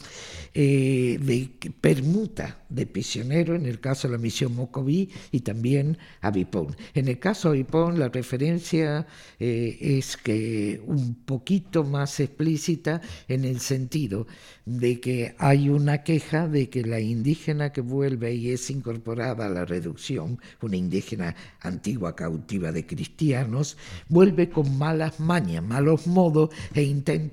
eh, 0.53 1.17
de 1.21 1.49
permuta 1.79 2.59
de 2.69 2.85
prisionero 2.85 3.55
en 3.55 3.65
el 3.65 3.79
caso 3.79 4.07
de 4.07 4.13
la 4.13 4.17
misión 4.17 4.55
Mocoví 4.55 5.09
y 5.31 5.41
también 5.41 5.97
Avipón. 6.21 6.75
En 6.93 7.07
el 7.07 7.19
caso 7.19 7.49
de 7.51 7.59
Avipón 7.59 7.99
la 7.99 8.09
referencia 8.09 9.05
eh, 9.39 9.77
es 9.79 10.17
que 10.17 10.81
un 10.85 11.15
poquito 11.25 11.83
más 11.83 12.19
explícita 12.19 13.01
en 13.27 13.45
el 13.45 13.59
sentido 13.59 14.27
de 14.65 14.99
que 14.99 15.35
hay 15.39 15.69
una 15.69 16.03
queja 16.03 16.47
de 16.47 16.69
que 16.69 16.83
la 16.83 16.99
indígena 16.99 17.71
que 17.71 17.81
vuelve 17.81 18.33
y 18.33 18.51
es 18.51 18.69
incorporada 18.69 19.45
a 19.45 19.49
la 19.49 19.65
reducción, 19.65 20.39
una 20.61 20.77
indígena 20.77 21.35
antigua 21.61 22.15
cautiva 22.15 22.71
de 22.71 22.85
cristianos, 22.85 23.77
vuelve 24.07 24.49
con 24.49 24.77
malas 24.77 25.19
mañas, 25.19 25.63
malos 25.63 26.07
modos 26.07 26.49
e 26.73 26.83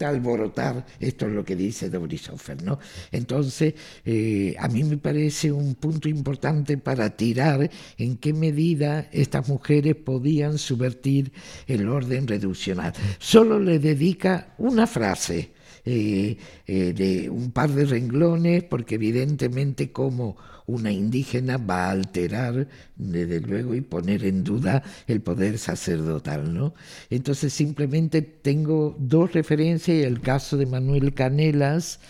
alborotar, 0.00 0.86
esto 0.98 1.26
es 1.26 1.32
lo 1.32 1.44
que 1.44 1.56
dice 1.56 1.90
Dobrisoffer, 1.90 2.62
¿no? 2.62 2.78
Entonces, 3.12 3.74
eh, 4.04 4.54
a 4.58 4.68
mí 4.68 4.84
me 4.84 4.96
parece 4.96 5.52
un 5.52 5.74
punto 5.74 6.08
importante 6.08 6.78
para 6.78 7.10
tirar 7.10 7.70
en 7.98 8.16
qué 8.16 8.32
medida 8.32 9.08
estas 9.12 9.48
mujeres 9.48 9.96
podían 9.96 10.58
subvertir 10.58 11.32
el 11.66 11.88
orden 11.88 12.26
reduccional. 12.26 12.92
Solo 13.18 13.58
le 13.58 13.78
dedica 13.78 14.54
una 14.58 14.86
frase, 14.86 15.52
eh, 15.84 16.36
eh, 16.66 16.92
de 16.92 17.30
un 17.30 17.52
par 17.52 17.70
de 17.70 17.84
renglones, 17.84 18.64
porque 18.64 18.96
evidentemente 18.96 19.92
como 19.92 20.36
una 20.66 20.92
indígena 20.92 21.56
va 21.56 21.86
a 21.86 21.90
alterar, 21.90 22.68
desde 22.96 23.40
luego, 23.40 23.74
y 23.74 23.80
poner 23.80 24.24
en 24.24 24.44
duda 24.44 24.82
el 25.06 25.20
poder 25.20 25.58
sacerdotal. 25.58 26.54
¿no? 26.54 26.74
Entonces 27.10 27.52
simplemente 27.52 28.22
tengo 28.22 28.96
dos 28.98 29.32
referencias, 29.32 30.06
el 30.06 30.20
caso 30.20 30.56
de 30.56 30.66
Manuel 30.66 31.14
Canelas, 31.14 32.00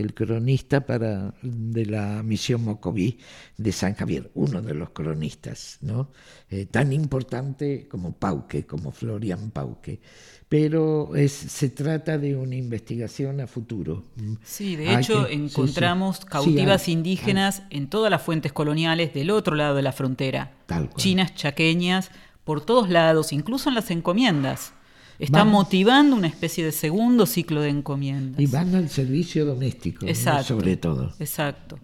el 0.00 0.14
cronista 0.14 0.86
para, 0.86 1.34
de 1.42 1.86
la 1.86 2.22
misión 2.22 2.64
Mocoví 2.64 3.18
de 3.56 3.72
San 3.72 3.94
Javier, 3.94 4.30
uno 4.34 4.62
de 4.62 4.74
los 4.74 4.90
cronistas, 4.90 5.78
¿no? 5.80 6.10
Eh, 6.50 6.66
tan 6.66 6.92
importante 6.92 7.88
como 7.88 8.12
Pauque, 8.12 8.66
como 8.66 8.92
Florian 8.92 9.50
Pauque. 9.50 10.00
Pero 10.48 11.14
es, 11.14 11.32
se 11.32 11.68
trata 11.68 12.16
de 12.16 12.34
una 12.34 12.56
investigación 12.56 13.40
a 13.40 13.46
futuro. 13.46 14.04
Sí, 14.42 14.76
de 14.76 14.94
hecho 14.94 15.28
encontramos 15.28 16.24
cautivas 16.24 16.88
indígenas 16.88 17.62
en 17.68 17.90
todas 17.90 18.10
las 18.10 18.22
fuentes 18.22 18.52
coloniales 18.52 19.12
del 19.12 19.30
otro 19.30 19.54
lado 19.56 19.74
de 19.74 19.82
la 19.82 19.92
frontera. 19.92 20.52
Chinas, 20.96 21.34
chaqueñas, 21.34 22.10
por 22.44 22.64
todos 22.64 22.88
lados, 22.88 23.34
incluso 23.34 23.68
en 23.68 23.74
las 23.74 23.90
encomiendas. 23.90 24.72
Está 25.18 25.44
motivando 25.44 26.14
una 26.14 26.28
especie 26.28 26.64
de 26.64 26.72
segundo 26.72 27.26
ciclo 27.26 27.60
de 27.60 27.70
encomiendas. 27.70 28.40
Y 28.40 28.46
van 28.46 28.74
al 28.74 28.88
servicio 28.88 29.44
doméstico, 29.44 30.06
sobre 30.44 30.76
todo. 30.76 31.12
Exacto. 31.18 31.78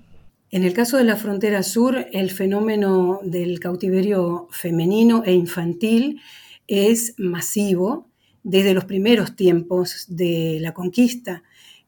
En 0.50 0.62
el 0.62 0.72
caso 0.72 0.98
de 0.98 1.04
la 1.04 1.16
frontera 1.16 1.64
sur, 1.64 2.06
el 2.12 2.30
fenómeno 2.30 3.18
del 3.24 3.58
cautiverio 3.58 4.46
femenino 4.52 5.24
e 5.24 5.32
infantil 5.32 6.20
es 6.68 7.14
masivo 7.18 8.08
desde 8.44 8.72
los 8.72 8.84
primeros 8.84 9.34
tiempos 9.34 10.06
de 10.08 10.58
la 10.60 10.72
conquista. 10.72 11.42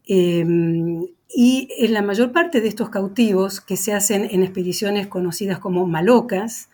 Em, 0.05 1.07
y 1.29 1.69
en 1.79 1.93
la 1.93 2.03
mayor 2.03 2.33
parte 2.33 2.61
de 2.61 2.69
estos 2.69 2.89
cautivos 2.89 3.61
que 3.61 3.77
se 3.77 3.93
hacen 3.93 4.27
en 4.31 4.43
expediciones 4.43 5.07
conocidas 5.07 5.61
como 5.61 5.87
malocas, 5.87 6.69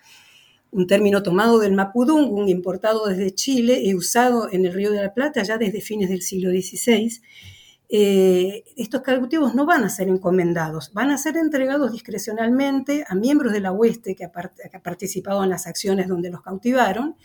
un 0.73 0.87
término 0.87 1.23
tomado 1.23 1.59
del 1.61 1.75
mapudungun, 1.75 2.49
importado 2.49 3.07
desde 3.07 3.35
Chile 3.35 3.81
y 3.83 3.95
usado 3.95 4.51
en 4.51 4.67
el 4.67 4.73
Río 4.73 4.91
de 4.91 5.03
la 5.03 5.15
Plata 5.15 5.43
ya 5.43 5.59
desde 5.59 5.83
fines 5.83 6.09
del 6.09 6.23
siglo 6.23 6.51
XVI, 6.51 7.21
eh, 7.91 8.65
estos 8.75 9.03
cautivos 9.03 9.55
no 9.55 9.67
van 9.67 9.85
a 9.85 9.91
ser 9.91 10.09
encomendados, 10.09 10.95
van 10.95 11.11
a 11.11 11.19
ser 11.19 11.37
entregados 11.37 11.93
discrecionalmente 11.93 13.05
a 13.07 13.15
miembros 13.15 13.53
de 13.53 13.61
la 13.61 13.71
hueste 13.71 14.15
que 14.15 14.25
ha, 14.25 14.33
participado 14.83 15.45
en 15.45 15.51
las 15.51 15.67
acciones 15.67 16.09
donde 16.09 16.31
los 16.31 16.41
cautivaron, 16.41 17.17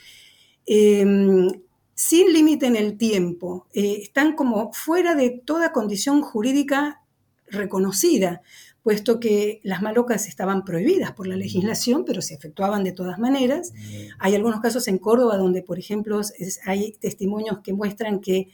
em, 0.66 1.48
sin 1.96 2.34
límite 2.34 2.66
en 2.68 2.76
el 2.76 2.98
tiempo. 2.98 3.68
Eh, 3.74 4.00
están 4.02 4.36
como 4.36 4.74
fuera 4.74 5.16
de 5.16 5.30
toda 5.30 5.72
condición 5.72 6.22
jurídica 6.22 7.02
reconocida 7.50 8.42
puesto 8.88 9.20
que 9.20 9.60
las 9.64 9.82
malocas 9.82 10.30
estaban 10.30 10.64
prohibidas 10.64 11.12
por 11.12 11.28
la 11.28 11.36
legislación, 11.36 12.06
pero 12.06 12.22
se 12.22 12.36
efectuaban 12.36 12.86
de 12.86 12.94
todas 12.94 13.20
maneras. 13.20 13.74
Hay 14.18 14.34
algunos 14.34 14.62
casos 14.62 14.88
en 14.88 14.98
Córdoba 14.98 15.36
donde, 15.36 15.62
por 15.62 15.78
ejemplo, 15.78 16.22
hay 16.66 16.94
testimonios 16.94 17.60
que 17.62 17.74
muestran 17.74 18.22
que 18.22 18.48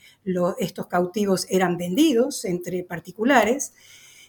estos 0.58 0.88
cautivos 0.88 1.46
eran 1.52 1.78
vendidos 1.78 2.46
entre 2.46 2.84
particulares. 2.84 3.76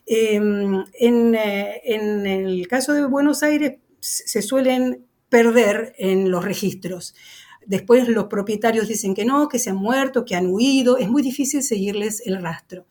Em, 0.04 0.84
eh, 1.00 1.80
en, 1.84 2.26
el 2.26 2.68
caso 2.68 2.92
de 2.92 3.06
Buenos 3.06 3.42
Aires 3.42 3.78
se 3.98 4.42
suelen 4.42 5.06
perder 5.30 5.94
en 5.96 6.30
los 6.30 6.44
registros. 6.44 7.14
Después 7.64 8.08
los 8.08 8.26
propietarios 8.26 8.88
dicen 8.88 9.14
que 9.14 9.24
no, 9.24 9.48
que 9.48 9.58
se 9.58 9.70
han 9.70 9.76
muerto, 9.76 10.26
que 10.26 10.34
han 10.36 10.48
huido. 10.48 10.98
Es 10.98 11.08
muy 11.08 11.22
difícil 11.22 11.62
seguirles 11.62 12.20
el 12.26 12.42
rastro. 12.42 12.84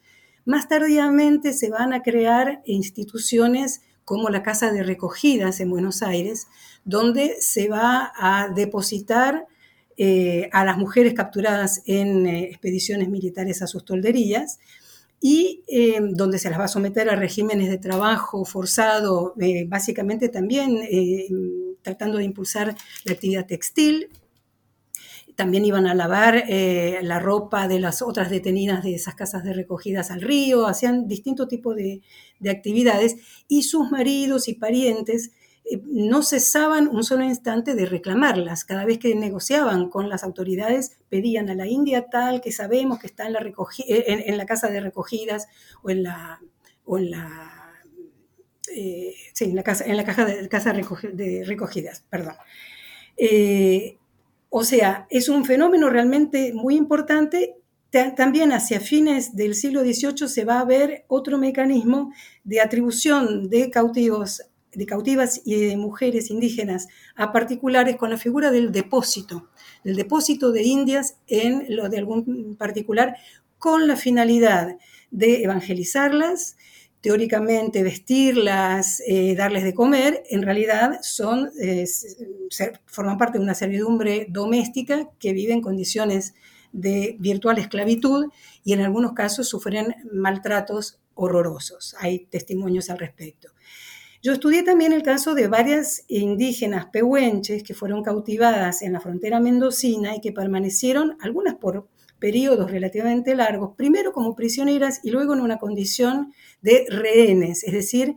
Más 0.45 0.67
tardíamente 0.67 1.53
se 1.53 1.69
van 1.69 1.93
a 1.93 2.01
crear 2.01 2.61
instituciones 2.65 3.81
como 4.05 4.29
la 4.29 4.43
Casa 4.43 4.71
de 4.71 4.83
Recogidas 4.83 5.59
en 5.59 5.69
Buenos 5.69 6.03
Aires, 6.03 6.47
donde 6.83 7.35
se 7.39 7.69
va 7.69 8.11
a 8.15 8.49
depositar 8.49 9.47
eh, 9.95 10.49
a 10.51 10.65
las 10.65 10.77
mujeres 10.77 11.13
capturadas 11.13 11.83
en 11.85 12.25
eh, 12.25 12.43
expediciones 12.45 13.09
militares 13.09 13.61
a 13.61 13.67
sus 13.67 13.85
tolderías 13.85 14.59
y 15.21 15.63
eh, 15.67 15.99
donde 16.01 16.39
se 16.39 16.49
las 16.49 16.59
va 16.59 16.65
a 16.65 16.67
someter 16.67 17.09
a 17.09 17.15
regímenes 17.15 17.69
de 17.69 17.77
trabajo 17.77 18.43
forzado, 18.43 19.35
básicamente 19.67 20.27
también 20.27 20.81
tratando 21.81 22.17
de 22.17 22.25
impulsar 22.25 22.75
la 23.05 23.13
actividad 23.13 23.45
textil, 23.45 24.09
también 25.35 25.65
iban 25.65 25.87
a 25.87 25.93
lavar 25.93 26.43
eh, 26.47 26.99
la 27.03 27.19
ropa 27.19 27.67
de 27.67 27.79
las 27.79 28.01
otras 28.01 28.29
detenidas 28.29 28.83
de 28.83 28.95
esas 28.95 29.15
casas 29.15 29.43
de 29.43 29.53
recogidas 29.53 30.11
al 30.11 30.21
río, 30.21 30.67
hacían 30.67 31.07
distintos 31.07 31.47
tipos 31.47 31.75
de, 31.75 32.01
actividades 32.49 33.15
y 33.47 33.63
sus 33.63 33.89
maridos 33.89 34.49
y 34.49 34.55
parientes 34.55 35.31
eh, 35.63 35.81
no 35.85 36.23
cesaban 36.23 36.89
un 36.89 37.03
solo 37.03 37.23
instante 37.23 37.73
de 37.73 37.85
reclamarlas. 37.85 38.65
Cada 38.65 38.85
vez 38.85 38.97
que 38.97 39.15
negociaban 39.15 39.89
con 39.89 40.09
las 40.09 40.23
autoridades 40.23 40.97
pedían 41.09 41.49
a 41.49 41.55
la 41.55 41.67
India 41.67 42.09
tal 42.09 42.41
que 42.41 42.51
sabemos 42.51 42.99
que 42.99 43.07
está 43.07 43.27
en 43.27 43.33
la, 43.33 43.39
eh, 43.39 44.23
en, 44.25 44.37
la 44.37 44.45
casa 44.45 44.67
de 44.67 44.81
recogidas 44.81 45.47
o 45.81 45.89
en 45.89 46.03
la... 46.03 46.39
O 46.85 46.97
en 46.97 47.11
la 47.11 47.49
sí, 49.33 49.45
en 49.45 49.55
la, 49.55 49.63
casa, 49.63 49.85
en 49.85 49.95
la 49.95 50.03
de, 50.03 50.49
casa 50.49 50.73
de 50.73 51.43
recogidas, 51.45 52.03
perdón. 52.09 52.33
O 54.55 54.63
sea, 54.63 55.07
es 55.09 55.29
un 55.29 55.45
fenómeno 55.45 55.89
realmente 55.89 56.53
muy 56.53 56.75
importante. 56.75 57.55
También 58.15 58.51
hacia 58.51 58.79
fines 58.79 59.35
del 59.35 59.55
siglo 59.55 59.81
XVIII 59.81 60.27
se 60.27 60.45
va 60.45 60.59
a 60.59 60.63
ver 60.63 61.05
otro 61.07 61.39
mecanismo 61.39 62.13
de 62.43 62.61
atribución 62.61 63.49
de 63.49 63.71
cautivos, 63.71 64.43
de 64.71 64.85
cautivas 64.85 65.41
y 65.43 65.55
de 65.55 65.75
mujeres 65.75 66.29
indígenas 66.29 66.87
a 67.15 67.31
particulares 67.31 67.95
con 67.95 68.11
la 68.11 68.17
figura 68.17 68.51
del 68.51 68.71
depósito, 68.71 69.49
del 69.83 69.95
depósito 69.95 70.51
de 70.51 70.61
indias 70.61 71.17
en 71.25 71.65
lo 71.75 71.89
de 71.89 71.97
algún 71.97 72.55
particular, 72.55 73.15
con 73.57 73.87
la 73.87 73.95
finalidad 73.95 74.77
de 75.09 75.41
evangelizarlas, 75.41 76.57
teóricamente 77.03 77.83
vestirlas, 77.83 79.03
eh, 79.05 79.35
darles 79.35 79.65
de 79.65 79.73
comer, 79.73 80.23
en 80.29 80.41
realidad 80.41 80.99
son, 81.01 81.51
eh, 81.61 81.85
forman 82.85 83.17
parte 83.17 83.37
de 83.37 83.43
una 83.43 83.55
servidumbre 83.55 84.25
doméstica 84.29 85.09
que 85.19 85.33
vive 85.33 85.51
en 85.51 85.61
condiciones 85.61 86.33
de 86.71 87.17
virtual 87.19 87.57
esclavitud 87.57 88.27
y 88.63 88.71
en 88.71 88.79
algunos 88.79 89.11
casos 89.11 89.49
sufren 89.49 89.93
maltratos 90.13 91.01
horrorosos. 91.13 91.93
Hay 91.99 92.19
testimonios 92.19 92.89
al 92.89 92.99
respecto. 92.99 93.49
Yo 94.21 94.31
estudié 94.31 94.63
también 94.63 94.93
el 94.93 95.03
caso 95.03 95.35
de 95.35 95.49
varias 95.49 96.05
indígenas 96.07 96.85
pehuenches 96.85 97.63
que 97.63 97.73
fueron 97.73 98.01
cautivadas 98.01 98.81
en 98.81 98.93
la 98.93 99.01
frontera 99.01 99.41
mendocina 99.41 100.15
y 100.15 100.21
que 100.21 100.31
permanecieron, 100.31 101.17
algunas 101.19 101.55
por 101.55 101.89
periodos 102.23 102.71
relativamente 102.71 103.35
largos, 103.35 103.75
primero 103.75 104.13
como 104.13 104.33
prisioneras 104.33 105.01
y 105.03 105.11
luego 105.11 105.33
en 105.33 105.41
una 105.41 105.57
condición 105.57 106.31
de 106.61 106.85
rehenes, 106.87 107.65
es 107.65 107.73
decir, 107.73 108.15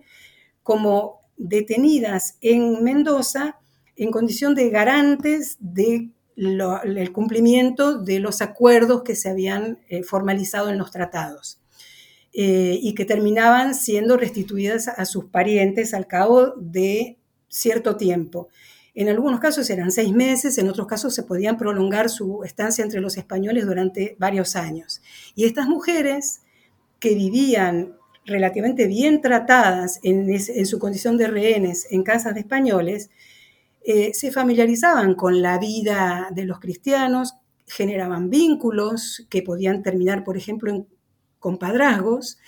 como 0.62 1.18
detenidas 1.36 2.38
en 2.40 2.84
Mendoza 2.84 3.58
en 3.96 4.12
condición 4.12 4.54
de 4.54 4.70
garantes 4.70 5.56
del 5.58 6.12
cumplimiento 7.12 7.98
de 7.98 8.20
los 8.20 8.42
acuerdos 8.42 9.02
que 9.02 9.16
se 9.16 9.28
habían 9.28 9.80
eh, 9.88 10.04
formalizado 10.04 10.70
en 10.70 10.78
los 10.78 10.92
tratados 10.92 11.58
eh, 12.32 12.78
y 12.80 12.94
que 12.94 13.06
terminaban 13.06 13.74
siendo 13.74 14.16
restituidas 14.16 14.86
a 14.86 15.04
sus 15.04 15.24
parientes 15.24 15.94
al 15.94 16.06
cabo 16.06 16.52
de 16.56 17.18
cierto 17.48 17.96
tiempo. 17.96 18.50
En 18.96 19.10
algunos 19.10 19.40
casos 19.40 19.68
eran 19.68 19.92
seis 19.92 20.10
meses, 20.10 20.56
en 20.56 20.70
otros 20.70 20.86
casos 20.86 21.14
se 21.14 21.22
podían 21.22 21.58
prolongar 21.58 22.08
su 22.08 22.42
estancia 22.44 22.82
entre 22.82 23.02
los 23.02 23.18
españoles 23.18 23.66
durante 23.66 24.16
varios 24.18 24.56
años. 24.56 25.02
Y 25.34 25.44
estas 25.44 25.68
mujeres 25.68 26.40
que 26.98 27.14
vivían 27.14 27.94
relativamente 28.24 28.86
bien 28.86 29.20
tratadas 29.20 30.00
en, 30.02 30.40
su 30.64 30.78
condición 30.78 31.18
de 31.18 31.26
rehenes 31.26 31.86
en 31.90 32.02
casas 32.04 32.32
de 32.32 32.40
españoles, 32.40 33.10
eh, 33.84 34.14
se 34.14 34.32
familiarizaban 34.32 35.14
con 35.14 35.42
la 35.42 35.58
vida 35.58 36.28
de 36.32 36.46
los 36.46 36.58
cristianos, 36.58 37.34
generaban 37.66 38.30
vínculos 38.30 39.26
que 39.28 39.42
podían 39.42 39.82
terminar, 39.82 40.24
por 40.24 40.38
ejemplo, 40.38 40.70
en 40.70 40.86
compadrazgos, 41.38 42.38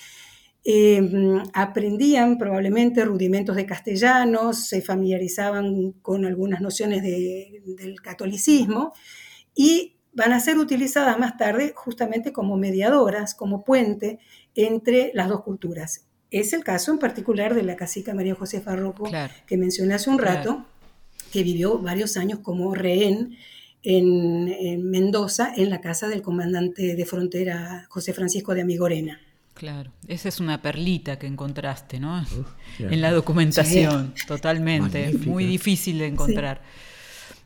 Em, 0.71 1.43
aprendían 1.55 2.37
probablemente 2.37 3.03
rudimentos 3.03 3.57
de 3.57 3.65
castellano, 3.65 4.53
se 4.53 4.83
familiarizaban 4.83 5.93
con 6.03 6.27
algunas 6.27 6.61
nociones 6.61 7.03
del 7.03 8.03
catolicismo 8.03 8.93
y 9.55 9.97
van 10.13 10.33
a 10.33 10.41
ser 10.41 10.59
utilizadas 10.59 11.19
más 11.19 11.39
tarde 11.39 11.73
justamente 11.75 12.35
como 12.35 12.59
mediadoras, 12.59 13.35
como 13.35 13.65
puente 13.65 14.19
entre 14.55 15.11
las 15.15 15.31
dos 15.31 15.43
culturas. 15.43 16.07
Es 16.31 16.53
el 16.53 16.65
caso 16.65 16.93
en 16.93 16.99
particular 16.99 17.55
de 17.55 17.63
la 17.63 17.75
cacica 17.75 18.13
María 18.13 18.35
José 18.35 18.61
Farroco, 18.61 19.09
que 19.47 19.57
mencioné 19.57 19.95
hace 19.95 20.11
un 20.11 20.19
rato, 20.19 20.67
que 21.33 21.45
vivió 21.45 21.79
varios 21.79 22.19
años 22.19 22.41
como 22.41 22.75
rehén 22.75 23.39
en, 23.83 24.49
en, 24.49 24.91
Mendoza, 24.91 25.51
en 25.57 25.71
la 25.71 25.81
casa 25.81 26.09
del 26.09 26.21
comandante 26.21 26.95
de 26.95 27.07
frontera 27.07 27.87
José 27.89 28.13
Francisco 28.13 28.55
de 28.55 28.61
Amigorena. 28.61 29.19
Claro, 29.59 29.91
esa 30.07 30.29
es 30.29 30.39
una 30.39 30.63
perlita 30.63 31.19
que 31.19 31.27
encontraste, 31.27 31.99
¿no? 31.99 32.25
En 32.79 33.01
la 33.01 33.11
documentación, 33.11 34.15
totalmente, 34.29 35.13
muy 35.27 35.45
difícil 35.47 35.99
de 35.99 36.07
encontrar. 36.07 36.63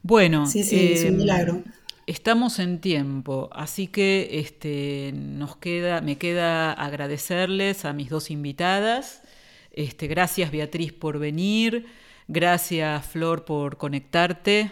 Bueno, 0.02 0.44
sí, 0.46 0.62
sí, 0.62 0.92
es 0.92 1.00
un 1.04 1.06
em, 1.06 1.16
milagro. 1.16 1.62
Estamos 2.06 2.58
en 2.58 2.82
tiempo, 2.82 3.48
así 3.50 3.86
que 3.86 4.28
este, 4.32 5.12
nos 5.14 5.56
queda, 5.56 6.02
me 6.02 6.18
queda 6.18 6.74
agradecerles 6.74 7.86
a 7.86 7.94
mis 7.94 8.10
dos 8.10 8.30
invitadas. 8.30 9.22
Este, 9.70 10.06
gracias 10.06 10.50
Beatriz 10.50 10.92
por 10.92 11.18
venir, 11.18 11.86
gracias 12.28 13.06
Flor 13.06 13.46
por 13.46 13.78
conectarte 13.78 14.70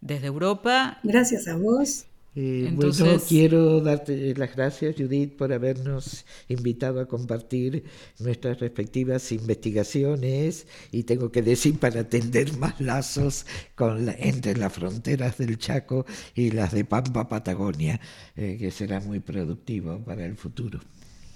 desde 0.00 0.28
Europa. 0.28 1.00
Gracias 1.02 1.48
a 1.48 1.56
vos. 1.56 2.07
Eh, 2.40 2.70
bueno, 2.72 2.92
quiero 3.26 3.80
darte 3.80 4.32
las 4.36 4.54
gracias, 4.54 4.94
Judith, 4.96 5.36
por 5.36 5.52
habernos 5.52 6.24
invitado 6.46 7.00
a 7.00 7.08
compartir 7.08 7.82
nuestras 8.20 8.60
respectivas 8.60 9.32
investigaciones 9.32 10.68
y 10.92 11.02
tengo 11.02 11.32
que 11.32 11.42
decir 11.42 11.80
para 11.80 12.08
tender 12.08 12.56
más 12.56 12.80
lazos 12.80 13.44
con 13.74 14.08
entre 14.18 14.56
las 14.56 14.72
fronteras 14.72 15.36
del 15.38 15.58
Chaco 15.58 16.06
y 16.36 16.52
las 16.52 16.70
de 16.70 16.84
Pampa 16.84 17.28
Patagonia, 17.28 18.00
eh, 18.36 18.56
que 18.56 18.70
será 18.70 19.00
muy 19.00 19.18
productivo 19.18 19.98
para 19.98 20.24
el 20.24 20.36
futuro. 20.36 20.78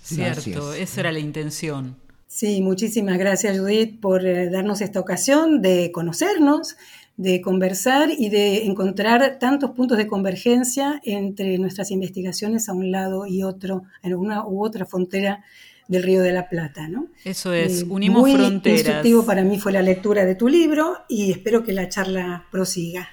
Cierto, 0.04 0.72
esa 0.72 1.00
era 1.00 1.10
la 1.10 1.18
intención. 1.18 1.96
Sí, 2.28 2.62
muchísimas 2.62 3.18
gracias, 3.18 3.58
Judith, 3.58 4.00
por 4.00 4.24
eh, 4.24 4.48
darnos 4.50 4.80
esta 4.80 5.00
ocasión 5.00 5.62
de 5.62 5.90
conocernos 5.92 6.76
de 7.16 7.40
conversar 7.40 8.10
y 8.16 8.30
de 8.30 8.64
encontrar 8.64 9.38
tantos 9.38 9.72
puntos 9.72 9.98
de 9.98 10.06
convergencia 10.06 11.00
entre 11.04 11.58
nuestras 11.58 11.90
investigaciones 11.90 12.68
a 12.68 12.72
un 12.72 12.90
lado 12.90 13.26
y 13.26 13.42
otro, 13.42 13.84
en 14.02 14.14
una 14.14 14.46
u 14.46 14.64
otra 14.64 14.86
frontera 14.86 15.44
del 15.88 16.02
Río 16.02 16.22
de 16.22 16.32
la 16.32 16.48
Plata. 16.48 16.88
¿no? 16.88 17.08
Eso 17.24 17.52
es, 17.52 17.82
eh, 17.82 17.86
unimos 17.88 18.22
muy 18.22 18.34
fronteras. 18.34 18.80
instructivo 18.80 19.26
para 19.26 19.44
mí 19.44 19.58
fue 19.58 19.72
la 19.72 19.82
lectura 19.82 20.24
de 20.24 20.34
tu 20.34 20.48
libro 20.48 20.98
y 21.08 21.30
espero 21.30 21.62
que 21.62 21.72
la 21.72 21.88
charla 21.88 22.46
prosiga. 22.50 23.08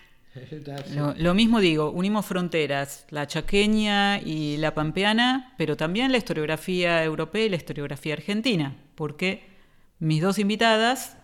Lo, 0.95 1.13
lo, 1.15 1.33
mismo 1.33 1.59
digo, 1.59 1.91
unimos 1.91 2.25
fronteras, 2.25 3.05
la 3.09 3.27
chaqueña 3.27 4.21
y 4.21 4.57
la 4.57 4.73
pampeana, 4.73 5.53
pero 5.57 5.75
también 5.75 6.11
la 6.11 6.17
historiografía 6.17 7.03
europea 7.03 7.45
y 7.45 7.49
la 7.49 7.57
historiografía 7.57 8.13
argentina, 8.13 8.77
porque 8.95 9.43
mis 9.97 10.21
dos 10.21 10.39
invitadas 10.39 11.17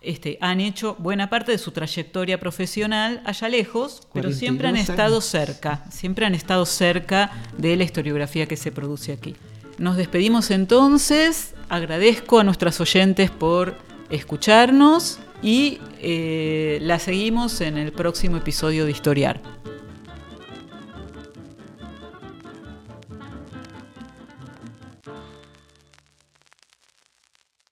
este, 0.00 0.38
han 0.40 0.60
hecho 0.60 0.96
buena 0.98 1.28
parte 1.28 1.52
de 1.52 1.58
su 1.58 1.72
trayectoria 1.72 2.38
profesional 2.38 3.20
allá 3.24 3.48
lejos, 3.48 4.02
pero 4.12 4.32
siempre 4.32 4.68
han 4.68 4.76
estado 4.76 5.20
cerca, 5.20 5.84
siempre 5.90 6.26
han 6.26 6.34
estado 6.34 6.64
cerca 6.66 7.32
de 7.56 7.76
la 7.76 7.84
historiografía 7.84 8.46
que 8.46 8.56
se 8.56 8.70
produce 8.70 9.12
aquí. 9.12 9.34
Nos 9.78 9.96
despedimos 9.96 10.50
entonces, 10.50 11.54
agradezco 11.68 12.40
a 12.40 12.44
nuestras 12.44 12.80
oyentes 12.80 13.30
por 13.30 13.76
escucharnos 14.10 15.18
y 15.42 15.78
eh, 16.00 16.78
la 16.82 16.98
seguimos 16.98 17.60
en 17.60 17.78
el 17.78 17.92
próximo 17.92 18.36
episodio 18.36 18.84
de 18.84 18.90
Historiar. 18.90 19.40